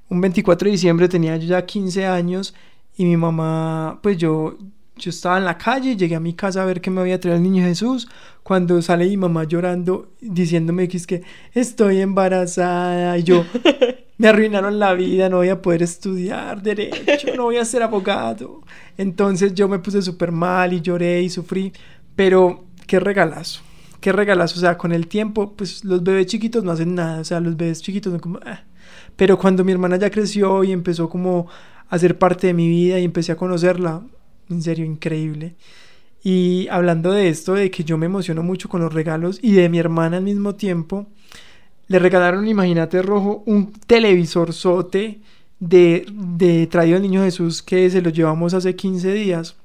Un 0.09 0.21
24 0.21 0.65
de 0.65 0.71
diciembre 0.71 1.09
tenía 1.09 1.35
yo 1.37 1.47
ya 1.47 1.65
15 1.65 2.05
años 2.05 2.53
y 2.95 3.05
mi 3.05 3.17
mamá, 3.17 3.99
pues 4.01 4.17
yo, 4.17 4.57
yo 4.97 5.09
estaba 5.09 5.37
en 5.37 5.45
la 5.45 5.57
calle, 5.57 5.95
llegué 5.95 6.15
a 6.15 6.19
mi 6.19 6.33
casa 6.33 6.61
a 6.61 6.65
ver 6.65 6.81
qué 6.81 6.89
me 6.89 7.01
había 7.01 7.19
traído 7.19 7.37
el 7.37 7.43
niño 7.43 7.63
Jesús. 7.63 8.07
Cuando 8.43 8.81
sale 8.81 9.05
mi 9.05 9.17
mamá 9.17 9.43
llorando, 9.43 10.09
diciéndome 10.21 10.87
que 10.87 10.97
es 10.97 11.07
que 11.07 11.23
estoy 11.53 12.01
embarazada 12.01 13.17
y 13.17 13.23
yo, 13.23 13.45
me 14.17 14.27
arruinaron 14.27 14.79
la 14.79 14.93
vida, 14.93 15.29
no 15.29 15.37
voy 15.37 15.49
a 15.49 15.61
poder 15.61 15.83
estudiar 15.83 16.61
derecho, 16.61 17.35
no 17.35 17.43
voy 17.43 17.57
a 17.57 17.65
ser 17.65 17.83
abogado. 17.83 18.61
Entonces 18.97 19.53
yo 19.53 19.67
me 19.67 19.79
puse 19.79 20.01
súper 20.01 20.31
mal 20.31 20.73
y 20.73 20.81
lloré 20.81 21.21
y 21.21 21.29
sufrí, 21.29 21.73
pero 22.15 22.65
qué 22.87 22.99
regalazo, 22.99 23.61
qué 23.99 24.11
regalazo. 24.11 24.57
O 24.57 24.61
sea, 24.61 24.77
con 24.77 24.91
el 24.91 25.07
tiempo, 25.07 25.53
pues 25.55 25.83
los 25.83 26.03
bebés 26.03 26.27
chiquitos 26.27 26.63
no 26.63 26.71
hacen 26.71 26.95
nada, 26.95 27.19
o 27.19 27.23
sea, 27.23 27.39
los 27.39 27.55
bebés 27.57 27.81
chiquitos 27.81 28.11
son 28.11 28.19
como... 28.19 28.39
"Ah". 28.45 28.63
Pero 29.15 29.37
cuando 29.37 29.63
mi 29.63 29.71
hermana 29.71 29.97
ya 29.97 30.09
creció 30.09 30.63
y 30.63 30.71
empezó 30.71 31.09
como 31.09 31.47
a 31.89 31.97
ser 31.99 32.17
parte 32.17 32.47
de 32.47 32.53
mi 32.53 32.67
vida 32.69 32.99
y 32.99 33.03
empecé 33.03 33.31
a 33.31 33.35
conocerla, 33.35 34.01
en 34.49 34.61
serio, 34.61 34.85
increíble. 34.85 35.55
Y 36.23 36.67
hablando 36.69 37.11
de 37.11 37.29
esto, 37.29 37.53
de 37.53 37.71
que 37.71 37.83
yo 37.83 37.97
me 37.97 38.05
emociono 38.05 38.43
mucho 38.43 38.69
con 38.69 38.81
los 38.81 38.93
regalos 38.93 39.39
y 39.41 39.53
de 39.53 39.69
mi 39.69 39.79
hermana 39.79 40.17
al 40.17 40.23
mismo 40.23 40.55
tiempo, 40.55 41.07
le 41.87 41.99
regalaron, 41.99 42.47
imagínate, 42.47 43.01
rojo, 43.01 43.43
un 43.45 43.71
televisor 43.71 44.53
sote 44.53 45.21
de, 45.59 46.05
de 46.11 46.67
traído 46.67 46.97
el 46.97 47.03
niño 47.03 47.23
Jesús 47.23 47.61
que 47.61 47.89
se 47.89 48.01
lo 48.01 48.09
llevamos 48.09 48.53
hace 48.53 48.75
15 48.75 49.13
días. 49.13 49.55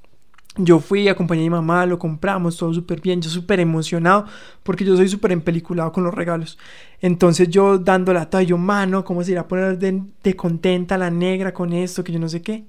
Yo 0.57 0.81
fui, 0.81 1.09
acompañé 1.09 1.40
a 1.40 1.45
mi 1.45 1.51
mamá, 1.51 1.87
lo 1.87 1.99
compramos, 1.99 2.59
todo 2.59 2.75
súper 2.75 3.01
bien, 3.01 3.23
yo 3.23 3.31
súper 3.31 3.59
emocionado, 3.59 4.27
porque 4.62 4.85
yo 4.85 4.95
soy 4.97 5.09
súper 5.09 5.33
empeliculado 5.33 5.92
con 5.92 6.05
los 6.05 6.12
regalos. 6.12 6.59
Entonces 7.01 7.49
yo 7.49 7.79
dando 7.79 8.12
la 8.12 8.29
talla, 8.29 8.49
yo, 8.49 8.59
mano, 8.59 9.03
¿cómo 9.03 9.25
se 9.25 9.33
irá 9.33 9.40
a 9.42 9.49
poner 9.49 9.79
de 9.79 10.37
contenta 10.37 10.99
la 10.99 11.11
negra 11.11 11.55
con 11.55 11.73
esto, 11.73 12.05
que 12.05 12.12
yo 12.12 12.18
no 12.18 12.29
sé 12.29 12.42
qué? 12.42 12.66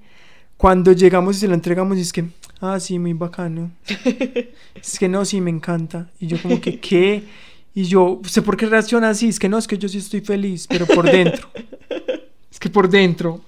Cuando 0.64 0.92
llegamos 0.92 1.36
y 1.36 1.40
se 1.40 1.46
lo 1.46 1.52
entregamos, 1.52 1.98
y 1.98 2.00
es 2.00 2.10
que, 2.10 2.24
ah, 2.62 2.80
sí, 2.80 2.98
muy 2.98 3.12
bacano. 3.12 3.70
es 4.74 4.98
que 4.98 5.10
no, 5.10 5.26
sí, 5.26 5.38
me 5.38 5.50
encanta. 5.50 6.08
Y 6.18 6.26
yo 6.26 6.40
como 6.40 6.58
que, 6.58 6.80
¿qué? 6.80 7.22
Y 7.74 7.84
yo, 7.84 8.22
sé 8.26 8.40
por 8.40 8.56
qué 8.56 8.64
reacciona 8.64 9.10
así, 9.10 9.28
es 9.28 9.38
que 9.38 9.46
no, 9.46 9.58
es 9.58 9.68
que 9.68 9.76
yo 9.76 9.90
sí 9.90 9.98
estoy 9.98 10.22
feliz, 10.22 10.66
pero 10.66 10.86
por 10.86 11.04
dentro. 11.04 11.50
Es 12.50 12.58
que 12.58 12.70
por 12.70 12.88
dentro. 12.88 13.42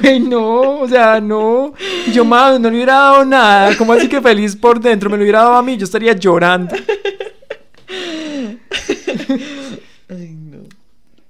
Güey, 0.00 0.20
no, 0.20 0.80
o 0.80 0.88
sea, 0.88 1.20
no. 1.20 1.74
Yo, 2.14 2.24
madre, 2.24 2.58
no 2.58 2.70
le 2.70 2.76
hubiera 2.76 2.94
dado 2.94 3.26
nada. 3.26 3.76
¿Cómo 3.76 3.92
así 3.92 4.08
que 4.08 4.22
feliz 4.22 4.56
por 4.56 4.80
dentro? 4.80 5.10
Me 5.10 5.18
lo 5.18 5.24
hubiera 5.24 5.40
dado 5.40 5.56
a 5.56 5.62
mí, 5.62 5.76
yo 5.76 5.84
estaría 5.84 6.14
llorando. 6.14 6.74
Ay, 10.08 10.34
no. 10.34 10.60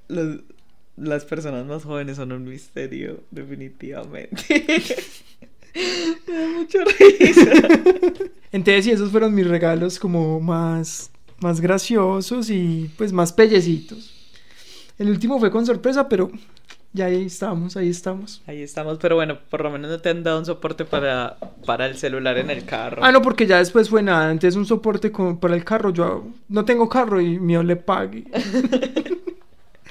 Los- 0.07 0.52
las 1.03 1.25
personas 1.25 1.67
más 1.67 1.85
jóvenes 1.85 2.17
son 2.17 2.33
un 2.33 2.45
misterio, 2.45 3.21
definitivamente. 3.31 4.37
Me 6.29 6.35
da 6.38 6.49
mucha 6.49 6.79
risa. 6.85 7.51
Entonces, 8.53 8.85
sí, 8.85 8.91
esos 8.91 9.11
fueron 9.11 9.35
mis 9.35 9.47
regalos 9.47 9.99
como 9.99 10.38
más, 10.41 11.11
más 11.41 11.61
graciosos 11.61 12.51
y 12.51 12.91
pues 12.99 13.12
más 13.12 13.33
pellecitos. 13.33 14.12
El 14.99 15.09
último 15.09 15.41
fue 15.41 15.51
con 15.51 15.65
sorpresa, 15.65 16.09
pero 16.09 16.31
ya 16.93 17.07
ahí 17.07 17.25
estamos, 17.25 17.77
ahí 17.79 17.88
estamos. 17.88 18.43
Ahí 18.47 18.61
estamos, 18.61 18.99
pero 19.01 19.15
bueno, 19.17 19.38
por 19.49 19.62
lo 19.62 19.71
menos 19.71 19.91
no 19.91 19.99
te 20.01 20.11
han 20.11 20.23
dado 20.23 20.38
un 20.41 20.45
soporte 20.45 20.85
para, 20.85 21.38
para 21.65 21.87
el 21.87 21.97
celular 21.97 22.37
en 22.37 22.51
el 22.51 22.67
carro. 22.67 23.03
Ah, 23.03 23.11
no, 23.11 23.23
porque 23.23 23.47
ya 23.47 23.57
después 23.57 23.88
fue 23.88 24.03
nada. 24.03 24.31
Entonces, 24.31 24.57
un 24.57 24.67
soporte 24.67 25.11
con- 25.11 25.38
para 25.41 25.55
el 25.57 25.65
carro. 25.65 25.91
Yo 25.91 26.27
no 26.49 26.67
tengo 26.67 26.88
carro 26.91 27.19
y 27.21 27.38
mío 27.41 27.62
le 27.62 27.77
pague. 27.77 28.25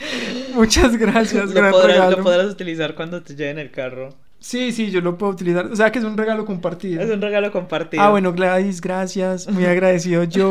Muchas 0.54 0.98
gracias, 0.98 1.50
lo, 1.50 1.54
gran 1.54 1.72
podrás, 1.72 1.92
regalo. 1.92 2.18
lo 2.18 2.24
podrás 2.24 2.52
utilizar 2.52 2.96
cuando 2.96 3.22
te 3.22 3.36
lleven 3.36 3.60
el 3.60 3.72
carro. 3.72 4.16
Sí, 4.40 4.72
sí, 4.72 4.90
yo 4.90 5.02
lo 5.02 5.20
puedo 5.20 5.34
utilizar. 5.34 5.68
O 5.68 5.76
sea 5.76 5.92
que 5.92 6.00
es 6.00 6.06
un 6.06 6.18
regalo 6.18 6.46
compartido. 6.46 7.00
Es 7.02 7.12
un 7.12 7.22
regalo 7.22 7.52
compartido. 7.52 8.02
Ah, 8.02 8.10
bueno, 8.10 8.34
Gladys, 8.34 8.82
gracias. 8.82 9.48
Muy 9.48 9.66
agradecido 9.66 10.24
yo. 10.24 10.50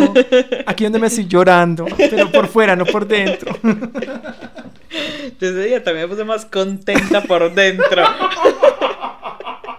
Aquí 0.66 0.84
donde 0.84 1.00
me 1.00 1.08
estoy 1.08 1.26
llorando, 1.26 1.86
pero 1.98 2.30
por 2.30 2.46
fuera, 2.46 2.76
no 2.76 2.84
por 2.84 3.08
dentro. 3.08 3.52
Yo 5.40 5.48
ese 5.48 5.64
día 5.64 5.82
también 5.82 6.06
me 6.06 6.14
puse 6.14 6.24
más 6.24 6.44
contenta 6.44 7.22
por 7.22 7.52
dentro. 7.54 8.02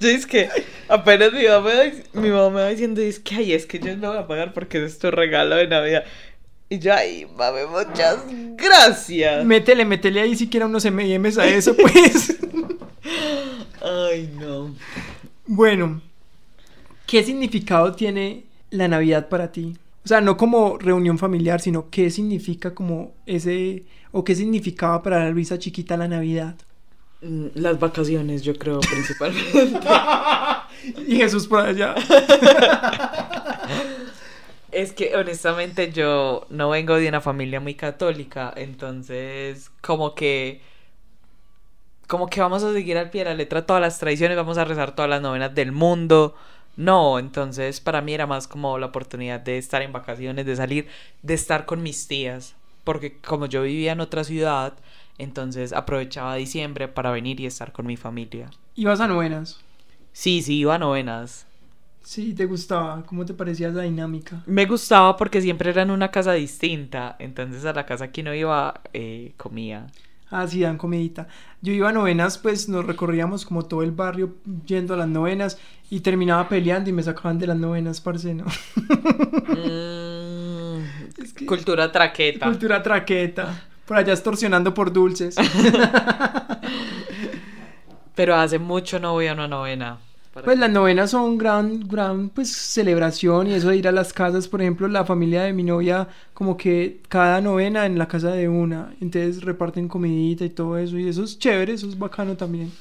Yo 0.00 0.08
es 0.08 0.26
que 0.26 0.48
apenas 0.88 1.32
mi 1.32 1.46
mamá, 1.46 1.68
me 1.68 1.74
va, 1.74 1.92
mi 2.12 2.30
mamá 2.30 2.50
me 2.50 2.60
va 2.62 2.68
diciendo, 2.68 3.00
es 3.00 3.18
que 3.18 3.36
ay, 3.36 3.52
es 3.52 3.66
que 3.66 3.78
yo 3.78 3.96
no 3.96 4.10
voy 4.10 4.18
a 4.18 4.26
pagar 4.26 4.52
porque 4.52 4.84
es 4.84 4.98
tu 4.98 5.10
regalo 5.10 5.56
de 5.56 5.66
Navidad. 5.66 6.04
Y 6.68 6.78
yo, 6.78 6.94
ay, 6.94 7.26
mami, 7.36 7.60
muchas 7.70 8.24
gracias. 8.56 9.44
Métele, 9.44 9.84
métele 9.84 10.20
ahí 10.20 10.34
siquiera 10.34 10.66
unos 10.66 10.84
M&M's 10.84 11.38
a 11.38 11.46
eso, 11.46 11.76
pues. 11.76 12.36
Ay, 13.82 14.34
no. 14.40 14.74
Bueno, 15.46 16.00
¿qué 17.06 17.22
significado 17.22 17.92
tiene 17.92 18.44
la 18.70 18.88
Navidad 18.88 19.28
para 19.28 19.52
ti? 19.52 19.76
O 20.04 20.08
sea, 20.08 20.22
no 20.22 20.36
como 20.38 20.78
reunión 20.78 21.18
familiar, 21.18 21.60
sino 21.60 21.90
qué 21.90 22.10
significa 22.10 22.74
como 22.74 23.12
ese, 23.26 23.84
o 24.10 24.24
qué 24.24 24.34
significaba 24.34 25.02
para 25.02 25.22
la 25.24 25.30
Luisa 25.30 25.58
chiquita 25.58 25.98
la 25.98 26.08
Navidad. 26.08 26.56
Mm, 27.20 27.48
Las 27.54 27.78
vacaciones, 27.78 28.42
yo 28.42 28.54
creo, 28.56 28.80
principalmente. 28.80 29.80
Y 31.06 31.16
Jesús 31.16 31.46
por 31.46 31.60
allá. 31.60 31.94
Es 34.74 34.92
que 34.92 35.14
honestamente 35.14 35.92
yo 35.92 36.46
no 36.50 36.70
vengo 36.70 36.96
de 36.96 37.08
una 37.08 37.20
familia 37.20 37.60
muy 37.60 37.76
católica, 37.76 38.52
entonces 38.56 39.70
como 39.80 40.16
que 40.16 40.62
como 42.08 42.28
que 42.28 42.40
vamos 42.40 42.64
a 42.64 42.72
seguir 42.72 42.98
al 42.98 43.10
pie 43.10 43.22
de 43.22 43.30
la 43.30 43.36
letra 43.36 43.64
todas 43.64 43.80
las 43.80 44.00
tradiciones, 44.00 44.36
vamos 44.36 44.58
a 44.58 44.64
rezar 44.64 44.94
todas 44.96 45.08
las 45.08 45.22
novenas 45.22 45.54
del 45.54 45.70
mundo. 45.70 46.34
No, 46.76 47.20
entonces 47.20 47.80
para 47.80 48.00
mí 48.00 48.14
era 48.14 48.26
más 48.26 48.48
como 48.48 48.76
la 48.78 48.86
oportunidad 48.86 49.38
de 49.38 49.58
estar 49.58 49.80
en 49.80 49.92
vacaciones, 49.92 50.44
de 50.44 50.56
salir, 50.56 50.88
de 51.22 51.34
estar 51.34 51.66
con 51.66 51.80
mis 51.80 52.08
tías, 52.08 52.56
porque 52.82 53.20
como 53.20 53.46
yo 53.46 53.62
vivía 53.62 53.92
en 53.92 54.00
otra 54.00 54.24
ciudad, 54.24 54.74
entonces 55.18 55.72
aprovechaba 55.72 56.34
diciembre 56.34 56.88
para 56.88 57.12
venir 57.12 57.38
y 57.38 57.46
estar 57.46 57.70
con 57.70 57.86
mi 57.86 57.96
familia. 57.96 58.50
Ibas 58.74 59.00
a 59.00 59.06
novenas. 59.06 59.60
Sí, 60.12 60.42
sí, 60.42 60.58
iba 60.58 60.74
a 60.74 60.78
novenas. 60.78 61.46
Sí, 62.04 62.34
te 62.34 62.46
gustaba. 62.46 63.02
¿Cómo 63.06 63.24
te 63.24 63.34
parecía 63.34 63.68
la 63.70 63.82
dinámica? 63.82 64.42
Me 64.46 64.66
gustaba 64.66 65.16
porque 65.16 65.40
siempre 65.40 65.70
era 65.70 65.82
en 65.82 65.90
una 65.90 66.10
casa 66.10 66.32
distinta. 66.34 67.16
Entonces 67.18 67.64
a 67.64 67.72
la 67.72 67.86
casa 67.86 68.12
que 68.12 68.22
no 68.22 68.34
iba, 68.34 68.80
eh, 68.92 69.32
comía. 69.36 69.86
Ah, 70.30 70.46
sí, 70.46 70.60
dan 70.60 70.78
comidita. 70.78 71.28
Yo 71.62 71.72
iba 71.72 71.88
a 71.88 71.92
novenas, 71.92 72.38
pues 72.38 72.68
nos 72.68 72.84
recorríamos 72.84 73.44
como 73.46 73.64
todo 73.66 73.82
el 73.82 73.92
barrio 73.92 74.34
yendo 74.66 74.94
a 74.94 74.96
las 74.96 75.08
novenas 75.08 75.58
y 75.90 76.00
terminaba 76.00 76.48
peleando 76.48 76.90
y 76.90 76.92
me 76.92 77.02
sacaban 77.02 77.38
de 77.38 77.46
las 77.46 77.56
novenas, 77.56 78.00
parce, 78.00 78.34
¿no? 78.34 78.44
Mm, 79.48 80.82
Es 81.22 81.32
que- 81.32 81.46
Cultura 81.46 81.90
traqueta. 81.92 82.46
Cultura 82.46 82.82
traqueta. 82.82 83.62
Por 83.86 83.96
allá 83.98 84.12
extorsionando 84.12 84.74
por 84.74 84.92
dulces. 84.92 85.36
Pero 88.14 88.36
hace 88.36 88.58
mucho 88.58 88.98
no 89.00 89.12
voy 89.12 89.26
a 89.26 89.32
una 89.34 89.48
novena. 89.48 89.98
Pues 90.42 90.58
las 90.58 90.70
novenas 90.70 91.12
son 91.12 91.38
gran, 91.38 91.86
gran, 91.86 92.28
pues 92.28 92.50
celebración 92.50 93.46
y 93.46 93.54
eso 93.54 93.68
de 93.68 93.76
ir 93.76 93.86
a 93.86 93.92
las 93.92 94.12
casas, 94.12 94.48
por 94.48 94.60
ejemplo, 94.60 94.88
la 94.88 95.04
familia 95.04 95.42
de 95.42 95.52
mi 95.52 95.62
novia, 95.62 96.08
como 96.32 96.56
que 96.56 97.00
cada 97.08 97.40
novena 97.40 97.86
en 97.86 97.98
la 97.98 98.08
casa 98.08 98.32
de 98.32 98.48
una, 98.48 98.94
entonces 99.00 99.44
reparten 99.44 99.86
comidita 99.86 100.44
y 100.44 100.50
todo 100.50 100.76
eso 100.76 100.98
y 100.98 101.08
eso 101.08 101.22
es 101.22 101.38
chévere, 101.38 101.74
eso 101.74 101.88
es 101.88 101.96
bacano 101.96 102.36
también. 102.36 102.72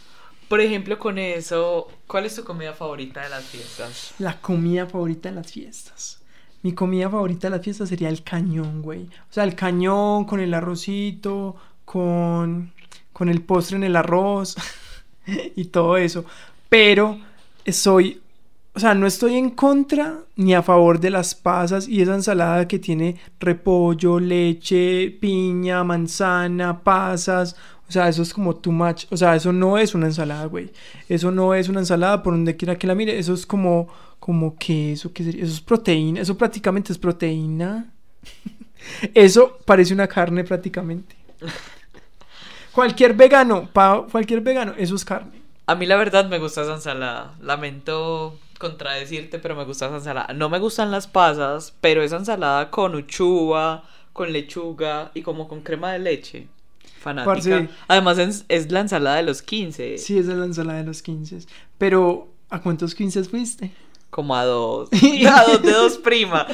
Por 0.48 0.62
ejemplo, 0.62 0.98
con 0.98 1.18
eso, 1.20 1.90
¿cuál 2.08 2.26
es 2.26 2.36
tu 2.36 2.44
comida 2.44 2.74
favorita 2.74 3.22
de 3.22 3.30
las 3.30 3.44
fiestas? 3.44 4.14
La 4.18 4.40
comida 4.40 4.88
favorita 4.88 5.30
de 5.30 5.36
las 5.36 5.52
fiestas. 5.52 6.22
Mi 6.64 6.74
comida 6.74 7.10
favorita 7.10 7.50
de 7.50 7.58
la 7.58 7.64
fiesta 7.64 7.86
sería 7.86 8.10
el 8.10 8.24
cañón, 8.24 8.82
güey. 8.82 9.04
O 9.04 9.34
sea, 9.34 9.44
el 9.44 9.56
cañón 9.56 10.26
con 10.26 10.40
el 10.40 10.54
arrocito, 10.54 11.56
con, 11.86 12.74
con 13.12 13.30
el 13.30 13.42
postre 13.42 13.78
en 13.78 13.84
el 13.84 13.96
arroz 13.96 14.56
y 15.56 15.66
todo 15.66 15.98
eso. 15.98 16.26
Pero 16.70 17.20
soy, 17.72 18.22
o 18.74 18.80
sea, 18.80 18.94
no 18.94 19.06
estoy 19.06 19.36
en 19.36 19.52
contra 19.52 20.20
ni 20.36 20.54
a 20.54 20.64
favor 20.64 21.00
de 21.00 21.10
las 21.10 21.36
pasas 21.36 21.88
y 21.88 22.02
esa 22.02 22.16
ensalada 22.16 22.68
que 22.68 22.80
tiene 22.80 23.18
repollo, 23.40 24.20
leche, 24.20 25.12
piña, 25.12 25.84
manzana, 25.84 26.84
pasas. 26.84 27.56
O 27.88 27.92
sea, 27.92 28.10
eso 28.10 28.24
es 28.24 28.34
como 28.34 28.56
too 28.56 28.72
much. 28.72 29.06
O 29.12 29.18
sea, 29.18 29.36
eso 29.36 29.54
no 29.54 29.78
es 29.78 29.94
una 29.94 30.08
ensalada, 30.08 30.46
güey. 30.46 30.72
Eso 31.08 31.32
no 31.32 31.54
es 31.54 31.70
una 31.70 31.82
ensalada 31.82 32.24
por 32.24 32.34
donde 32.34 32.56
quiera 32.56 32.78
que 32.78 32.88
la 32.88 32.96
mire. 32.96 33.20
Eso 33.20 33.34
es 33.34 33.46
como, 33.46 33.88
como 34.20 34.56
que 34.56 34.94
eso, 34.94 35.14
¿qué 35.14 35.24
sería? 35.24 35.44
Eso 35.44 35.54
es 35.54 35.62
proteína. 35.62 36.22
Eso 36.22 36.38
prácticamente 36.38 36.92
es 36.92 36.98
proteína. 36.98 37.92
eso 39.14 39.60
parece 39.66 39.94
una 39.94 40.08
carne 40.08 40.44
prácticamente. 40.44 41.16
cualquier 42.74 43.14
vegano, 43.14 43.70
pa, 43.72 44.06
cualquier 44.12 44.42
vegano, 44.42 44.74
eso 44.78 44.96
es 44.96 45.06
carne. 45.06 45.43
A 45.66 45.76
mí 45.76 45.86
la 45.86 45.96
verdad 45.96 46.28
me 46.28 46.40
gusta 46.40 46.64
esa 46.64 46.76
ensalada. 46.76 47.36
Lamento 47.42 48.38
contradecirte, 48.60 49.40
pero 49.40 49.56
me 49.56 49.64
gusta 49.64 49.86
esa 49.88 49.96
ensalada. 49.96 50.34
No 50.34 50.50
me 50.50 50.60
gustan 50.60 50.92
las 50.92 51.08
pasas, 51.08 51.74
pero 51.80 52.04
esa 52.04 52.18
ensalada 52.18 52.70
con 52.70 52.96
uchuva, 52.96 53.84
con 54.12 54.32
lechuga 54.32 55.12
y 55.14 55.22
como 55.22 55.48
con 55.48 55.62
crema 55.62 55.94
de 55.94 56.00
leche. 56.00 56.48
Fanática. 57.00 57.68
Además 57.88 58.18
es, 58.48 58.72
la 58.72 58.82
ensalada 58.82 59.18
de 59.18 59.24
los 59.24 59.42
15. 59.42 59.98
Sí, 59.98 60.18
es 60.18 60.28
la 60.28 60.46
ensalada 60.46 60.80
de 60.80 60.86
los 60.86 61.02
15. 61.02 61.40
Pero, 61.78 62.30
¿a 62.50 62.62
cuántos 62.62 62.96
15 62.96 63.24
fuiste? 63.26 63.72
Como 64.10 64.36
a 64.36 64.46
dos. 64.46 64.90
a 65.30 65.44
dos 65.44 65.62
de 65.62 65.72
dos 65.72 65.98
prima. 65.98 66.48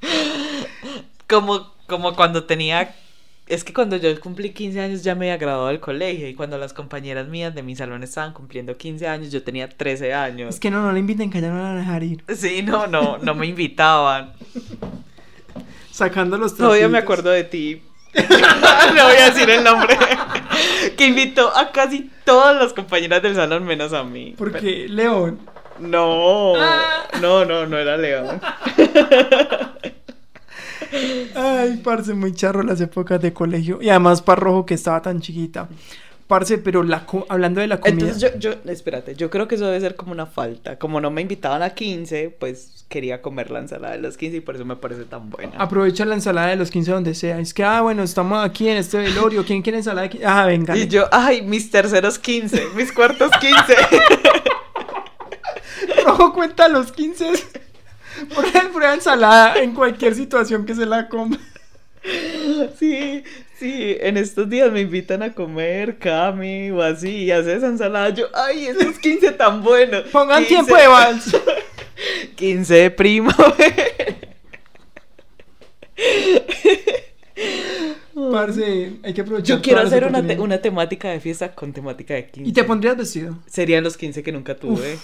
como, 1.28 1.72
como 1.86 2.14
cuando 2.14 2.44
tenía 2.44 2.94
es 3.48 3.64
que 3.64 3.72
cuando 3.72 3.96
yo 3.96 4.18
cumplí 4.20 4.50
15 4.50 4.80
años 4.80 5.02
ya 5.02 5.14
me 5.14 5.26
había 5.26 5.38
graduado 5.38 5.68
del 5.68 5.80
colegio 5.80 6.28
y 6.28 6.34
cuando 6.34 6.58
las 6.58 6.72
compañeras 6.72 7.28
mías 7.28 7.54
de 7.54 7.62
mi 7.62 7.74
salón 7.74 8.02
estaban 8.02 8.32
cumpliendo 8.32 8.76
15 8.76 9.08
años 9.08 9.32
yo 9.32 9.42
tenía 9.42 9.68
13 9.68 10.12
años. 10.12 10.54
Es 10.54 10.60
que 10.60 10.70
no, 10.70 10.82
no 10.82 10.92
le 10.92 11.00
inviten 11.00 11.30
que 11.30 11.40
ya 11.40 11.48
no 11.48 11.56
la 11.56 11.62
van 11.62 11.76
a 11.76 11.80
dejar 11.80 12.02
ir. 12.02 12.22
Sí, 12.34 12.62
no, 12.62 12.86
no, 12.86 13.18
no 13.18 13.34
me 13.34 13.46
invitaban. 13.46 14.32
Sacando 15.90 16.36
los 16.36 16.56
Todavía 16.56 16.88
me 16.88 16.98
acuerdo 16.98 17.30
de 17.30 17.44
ti. 17.44 17.82
no 18.14 19.04
voy 19.04 19.16
a 19.16 19.30
decir 19.30 19.48
el 19.48 19.64
nombre. 19.64 19.96
que 20.96 21.06
invitó 21.06 21.56
a 21.56 21.72
casi 21.72 22.10
todas 22.24 22.56
las 22.56 22.72
compañeras 22.72 23.22
del 23.22 23.34
salón 23.34 23.64
menos 23.64 23.92
a 23.92 24.04
mí. 24.04 24.34
Porque 24.36 24.86
León. 24.88 25.40
No, 25.78 26.54
no, 27.20 27.44
no, 27.44 27.66
no 27.66 27.78
era 27.78 27.96
León. 27.96 28.40
Ay, 31.34 31.80
parce, 31.82 32.14
muy 32.14 32.32
charro 32.32 32.62
las 32.62 32.80
épocas 32.80 33.20
de 33.20 33.32
colegio. 33.32 33.78
Y 33.80 33.88
además 33.88 34.22
Parrojo 34.22 34.66
que 34.66 34.74
estaba 34.74 35.02
tan 35.02 35.20
chiquita. 35.20 35.68
Parce, 36.26 36.58
pero 36.58 36.82
la 36.82 37.06
hablando 37.30 37.62
de 37.62 37.66
la 37.68 37.80
comida. 37.80 38.06
Entonces 38.06 38.38
yo, 38.38 38.38
yo, 38.38 38.70
espérate, 38.70 39.14
yo 39.14 39.30
creo 39.30 39.48
que 39.48 39.54
eso 39.54 39.64
debe 39.64 39.80
ser 39.80 39.94
como 39.94 40.12
una 40.12 40.26
falta. 40.26 40.78
Como 40.78 41.00
no 41.00 41.10
me 41.10 41.22
invitaban 41.22 41.62
a 41.62 41.70
15, 41.70 42.36
pues 42.38 42.84
quería 42.88 43.22
comer 43.22 43.50
la 43.50 43.60
ensalada 43.60 43.94
de 43.94 44.02
los 44.02 44.18
15 44.18 44.36
y 44.36 44.40
por 44.40 44.54
eso 44.54 44.66
me 44.66 44.76
parece 44.76 45.04
tan 45.04 45.30
buena. 45.30 45.56
Aprovecha 45.56 46.04
la 46.04 46.14
ensalada 46.14 46.48
de 46.48 46.56
los 46.56 46.70
15 46.70 46.90
donde 46.90 47.14
sea. 47.14 47.38
Es 47.38 47.54
que, 47.54 47.64
ah, 47.64 47.80
bueno, 47.80 48.02
estamos 48.02 48.44
aquí 48.44 48.68
en 48.68 48.76
este 48.76 48.98
velorio. 48.98 49.42
¿Quién 49.42 49.62
quiere 49.62 49.78
ensalada 49.78 50.02
de 50.02 50.10
15? 50.10 50.26
Ah, 50.26 50.44
venga. 50.44 50.76
Y 50.76 50.86
yo, 50.86 51.06
ay, 51.10 51.40
mis 51.40 51.70
terceros 51.70 52.18
15, 52.18 52.62
mis 52.76 52.92
cuartos 52.92 53.30
15. 53.40 53.76
Rojo 56.04 56.34
cuenta 56.34 56.68
los 56.68 56.92
15 56.92 57.32
prueba 58.72 58.94
ensalada 58.94 59.56
en 59.62 59.74
cualquier 59.74 60.14
situación 60.14 60.64
que 60.66 60.74
se 60.74 60.86
la 60.86 61.08
coma. 61.08 61.38
Sí, 62.78 63.24
sí, 63.58 63.96
en 64.00 64.16
estos 64.16 64.48
días 64.48 64.72
me 64.72 64.80
invitan 64.80 65.22
a 65.22 65.34
comer 65.34 65.98
Cami 65.98 66.70
o 66.70 66.80
así 66.82 67.24
y 67.24 67.30
hace 67.30 67.54
esa 67.54 67.66
ensalada. 67.66 68.10
Yo, 68.10 68.26
ay, 68.34 68.66
esos 68.66 68.98
15 68.98 69.32
tan 69.32 69.62
buenos. 69.62 70.04
Pongan 70.04 70.46
tiempo 70.46 70.76
de 70.76 70.86
vals. 70.86 71.36
15 72.36 72.74
de 72.74 72.90
primo. 72.90 73.30
Parce, 78.32 78.92
hay 79.02 79.14
que 79.14 79.20
aprovechar. 79.20 79.56
Yo 79.56 79.62
quiero 79.62 79.80
hacer 79.80 80.04
una, 80.04 80.20
una, 80.20 80.58
temática 80.58 81.10
de 81.10 81.20
fiesta 81.20 81.54
con 81.54 81.72
temática 81.72 82.14
de 82.14 82.26
15. 82.26 82.50
¿Y 82.50 82.52
te 82.52 82.64
pondrías 82.64 82.96
vestido? 82.96 83.38
Serían 83.46 83.84
los 83.84 83.96
15 83.96 84.22
que 84.22 84.32
nunca 84.32 84.56
tuve. 84.56 84.94
Uf, 84.94 85.02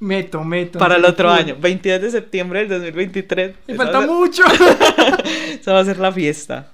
meto, 0.00 0.44
meto. 0.44 0.78
Para 0.78 0.96
el 0.96 1.04
otro 1.04 1.30
año, 1.30 1.56
22 1.60 2.00
de 2.00 2.10
septiembre 2.10 2.60
del 2.60 2.68
2023. 2.68 3.56
Me 3.66 3.74
falta 3.74 4.00
mucho. 4.00 4.44
Esa 5.60 5.72
va 5.72 5.80
a 5.80 5.84
ser 5.84 5.98
la 5.98 6.12
fiesta. 6.12 6.70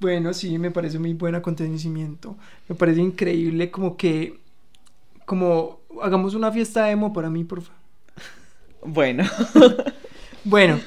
Bueno, 0.00 0.32
sí, 0.32 0.58
me 0.58 0.70
parece 0.70 0.98
muy 0.98 1.12
buen 1.14 1.34
acontecimiento. 1.34 2.36
Me 2.68 2.74
parece 2.74 3.00
increíble 3.00 3.70
como 3.70 3.96
que... 3.96 4.40
Como 5.24 5.80
hagamos 6.02 6.34
una 6.34 6.50
fiesta 6.50 6.90
emo 6.90 7.12
para 7.12 7.30
mí, 7.30 7.44
por 7.44 7.62
favor. 7.62 7.80
Bueno. 8.84 9.24
bueno, 10.44 10.80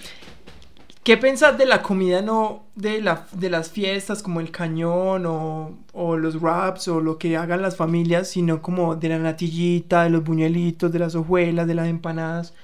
¿Qué 1.06 1.18
pensás 1.18 1.56
de 1.56 1.68
la 1.68 1.84
comida 1.84 2.24
no 2.24 2.66
de, 2.74 3.00
la, 3.00 3.28
de 3.32 3.52
las 3.52 3.70
fiestas 3.70 4.24
como 4.24 4.40
el 4.40 4.50
cañón 4.50 5.28
o, 5.28 5.78
o, 5.94 6.18
los 6.18 6.42
wraps 6.42 6.88
o 6.88 7.00
lo 7.00 7.20
que 7.20 7.38
hagan 7.38 7.62
las 7.62 7.76
familias, 7.76 8.28
sino 8.28 8.64
como 8.64 8.96
de 8.96 9.10
la 9.10 9.20
natillita, 9.20 10.06
de 10.06 10.10
los 10.10 10.24
buñuelitos, 10.24 10.92
de 10.92 10.98
las 10.98 11.14
hojuelas, 11.14 11.68
de 11.68 11.76
las 11.76 11.90
empanadas? 11.90 12.56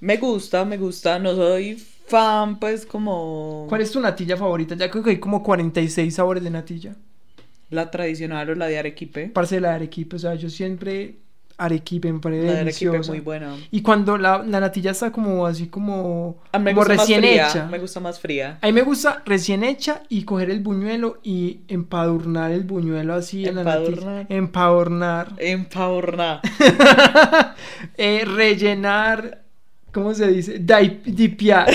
Me 0.00 0.18
gusta, 0.18 0.66
me 0.66 0.76
gusta, 0.76 1.18
no 1.18 1.34
soy 1.34 1.76
fan 1.76 2.58
pues 2.58 2.84
como... 2.84 3.64
¿Cuál 3.70 3.80
es 3.80 3.90
tu 3.90 4.00
natilla 4.00 4.36
favorita? 4.36 4.74
Ya 4.74 4.90
creo 4.90 5.02
que 5.02 5.10
hay 5.12 5.18
como 5.18 5.42
46 5.42 6.14
sabores 6.14 6.44
de 6.44 6.50
natilla. 6.50 6.94
La 7.70 7.90
tradicional 7.90 8.50
o 8.50 8.54
la 8.54 8.66
de 8.66 8.78
arequipe. 8.78 9.28
Parce 9.28 9.62
la 9.62 9.70
de 9.70 9.74
arequipe, 9.76 10.16
o 10.16 10.18
sea, 10.18 10.34
yo 10.34 10.50
siempre 10.50 11.14
arequipe, 11.56 12.12
me 12.12 12.18
parece 12.18 12.46
la 12.46 12.52
deliciosa. 12.54 12.98
es 12.98 13.08
muy 13.08 13.20
buena. 13.20 13.56
Y 13.70 13.82
cuando 13.82 14.18
la, 14.18 14.38
la, 14.38 14.60
natilla 14.60 14.90
está 14.90 15.12
como 15.12 15.46
así 15.46 15.68
como, 15.68 16.42
como 16.52 16.84
recién 16.84 17.24
hecha. 17.24 17.66
Me 17.66 17.78
gusta 17.78 18.00
más 18.00 18.18
fría. 18.18 18.58
A 18.60 18.66
mí 18.66 18.72
me 18.72 18.82
gusta 18.82 19.22
recién 19.24 19.62
hecha 19.62 20.02
y 20.08 20.24
coger 20.24 20.50
el 20.50 20.60
buñuelo 20.60 21.20
y 21.22 21.60
empadurnar 21.68 22.50
el 22.50 22.64
buñuelo 22.64 23.14
así 23.14 23.46
en 23.46 23.56
la 23.56 23.64
natilla. 23.64 24.26
Empadurnar. 24.28 25.32
Empadurnar. 25.38 26.40
eh, 27.96 28.24
rellenar. 28.24 29.42
¿Cómo 29.92 30.12
se 30.14 30.26
dice? 30.28 30.58
dipiar. 30.58 31.70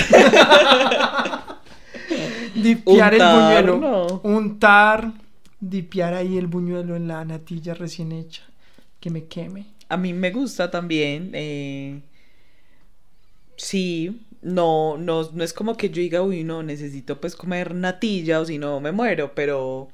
dipiar 2.56 3.14
el 3.14 3.22
buñuelo. 3.22 4.22
Untar. 4.24 5.14
Dipiar 5.62 6.14
ahí 6.14 6.38
el 6.38 6.48
buñuelo 6.48 6.96
en 6.96 7.10
la 7.10 7.26
natilla 7.26 7.74
recién 7.74 8.14
hecha 8.14 8.49
que 9.00 9.10
me 9.10 9.26
queme. 9.26 9.66
A 9.88 9.98
mí 9.98 10.14
me 10.14 10.32
gusta 10.32 10.70
también. 10.70 11.32
Eh, 11.34 12.02
sí, 13.56 14.22
no, 14.42 14.98
no, 14.98 15.30
no 15.32 15.44
es 15.44 15.54
como 15.54 15.76
que 15.76 15.90
yo 15.90 16.02
diga, 16.02 16.22
uy, 16.22 16.44
no, 16.44 16.64
necesito 16.64 17.20
pues 17.20 17.36
comer 17.36 17.76
natilla 17.76 18.40
o 18.40 18.46
si 18.46 18.58
no 18.58 18.80
me 18.80 18.92
muero, 18.92 19.34
pero 19.36 19.90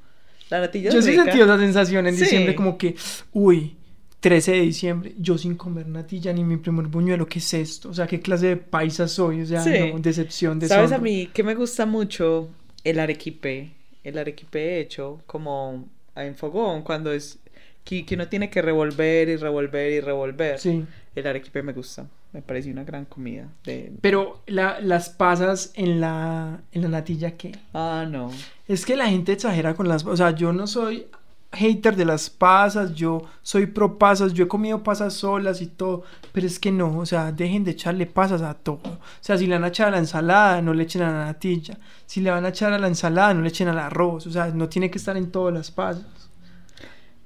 la 0.50 0.60
natilla 0.60 0.90
Yo 0.90 1.02
sí 1.02 1.14
sentido 1.14 1.44
esa 1.44 1.58
sensación 1.58 2.06
en 2.06 2.16
diciembre 2.16 2.54
como 2.54 2.78
que, 2.78 2.94
uy, 3.32 3.76
13 4.20 4.52
de 4.52 4.60
diciembre, 4.60 5.14
yo 5.18 5.36
sin 5.38 5.56
comer 5.56 5.88
natilla 5.88 6.32
ni 6.32 6.44
mi 6.44 6.56
primer 6.56 6.86
buñuelo, 6.86 7.26
¿qué 7.26 7.38
es 7.38 7.54
esto? 7.54 7.90
O 7.90 7.94
sea, 7.94 8.06
¿qué 8.06 8.20
clase 8.20 8.46
de 8.46 8.56
paisa 8.56 9.08
soy? 9.08 9.42
O 9.42 9.46
sea, 9.46 9.64
no, 9.64 9.98
decepción 9.98 10.58
de 10.58 10.68
¿Sabes 10.68 10.92
a 10.92 10.98
mí 10.98 11.28
que 11.32 11.42
me 11.42 11.54
gusta 11.54 11.86
mucho? 11.86 12.48
El 12.84 13.00
arequipe, 13.00 13.72
el 14.04 14.18
arequipe 14.18 14.80
hecho 14.80 15.20
como 15.26 15.88
en 16.14 16.34
fogón, 16.36 16.82
cuando 16.82 17.12
es 17.12 17.38
que, 17.86 18.04
que 18.04 18.16
uno 18.16 18.28
tiene 18.28 18.50
que 18.50 18.60
revolver 18.60 19.28
y 19.28 19.36
revolver 19.36 19.92
y 19.92 20.00
revolver. 20.00 20.58
Sí. 20.58 20.84
El 21.14 21.26
arequipe 21.26 21.62
me 21.62 21.72
gusta. 21.72 22.06
Me 22.32 22.42
parece 22.42 22.70
una 22.70 22.84
gran 22.84 23.06
comida. 23.06 23.48
De... 23.64 23.92
Pero 24.02 24.42
la, 24.46 24.80
las 24.80 25.08
pasas 25.08 25.72
en 25.74 26.00
la, 26.00 26.60
en 26.72 26.82
la 26.82 26.88
natilla, 26.88 27.36
¿qué? 27.36 27.52
Ah, 27.72 28.04
no. 28.10 28.30
Es 28.66 28.84
que 28.84 28.96
la 28.96 29.06
gente 29.06 29.32
exagera 29.32 29.74
con 29.74 29.88
las... 29.88 30.04
O 30.04 30.16
sea, 30.16 30.32
yo 30.32 30.52
no 30.52 30.66
soy 30.66 31.06
hater 31.52 31.94
de 31.94 32.04
las 32.04 32.28
pasas, 32.28 32.92
yo 32.92 33.22
soy 33.40 33.66
pro 33.66 33.98
pasas, 33.98 34.34
yo 34.34 34.44
he 34.44 34.48
comido 34.48 34.82
pasas 34.82 35.14
solas 35.14 35.62
y 35.62 35.68
todo, 35.68 36.02
pero 36.32 36.46
es 36.46 36.58
que 36.58 36.72
no, 36.72 36.98
o 36.98 37.06
sea, 37.06 37.32
dejen 37.32 37.64
de 37.64 37.70
echarle 37.70 38.04
pasas 38.04 38.42
a 38.42 38.52
todo. 38.52 38.80
O 38.84 38.98
sea, 39.20 39.38
si 39.38 39.46
le 39.46 39.54
van 39.54 39.64
a 39.64 39.68
echar 39.68 39.88
a 39.88 39.92
la 39.92 39.98
ensalada, 39.98 40.60
no 40.60 40.74
le 40.74 40.82
echen 40.82 41.02
a 41.02 41.12
la 41.12 41.24
natilla. 41.26 41.78
Si 42.04 42.20
le 42.20 42.32
van 42.32 42.44
a 42.44 42.48
echar 42.48 42.72
a 42.72 42.78
la 42.78 42.88
ensalada, 42.88 43.32
no 43.32 43.42
le 43.42 43.48
echen 43.48 43.68
al 43.68 43.78
arroz. 43.78 44.26
O 44.26 44.30
sea, 44.32 44.48
no 44.48 44.68
tiene 44.68 44.90
que 44.90 44.98
estar 44.98 45.16
en 45.16 45.30
todas 45.30 45.54
las 45.54 45.70
pasas. 45.70 46.25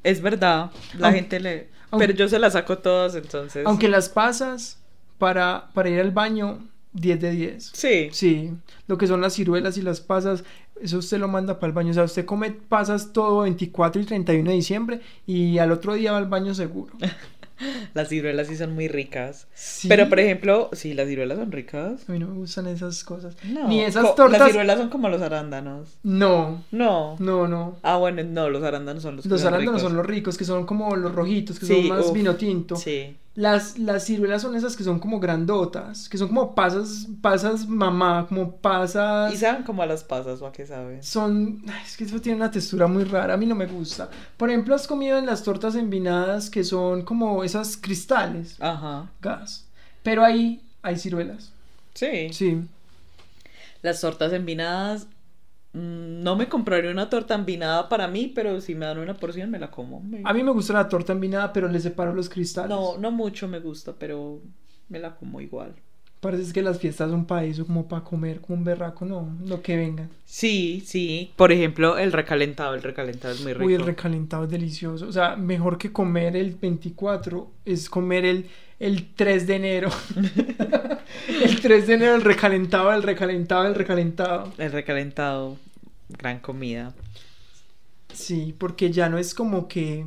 Es 0.03 0.22
verdad, 0.22 0.70
la 0.98 1.12
gente 1.12 1.40
le... 1.40 1.68
pero 1.96 2.12
yo 2.12 2.28
se 2.28 2.38
las 2.38 2.55
saco 2.55 2.78
todas, 2.78 3.14
entonces... 3.14 3.66
Aunque 3.66 3.88
las 3.88 4.09
pasas 4.09 4.78
para, 5.18 5.68
para 5.74 5.90
ir 5.90 6.01
al 6.01 6.11
baño, 6.11 6.66
10 6.92 7.20
de 7.20 7.30
10. 7.30 7.70
Sí. 7.74 8.09
Sí. 8.12 8.53
Lo 8.86 8.98
que 8.98 9.07
son 9.07 9.20
las 9.20 9.34
ciruelas 9.34 9.76
y 9.76 9.82
las 9.82 10.01
pasas, 10.01 10.44
eso 10.80 10.98
usted 10.98 11.18
lo 11.18 11.28
manda 11.28 11.59
para 11.59 11.68
el 11.68 11.74
baño. 11.74 11.90
O 11.90 11.94
sea, 11.94 12.05
usted 12.05 12.24
come 12.24 12.51
pasas 12.51 13.12
todo 13.12 13.42
24 13.42 14.03
y 14.03 14.05
31 14.07 14.51
de 14.51 14.57
diciembre 14.57 15.01
y 15.26 15.59
al 15.59 15.72
otro 15.72 15.94
día 15.94 16.12
va 16.12 16.18
al 16.18 16.26
baño 16.28 16.55
seguro. 16.55 16.94
Las 17.94 18.08
ciruelas 18.08 18.46
sí 18.48 18.56
son 18.56 18.74
muy 18.74 18.88
ricas. 18.88 19.46
Sí. 19.54 19.88
Pero, 19.88 20.08
por 20.08 20.20
ejemplo, 20.20 20.70
sí, 20.72 20.94
las 20.94 21.08
ciruelas 21.08 21.38
son 21.38 21.52
ricas. 21.52 22.08
A 22.08 22.12
mí 22.12 22.18
no 22.18 22.28
me 22.28 22.34
gustan 22.34 22.66
esas 22.66 23.02
cosas. 23.04 23.36
No. 23.44 23.68
Ni 23.68 23.80
esas 23.80 24.04
co- 24.04 24.14
tortas. 24.14 24.40
Las 24.40 24.50
ciruelas 24.50 24.78
son 24.78 24.88
como 24.88 25.08
los 25.08 25.20
arándanos. 25.22 25.98
No, 26.02 26.64
No. 26.70 27.16
no, 27.18 27.46
no. 27.48 27.76
Ah, 27.82 27.96
bueno, 27.98 28.22
no, 28.24 28.48
los 28.50 28.62
arándanos 28.62 29.02
son 29.02 29.16
los 29.16 29.26
Los 29.26 29.42
arándanos 29.44 29.74
ricos. 29.74 29.82
son 29.82 29.96
los 29.96 30.06
ricos, 30.06 30.38
que 30.38 30.44
son 30.44 30.66
como 30.66 30.96
los 30.96 31.14
rojitos, 31.14 31.58
que 31.58 31.66
Sí, 31.66 31.86
son 31.86 31.88
más 31.96 32.06
uf, 32.06 32.12
vino 32.12 32.36
tinto. 32.36 32.76
Sí. 32.76 33.16
Las, 33.36 33.78
las 33.78 34.04
ciruelas 34.04 34.42
son 34.42 34.56
esas 34.56 34.76
que 34.76 34.82
son 34.82 34.98
como 34.98 35.20
grandotas, 35.20 36.08
que 36.08 36.18
son 36.18 36.28
como 36.28 36.54
pasas, 36.54 37.06
pasas 37.22 37.66
mamá, 37.68 38.26
como 38.28 38.56
pasas... 38.56 39.32
¿Y 39.32 39.36
saben 39.36 39.62
como 39.62 39.82
a 39.82 39.86
las 39.86 40.02
pasas 40.02 40.42
o 40.42 40.46
a 40.46 40.52
qué 40.52 40.66
saben? 40.66 41.02
Son, 41.02 41.62
ay, 41.68 41.82
es 41.86 41.96
que 41.96 42.04
eso 42.04 42.20
tiene 42.20 42.36
una 42.36 42.50
textura 42.50 42.88
muy 42.88 43.04
rara, 43.04 43.34
a 43.34 43.36
mí 43.36 43.46
no 43.46 43.54
me 43.54 43.66
gusta. 43.66 44.10
Por 44.36 44.50
ejemplo, 44.50 44.74
has 44.74 44.88
comido 44.88 45.16
en 45.16 45.26
las 45.26 45.44
tortas 45.44 45.76
envinadas 45.76 46.50
que 46.50 46.64
son 46.64 47.02
como 47.02 47.44
esas 47.44 47.76
cristales, 47.76 48.56
Ajá. 48.60 49.08
gas. 49.22 49.64
Pero 50.02 50.24
ahí 50.24 50.60
hay 50.82 50.98
ciruelas. 50.98 51.52
Sí. 51.94 52.32
Sí. 52.32 52.62
Las 53.82 54.00
tortas 54.00 54.32
envinadas. 54.32 55.06
Mm, 55.72 56.22
No 56.22 56.36
me 56.36 56.48
compraría 56.48 56.90
una 56.90 57.08
torta 57.10 57.34
envinada 57.34 57.88
para 57.88 58.08
mí, 58.08 58.30
pero 58.34 58.60
si 58.60 58.74
me 58.74 58.86
dan 58.86 58.98
una 58.98 59.14
porción 59.14 59.50
me 59.50 59.58
la 59.58 59.70
como. 59.70 60.00
Me- 60.00 60.22
A 60.24 60.32
mí 60.32 60.42
me 60.42 60.50
gusta 60.52 60.72
la 60.74 60.88
torta 60.88 61.12
envinada, 61.12 61.52
pero 61.52 61.68
le 61.68 61.80
separo 61.80 62.14
los 62.14 62.28
cristales. 62.28 62.70
No, 62.70 62.98
no 62.98 63.10
mucho 63.10 63.48
me 63.48 63.60
gusta, 63.60 63.94
pero 63.98 64.40
me 64.88 64.98
la 64.98 65.14
como 65.14 65.40
igual. 65.40 65.74
Parece 66.20 66.52
que 66.52 66.60
las 66.60 66.78
fiestas 66.78 67.10
son 67.10 67.24
para 67.24 67.44
eso, 67.44 67.64
como 67.66 67.88
para 67.88 68.04
comer, 68.04 68.42
como 68.42 68.58
un 68.58 68.64
berraco, 68.64 69.06
no, 69.06 69.38
lo 69.46 69.62
que 69.62 69.74
venga. 69.74 70.06
Sí, 70.26 70.82
sí. 70.84 71.30
Por 71.34 71.50
ejemplo, 71.50 71.96
el 71.96 72.12
recalentado. 72.12 72.74
El 72.74 72.82
recalentado 72.82 73.32
es 73.32 73.40
muy 73.42 73.54
rico. 73.54 73.64
Uy, 73.64 73.72
el 73.72 73.86
recalentado 73.86 74.44
es 74.44 74.50
delicioso. 74.50 75.08
O 75.08 75.12
sea, 75.12 75.36
mejor 75.36 75.78
que 75.78 75.92
comer 75.92 76.36
el 76.36 76.54
24 76.56 77.50
es 77.64 77.88
comer 77.88 78.26
el, 78.26 78.46
el 78.80 79.06
3 79.14 79.46
de 79.46 79.54
enero. 79.56 79.90
el 81.44 81.60
3 81.60 81.86
de 81.86 81.94
enero, 81.94 82.14
el 82.16 82.22
recalentado, 82.22 82.92
el 82.92 83.02
recalentado, 83.02 83.66
el 83.66 83.74
recalentado. 83.74 84.52
El 84.58 84.72
recalentado. 84.72 85.56
Gran 86.08 86.40
comida. 86.40 86.92
Sí, 88.12 88.54
porque 88.58 88.90
ya 88.90 89.08
no 89.08 89.18
es 89.18 89.34
como 89.34 89.68
que 89.68 90.04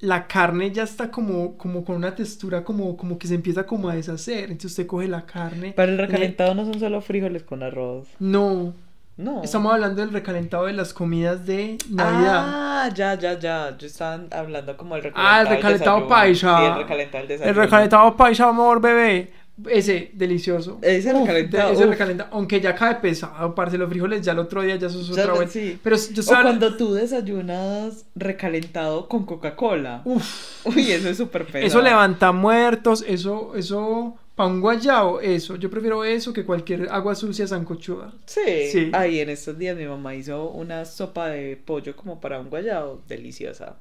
la 0.00 0.28
carne 0.28 0.70
ya 0.70 0.84
está 0.84 1.10
como, 1.10 1.58
como 1.58 1.84
con 1.84 1.96
una 1.96 2.14
textura 2.14 2.62
como, 2.62 2.96
como 2.96 3.18
que 3.18 3.26
se 3.26 3.34
empieza 3.34 3.66
como 3.66 3.88
a 3.88 3.96
deshacer. 3.96 4.44
Entonces 4.44 4.70
usted 4.72 4.86
coge 4.86 5.08
la 5.08 5.26
carne. 5.26 5.72
Pero 5.74 5.90
el 5.92 5.96
le- 5.96 6.06
recalentado 6.06 6.54
no 6.54 6.64
son 6.64 6.78
solo 6.78 7.00
frijoles 7.00 7.42
con 7.42 7.62
arroz. 7.64 8.06
No, 8.20 8.74
No. 9.18 9.42
estamos 9.42 9.72
hablando 9.74 10.00
del 10.00 10.12
recalentado 10.12 10.66
de 10.66 10.72
las 10.72 10.94
comidas 10.94 11.44
de 11.44 11.76
Navidad. 11.90 12.44
Ah, 12.46 12.88
ya, 12.94 13.14
ya, 13.16 13.38
ya. 13.38 13.76
Yo 13.76 13.86
estaba 13.86 14.22
hablando 14.30 14.76
como 14.76 14.94
el 14.96 15.02
recalentado. 15.02 15.36
Ah, 15.36 15.40
el 15.42 15.48
recalentado 15.48 16.08
paisa. 16.08 16.56
Sí, 16.58 16.64
el 16.64 16.74
recalentado 16.76 17.26
del 17.26 17.42
El 17.42 17.54
recalentado 17.54 18.16
paisa, 18.16 18.48
amor, 18.48 18.80
bebé. 18.80 19.32
Ese, 19.68 20.12
delicioso. 20.14 20.78
Ese 20.82 21.12
Uf, 21.12 21.22
recalentado, 21.22 21.72
Ese 21.72 21.82
uf. 21.82 21.90
recalentado. 21.90 22.30
Aunque 22.32 22.60
ya 22.60 22.76
cae 22.76 22.94
pesado, 22.94 23.56
parce, 23.56 23.76
los 23.76 23.88
frijoles 23.88 24.22
ya 24.24 24.30
el 24.30 24.38
otro 24.38 24.62
día 24.62 24.76
ya 24.76 24.86
eso 24.86 25.00
es 25.00 25.08
Ya, 25.08 25.22
otra 25.22 25.34
vuelta. 25.34 25.52
sí. 25.52 25.80
Pero 25.82 25.96
yo 25.96 26.22
O 26.22 26.26
cuando 26.26 26.76
tú 26.76 26.94
desayunas 26.94 28.04
recalentado 28.14 29.08
con 29.08 29.26
Coca-Cola. 29.26 30.02
Uf, 30.04 30.64
Uy, 30.64 30.92
eso 30.92 31.08
es 31.08 31.16
súper 31.16 31.44
pesado. 31.44 31.66
eso 31.66 31.82
levanta 31.82 32.30
muertos, 32.30 33.04
eso, 33.06 33.54
eso... 33.56 34.14
Pa' 34.38 34.46
un 34.46 34.60
guayao, 34.60 35.20
eso. 35.20 35.56
Yo 35.56 35.68
prefiero 35.68 36.04
eso 36.04 36.32
que 36.32 36.44
cualquier 36.44 36.88
agua 36.92 37.16
sucia 37.16 37.44
sancochuda. 37.44 38.12
Sí. 38.24 38.68
Sí. 38.70 38.90
Ay, 38.92 39.18
en 39.18 39.30
estos 39.30 39.58
días 39.58 39.76
mi 39.76 39.84
mamá 39.84 40.14
hizo 40.14 40.50
una 40.50 40.84
sopa 40.84 41.26
de 41.26 41.56
pollo 41.56 41.96
como 41.96 42.20
para 42.20 42.38
un 42.38 42.48
guayao. 42.48 43.02
Deliciosa. 43.08 43.78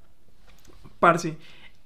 Parce, 1.00 1.38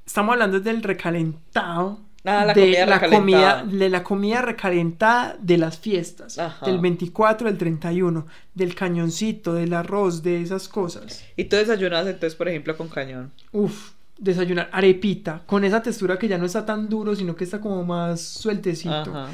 estamos 0.05 0.31
hablando 0.31 0.61
del 0.61 0.83
recalentado. 0.83 1.99
Ah, 2.23 2.45
la 2.45 2.53
de 2.53 2.61
comida 2.61 2.85
la 2.85 3.09
comida, 3.09 3.63
de 3.65 3.89
la 3.89 4.03
comida 4.03 4.41
recalentada 4.41 5.35
de 5.37 5.57
las 5.57 5.77
fiestas. 5.77 6.39
Ajá. 6.39 6.65
Del 6.65 6.79
24 6.79 7.49
al 7.49 7.57
31. 7.57 8.25
Del 8.55 8.73
cañoncito, 8.73 9.53
del 9.53 9.73
arroz, 9.73 10.23
de 10.23 10.41
esas 10.41 10.69
cosas. 10.69 11.25
Y 11.35 11.43
tú 11.43 11.57
desayunas 11.57 12.07
entonces, 12.07 12.35
por 12.35 12.47
ejemplo, 12.47 12.77
con 12.77 12.87
cañón. 12.87 13.33
Uf, 13.51 13.91
desayunar 14.21 14.69
arepita. 14.71 15.41
Con 15.45 15.65
esa 15.65 15.81
textura 15.81 16.17
que 16.17 16.27
ya 16.29 16.37
no 16.37 16.45
está 16.45 16.65
tan 16.65 16.87
duro, 16.87 17.15
sino 17.15 17.35
que 17.35 17.43
está 17.43 17.59
como 17.59 17.83
más 17.83 18.21
sueltecito. 18.21 18.93
Ajá. 18.93 19.27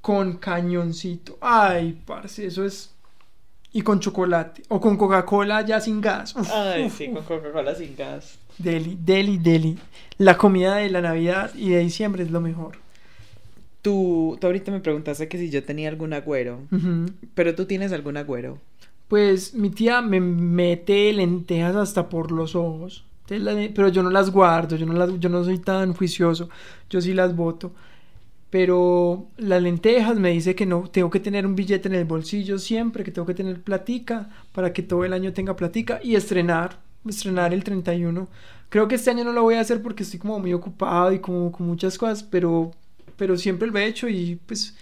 Con 0.00 0.38
cañoncito. 0.38 1.38
Ay, 1.40 2.00
parce, 2.04 2.46
eso 2.46 2.64
es. 2.64 2.92
Y 3.72 3.82
con 3.82 4.00
chocolate. 4.00 4.62
O 4.68 4.80
con 4.80 4.96
Coca-Cola 4.96 5.62
ya 5.64 5.80
sin 5.80 6.00
gas. 6.00 6.34
Uf, 6.34 6.50
Ay, 6.52 6.86
uf, 6.86 6.98
sí, 6.98 7.08
uf. 7.08 7.14
con 7.14 7.24
Coca-Cola 7.24 7.74
sin 7.74 7.94
gas. 7.94 8.38
Deli, 8.58 8.98
deli, 9.00 9.38
deli. 9.38 9.78
La 10.18 10.36
comida 10.36 10.76
de 10.76 10.90
la 10.90 11.00
Navidad 11.00 11.54
y 11.54 11.70
de 11.70 11.78
diciembre 11.78 12.22
es 12.22 12.30
lo 12.30 12.40
mejor. 12.40 12.78
Tú, 13.80 14.36
tú 14.40 14.46
ahorita 14.46 14.70
me 14.70 14.80
preguntaste 14.80 15.28
que 15.28 15.38
si 15.38 15.50
yo 15.50 15.62
tenía 15.64 15.88
algún 15.88 16.12
agüero. 16.12 16.60
Pero 17.34 17.54
tú 17.54 17.64
tienes 17.66 17.92
algún 17.92 18.16
agüero. 18.16 18.58
Pues 19.08 19.54
mi 19.54 19.70
tía 19.70 20.00
me 20.02 20.20
mete 20.20 21.12
lentejas 21.12 21.76
hasta 21.76 22.08
por 22.08 22.30
los 22.32 22.54
ojos. 22.54 23.04
Pero 23.74 23.88
yo 23.88 24.02
no 24.02 24.10
las 24.10 24.30
guardo, 24.30 24.76
yo 24.76 24.86
no, 24.86 24.92
las, 24.92 25.18
yo 25.18 25.28
no 25.28 25.44
soy 25.44 25.58
tan 25.58 25.94
juicioso, 25.94 26.48
yo 26.90 27.00
sí 27.00 27.14
las 27.14 27.34
boto. 27.34 27.72
Pero 28.50 29.28
las 29.38 29.62
lentejas 29.62 30.18
me 30.18 30.30
dice 30.30 30.54
que 30.54 30.66
no, 30.66 30.88
tengo 30.90 31.08
que 31.10 31.20
tener 31.20 31.46
un 31.46 31.56
billete 31.56 31.88
en 31.88 31.94
el 31.94 32.04
bolsillo 32.04 32.58
siempre, 32.58 33.02
que 33.04 33.10
tengo 33.10 33.26
que 33.26 33.34
tener 33.34 33.62
platica 33.62 34.28
para 34.52 34.72
que 34.72 34.82
todo 34.82 35.04
el 35.04 35.14
año 35.14 35.32
tenga 35.32 35.56
platica 35.56 36.00
y 36.02 36.16
estrenar, 36.16 36.78
estrenar 37.08 37.54
el 37.54 37.64
31. 37.64 38.28
Creo 38.68 38.88
que 38.88 38.96
este 38.96 39.10
año 39.10 39.24
no 39.24 39.32
lo 39.32 39.42
voy 39.42 39.54
a 39.54 39.60
hacer 39.60 39.82
porque 39.82 40.02
estoy 40.02 40.18
como 40.18 40.38
muy 40.38 40.52
ocupado 40.52 41.12
y 41.12 41.18
como 41.18 41.50
con 41.50 41.66
muchas 41.66 41.96
cosas, 41.96 42.22
pero, 42.22 42.72
pero 43.16 43.36
siempre 43.36 43.68
lo 43.68 43.78
he 43.78 43.86
hecho 43.86 44.08
y 44.08 44.38
pues 44.46 44.74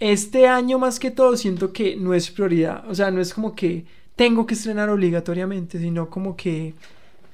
este 0.00 0.48
año 0.48 0.78
más 0.78 0.98
que 0.98 1.10
todo 1.10 1.36
siento 1.36 1.72
que 1.72 1.94
no 1.94 2.14
es 2.14 2.30
prioridad. 2.30 2.88
O 2.88 2.94
sea, 2.94 3.10
no 3.10 3.20
es 3.20 3.34
como 3.34 3.54
que 3.54 3.84
tengo 4.16 4.46
que 4.46 4.54
estrenar 4.54 4.88
obligatoriamente, 4.90 5.78
sino 5.78 6.10
como 6.10 6.36
que 6.36 6.74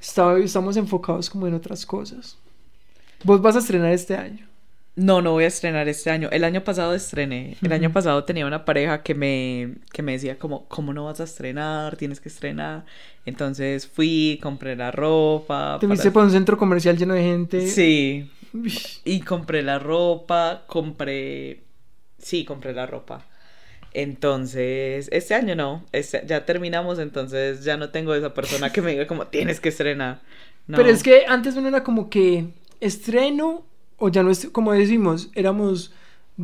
está- 0.01 0.39
estamos 0.39 0.77
enfocados 0.77 1.31
como 1.31 1.47
en 1.47 1.55
otras 1.55 1.85
cosas. 1.87 2.39
Vos 3.25 3.41
vas 3.43 3.57
a 3.57 3.61
estrenar 3.61 3.93
este 3.93 4.15
año. 4.17 4.47
No, 4.95 5.21
no 5.21 5.33
voy 5.33 5.45
a 5.45 5.49
estrenar 5.49 5.89
este 5.89 6.11
año. 6.11 6.29
El 6.33 6.43
año 6.43 6.65
pasado 6.65 6.95
estrené. 6.95 7.57
El 7.63 7.73
año 7.73 7.93
pasado 7.93 8.25
tenía 8.25 8.47
una 8.47 8.65
pareja 8.65 9.03
que 9.03 9.15
me, 9.15 9.75
que 9.93 10.03
me 10.03 10.13
decía 10.13 10.39
como, 10.39 10.67
¿cómo 10.69 10.95
no 10.95 11.05
vas 11.05 11.21
a 11.21 11.25
estrenar? 11.25 11.97
Tienes 11.97 12.19
que 12.19 12.31
estrenar. 12.31 12.87
Entonces 13.27 13.87
fui, 13.87 14.39
compré 14.43 14.75
la 14.75 14.91
ropa. 14.91 15.77
Te 15.81 15.87
para- 15.87 15.97
fuiste 15.97 16.11
por 16.11 16.25
un 16.25 16.31
centro 16.31 16.57
comercial 16.57 16.97
lleno 16.97 17.13
de 17.13 17.23
gente. 17.23 17.67
Sí. 17.69 18.31
Y 19.05 19.21
compré 19.21 19.63
la 19.63 19.79
ropa, 19.79 20.63
compré... 20.67 21.61
Sí, 22.19 22.47
compré 22.47 22.73
la 22.73 22.87
ropa. 22.87 23.27
Entonces, 23.93 25.09
este 25.13 25.35
año 25.35 25.55
no. 25.55 25.85
Este- 25.93 26.23
ya 26.27 26.45
terminamos, 26.45 26.99
entonces 26.99 27.65
ya 27.65 27.77
no 27.77 27.91
tengo 27.91 28.15
esa 28.15 28.35
persona 28.35 28.73
que 28.73 28.83
me 28.83 28.93
diga 28.93 29.07
como, 29.07 29.27
tienes 29.27 29.61
que 29.61 29.71
estrenar. 29.71 30.21
Pero 30.67 30.89
es 30.89 31.03
que 31.03 31.27
antes 31.27 31.57
uno 31.57 31.69
era 31.69 31.85
como 31.85 32.11
que 32.11 32.49
estreno 32.81 33.65
o 33.99 34.09
ya 34.09 34.23
no 34.23 34.31
es 34.31 34.49
como 34.51 34.73
decimos, 34.73 35.31
éramos 35.35 35.93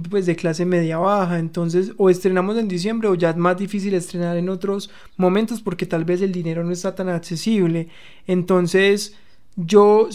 pues 0.09 0.25
de 0.25 0.37
clase 0.37 0.65
media 0.65 0.97
baja, 0.99 1.39
entonces 1.39 1.93
o 1.99 2.09
estrenamos 2.09 2.57
en 2.57 2.69
diciembre 2.69 3.09
o 3.09 3.15
ya 3.15 3.31
es 3.31 3.37
más 3.37 3.59
difícil 3.59 3.93
estrenar 3.93 4.37
en 4.39 4.49
otros 4.49 4.91
momentos 5.17 5.61
porque 5.61 5.85
tal 5.85 6.05
vez 6.05 6.23
el 6.23 6.33
dinero 6.33 6.65
no 6.65 6.73
está 6.73 6.95
tan 6.95 7.11
accesible. 7.11 7.89
Entonces, 8.27 9.15
yo 9.57 10.09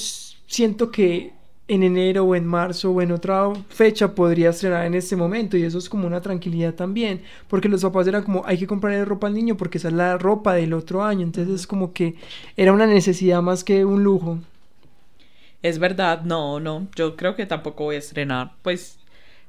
siento 0.47 0.89
que 0.89 1.33
en 1.67 1.83
enero 1.83 2.23
o 2.23 2.35
en 2.35 2.45
marzo 2.45 2.91
o 2.91 3.01
en 3.01 3.11
otra 3.11 3.51
fecha 3.69 4.15
podría 4.15 4.51
estrenar 4.51 4.85
en 4.85 4.93
este 4.93 5.15
momento 5.15 5.57
y 5.57 5.63
eso 5.63 5.77
es 5.77 5.89
como 5.89 6.07
una 6.07 6.21
tranquilidad 6.21 6.73
también, 6.73 7.21
porque 7.49 7.67
los 7.69 7.81
papás 7.81 8.07
eran 8.07 8.23
como 8.23 8.45
hay 8.45 8.57
que 8.57 8.67
comprarle 8.67 9.03
ropa 9.05 9.27
al 9.27 9.33
niño 9.33 9.57
porque 9.57 9.77
esa 9.77 9.89
es 9.89 9.93
la 9.93 10.17
ropa 10.17 10.53
del 10.53 10.73
otro 10.73 11.03
año, 11.03 11.23
entonces 11.23 11.53
es 11.53 11.67
como 11.67 11.93
que 11.93 12.15
era 12.55 12.71
una 12.71 12.87
necesidad 12.87 13.41
más 13.41 13.63
que 13.63 13.83
un 13.83 14.03
lujo. 14.03 14.39
Es 15.63 15.79
verdad, 15.79 16.21
no, 16.23 16.59
no, 16.59 16.87
yo 16.95 17.15
creo 17.15 17.35
que 17.35 17.45
tampoco 17.45 17.85
voy 17.85 17.95
a 17.95 17.99
estrenar. 17.99 18.53
Pues 18.61 18.99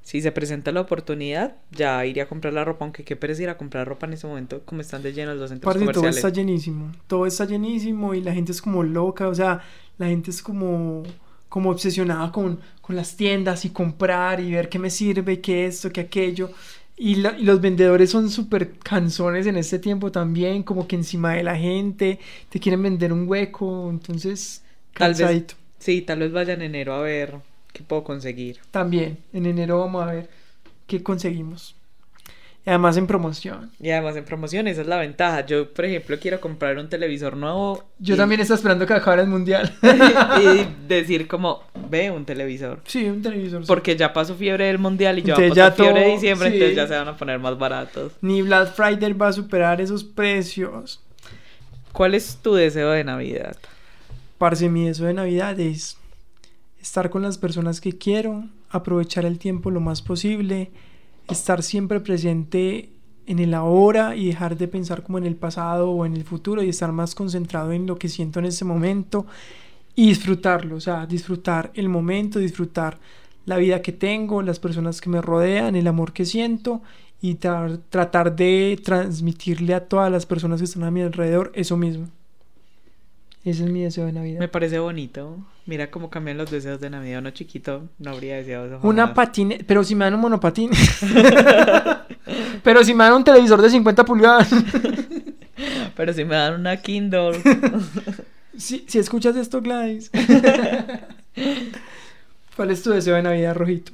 si 0.03 0.23
se 0.23 0.33
presenta 0.33 0.73
la 0.73 0.81
oportunidad, 0.81 1.57
ya 1.71 2.05
iré 2.07 2.23
a 2.23 2.29
comprar 2.29 2.55
la 2.55 2.65
ropa, 2.65 2.85
aunque 2.87 3.05
qué 3.05 3.15
pereza 3.15 3.43
ir 3.43 3.51
a 3.51 3.59
comprar 3.59 3.87
ropa 3.87 4.07
en 4.07 4.15
ese 4.15 4.27
momento, 4.27 4.63
como 4.65 4.81
están 4.81 5.03
de 5.03 5.13
llenos 5.13 5.37
los 5.37 5.51
centros 5.51 5.71
Parce, 5.73 5.85
todo 5.85 6.01
comerciales. 6.01 6.17
está 6.17 6.31
llenísimo, 6.31 6.91
todo 7.07 7.27
está 7.27 7.45
llenísimo 7.45 8.15
y 8.15 8.23
la 8.23 8.33
gente 8.33 8.53
es 8.53 8.63
como 8.63 8.83
loca, 8.83 9.29
o 9.29 9.35
sea, 9.35 9.61
la 9.99 10.07
gente 10.07 10.31
es 10.31 10.43
como, 10.43 11.03
como 11.49 11.71
obsesionada 11.71 12.31
con, 12.33 12.61
con 12.83 12.97
las 12.97 13.17
tiendas 13.17 13.65
y 13.65 13.71
comprar 13.71 14.41
y 14.41 14.51
ver 14.53 14.69
qué 14.69 14.79
me 14.79 14.91
sirve, 14.91 15.41
qué 15.41 15.67
esto, 15.67 15.91
qué 15.93 16.03
aquello. 16.03 16.51
Y, 16.97 17.17
la- 17.17 17.39
y 17.39 17.45
los 17.45 17.61
vendedores 17.61 18.11
son 18.11 18.29
súper 18.31 18.73
canzones 18.79 19.47
en 19.47 19.57
este 19.57 19.79
tiempo 19.79 20.11
también, 20.13 20.63
como 20.65 20.87
que 20.89 20.97
encima 20.97 21.35
de 21.35 21.45
la 21.45 21.57
gente, 21.57 22.19
te 22.49 22.59
quieren 22.61 22.83
vender 22.83 23.13
un 23.13 23.29
hueco, 23.29 23.89
entonces 23.91 24.63
Tal 24.97 25.15
vez- 25.15 25.19
cansadito. 25.21 25.55
Sí, 25.79 26.03
tal 26.03 26.19
vez 26.21 26.33
vaya 26.33 26.55
en 26.55 26.63
enero 26.63 26.95
a 26.95 27.01
ver 27.03 27.37
qué 27.73 27.83
puedo 27.85 28.05
conseguir. 28.05 28.61
También, 28.71 29.19
en 29.33 29.47
enero 29.47 29.79
vamos 29.81 30.03
a 30.03 30.13
ver 30.13 30.31
qué 30.87 31.03
conseguimos. 31.03 31.77
Y 32.69 32.71
además 32.71 32.99
en 32.99 33.07
promoción. 33.07 33.71
Y 33.81 33.89
además 33.89 34.15
en 34.17 34.27
promoción, 34.27 34.69
esa 34.69 34.83
es 34.83 34.87
la 34.87 34.99
ventaja. 34.99 35.47
Yo, 35.47 35.73
por 35.73 35.87
ejemplo, 35.87 36.19
quiero 36.21 36.39
comprar 36.39 36.77
un 36.77 36.91
televisor 36.91 37.35
nuevo. 37.35 37.83
Yo 37.99 38.15
y- 38.15 38.19
también 38.19 38.43
estoy 38.43 38.57
esperando 38.57 38.85
que 38.85 38.93
acabe 38.93 39.23
el 39.23 39.29
mundial. 39.29 39.75
y 39.83 40.67
decir 40.87 41.27
como, 41.27 41.63
ve 41.89 42.11
un 42.11 42.27
televisor. 42.27 42.83
sí, 42.85 43.07
un 43.07 43.23
televisor. 43.23 43.63
sí. 43.63 43.67
Porque 43.67 43.97
ya 43.97 44.13
pasó 44.13 44.35
fiebre 44.35 44.67
del 44.67 44.79
mundial 44.79 45.19
y 45.19 45.23
ya 45.23 45.33
Entonces 45.33 45.49
pasó 45.51 45.57
ya 45.57 45.73
fiebre 45.73 46.01
de 46.03 46.13
diciembre, 46.13 46.49
sí. 46.51 46.55
entonces 46.57 46.77
ya 46.77 46.87
se 46.87 46.95
van 46.95 47.09
a 47.09 47.17
poner 47.17 47.39
más 47.39 47.59
baratos. 47.59 48.13
Ni 48.21 48.43
Black 48.43 48.75
Friday 48.75 49.15
va 49.15 49.29
a 49.29 49.33
superar 49.33 49.81
esos 49.81 50.05
precios. 50.05 51.01
¿Cuál 51.93 52.15
es 52.15 52.37
tu 52.43 52.53
deseo 52.53 52.91
de 52.91 53.03
Navidad? 53.03 53.57
Parce, 54.37 54.69
mi 54.69 54.85
deseo 54.87 55.07
de 55.07 55.15
Navidad 55.15 55.59
es 55.59 55.97
estar 56.83 57.09
con 57.09 57.23
las 57.23 57.39
personas 57.39 57.81
que 57.81 57.97
quiero, 57.97 58.45
aprovechar 58.69 59.25
el 59.25 59.39
tiempo 59.39 59.71
lo 59.71 59.81
más 59.81 60.03
posible, 60.03 60.71
estar 61.29 61.63
siempre 61.63 62.01
presente 62.01 62.91
en 63.27 63.39
el 63.39 63.55
ahora 63.55 64.17
y 64.17 64.27
dejar 64.27 64.57
de 64.57 64.69
pensar 64.69 65.03
como 65.03 65.19
en 65.19 65.27
el 65.27 65.37
pasado 65.37 65.91
o 65.91 66.07
en 66.07 66.15
el 66.15 66.25
futuro 66.25 66.63
y 66.63 66.69
estar 66.71 66.93
más 66.93 67.15
concentrado 67.15 67.73
en 67.73 67.87
lo 67.87 67.97
que 67.99 68.09
siento 68.09 68.39
en 68.39 68.47
ese 68.47 68.65
momento 68.65 69.27
y 69.95 70.09
disfrutarlo, 70.09 70.77
o 70.77 70.81
sea, 70.81 71.07
disfrutar 71.07 71.71
el 71.75 71.89
momento, 71.89 72.39
disfrutar 72.39 72.99
la 73.47 73.57
vida 73.57 73.83
que 73.83 73.93
tengo, 73.93 74.43
las 74.43 74.61
personas 74.61 75.01
que 75.01 75.11
me 75.11 75.21
rodean, 75.23 75.77
el 75.77 75.87
amor 75.89 76.13
que 76.13 76.25
siento 76.25 76.83
y 77.21 77.37
tra- 77.37 77.81
tratar 77.91 78.37
de 78.37 78.79
transmitirle 78.85 79.75
a 79.75 79.89
todas 79.89 80.11
las 80.13 80.27
personas 80.27 80.61
que 80.61 80.67
están 80.67 80.85
a 80.85 80.91
mi 80.91 81.03
alrededor 81.03 81.51
eso 81.55 81.77
mismo. 81.77 82.09
Ese 83.45 83.65
es 83.65 83.71
mi 83.71 83.83
deseo 83.83 84.07
de 84.07 84.13
Navidad. 84.13 84.41
Me 84.41 84.49
parece 84.49 84.79
bonito. 84.79 85.39
Mira 85.67 85.91
cómo 85.91 86.11
cambian 86.11 86.37
los 86.37 86.51
deseos 86.51 86.81
de 86.81 86.91
Navidad. 86.91 87.21
Uno 87.21 87.31
chiquito 87.31 87.89
no 87.99 88.11
habría 88.11 88.37
deseado 88.37 88.67
eso. 88.67 88.81
Una 88.83 89.03
jamás. 89.03 89.17
patina, 89.17 89.57
pero 89.67 89.85
si 89.85 89.95
me 89.95 90.05
dan 90.05 90.15
un 90.15 90.21
monopatín. 90.21 90.71
pero 92.63 92.85
si 92.85 92.95
me 92.95 93.05
dan 93.05 93.15
un 93.15 93.25
televisor 93.25 93.63
de 93.63 93.71
50 93.71 94.05
pulgadas. 94.05 94.51
Pero 95.97 96.13
si 96.13 96.25
me 96.25 96.37
dan 96.37 96.61
una 96.61 96.77
Kindle. 96.77 97.43
si, 98.57 98.85
si 98.87 99.01
escuchas 99.01 99.35
esto, 99.35 99.61
Gladys. 99.61 100.13
¿Cuál 102.55 102.71
es 102.71 102.85
tu 102.85 102.91
deseo 102.91 103.17
de 103.17 103.23
Navidad, 103.23 103.57
Rojito? 103.57 103.91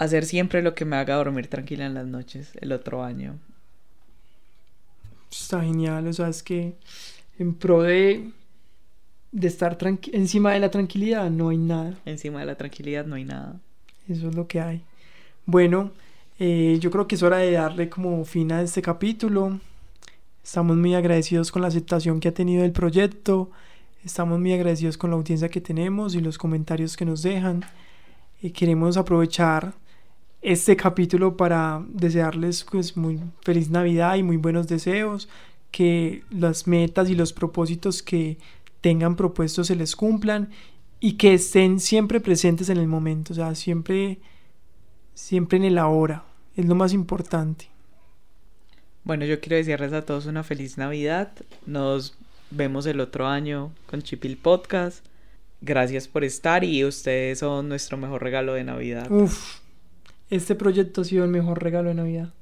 hacer 0.00 0.24
siempre 0.24 0.62
lo 0.62 0.74
que 0.74 0.86
me 0.86 0.96
haga 0.96 1.16
dormir 1.16 1.46
tranquila 1.48 1.84
en 1.84 1.92
las 1.92 2.06
noches 2.06 2.52
el 2.60 2.72
otro 2.72 3.04
año. 3.04 3.38
Está 5.30 5.60
genial, 5.60 6.08
o 6.08 6.12
sea, 6.12 6.28
es 6.28 6.42
que 6.42 6.74
en 7.38 7.54
pro 7.54 7.82
de, 7.82 8.30
de 9.32 9.46
estar 9.46 9.78
encima 10.12 10.52
de 10.52 10.60
la 10.60 10.70
tranquilidad 10.70 11.30
no 11.30 11.50
hay 11.50 11.58
nada. 11.58 11.98
Encima 12.04 12.40
de 12.40 12.46
la 12.46 12.56
tranquilidad 12.56 13.06
no 13.06 13.14
hay 13.14 13.24
nada. 13.24 13.60
Eso 14.08 14.28
es 14.28 14.34
lo 14.34 14.46
que 14.46 14.60
hay. 14.60 14.82
Bueno, 15.46 15.92
eh, 16.38 16.78
yo 16.80 16.90
creo 16.90 17.06
que 17.06 17.14
es 17.14 17.22
hora 17.22 17.38
de 17.38 17.52
darle 17.52 17.88
como 17.88 18.24
fin 18.24 18.50
a 18.52 18.62
este 18.62 18.82
capítulo. 18.82 19.60
Estamos 20.42 20.76
muy 20.76 20.94
agradecidos 20.94 21.52
con 21.52 21.62
la 21.62 21.68
aceptación 21.68 22.18
que 22.18 22.28
ha 22.28 22.34
tenido 22.34 22.64
el 22.64 22.72
proyecto. 22.72 23.50
Estamos 24.04 24.40
muy 24.40 24.52
agradecidos 24.52 24.96
con 24.96 25.10
la 25.10 25.16
audiencia 25.16 25.48
que 25.48 25.60
tenemos 25.60 26.14
y 26.14 26.20
los 26.20 26.38
comentarios 26.38 26.96
que 26.96 27.04
nos 27.04 27.22
dejan. 27.22 27.64
Eh, 28.42 28.52
queremos 28.52 28.96
aprovechar 28.96 29.74
este 30.42 30.74
capítulo 30.74 31.36
para 31.36 31.84
desearles 31.88 32.64
pues 32.64 32.96
muy 32.96 33.20
feliz 33.42 33.68
Navidad 33.70 34.16
y 34.16 34.22
muy 34.22 34.38
buenos 34.38 34.66
deseos. 34.66 35.28
Que 35.70 36.24
las 36.30 36.66
metas 36.66 37.10
y 37.10 37.14
los 37.14 37.32
propósitos 37.32 38.02
que 38.02 38.38
tengan 38.80 39.16
propuestos 39.16 39.66
se 39.66 39.76
les 39.76 39.96
cumplan 39.96 40.50
y 41.00 41.14
que 41.14 41.34
estén 41.34 41.80
siempre 41.80 42.20
presentes 42.20 42.68
en 42.68 42.78
el 42.78 42.86
momento, 42.86 43.32
o 43.32 43.36
sea, 43.36 43.54
siempre, 43.54 44.18
siempre 45.14 45.58
en 45.58 45.64
el 45.64 45.78
ahora, 45.78 46.24
es 46.56 46.66
lo 46.66 46.74
más 46.74 46.92
importante. 46.92 47.68
Bueno, 49.02 49.24
yo 49.24 49.40
quiero 49.40 49.56
desearles 49.56 49.94
a 49.94 50.04
todos 50.04 50.26
una 50.26 50.42
feliz 50.42 50.76
Navidad. 50.76 51.32
Nos 51.64 52.18
vemos 52.50 52.84
el 52.84 53.00
otro 53.00 53.26
año 53.26 53.72
con 53.86 54.02
Chipil 54.02 54.36
Podcast. 54.36 55.04
Gracias 55.62 56.06
por 56.06 56.22
estar 56.22 56.64
y 56.64 56.84
ustedes 56.84 57.38
son 57.38 57.68
nuestro 57.68 57.96
mejor 57.96 58.22
regalo 58.22 58.54
de 58.54 58.64
Navidad. 58.64 59.10
Uf, 59.10 59.60
este 60.28 60.54
proyecto 60.54 61.00
ha 61.00 61.04
sido 61.04 61.24
el 61.24 61.30
mejor 61.30 61.62
regalo 61.62 61.88
de 61.88 61.94
Navidad. 61.94 62.34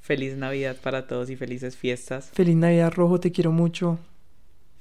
Feliz 0.00 0.36
Navidad 0.36 0.76
para 0.80 1.08
todos 1.08 1.28
y 1.30 1.36
felices 1.36 1.76
fiestas. 1.76 2.30
Feliz 2.32 2.54
Navidad, 2.54 2.92
Rojo, 2.92 3.18
te 3.18 3.32
quiero 3.32 3.50
mucho. 3.50 3.98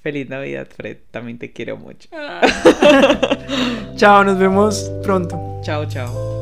Feliz 0.06 0.30
Navidad, 0.30 0.68
Fred. 0.68 0.98
También 1.10 1.40
te 1.40 1.52
quiero 1.52 1.78
mucho. 1.78 2.08
Chao, 3.96 4.24
nos 4.24 4.38
vemos 4.38 4.92
pronto. 5.02 5.62
Chao, 5.64 5.84
chao. 5.88 6.35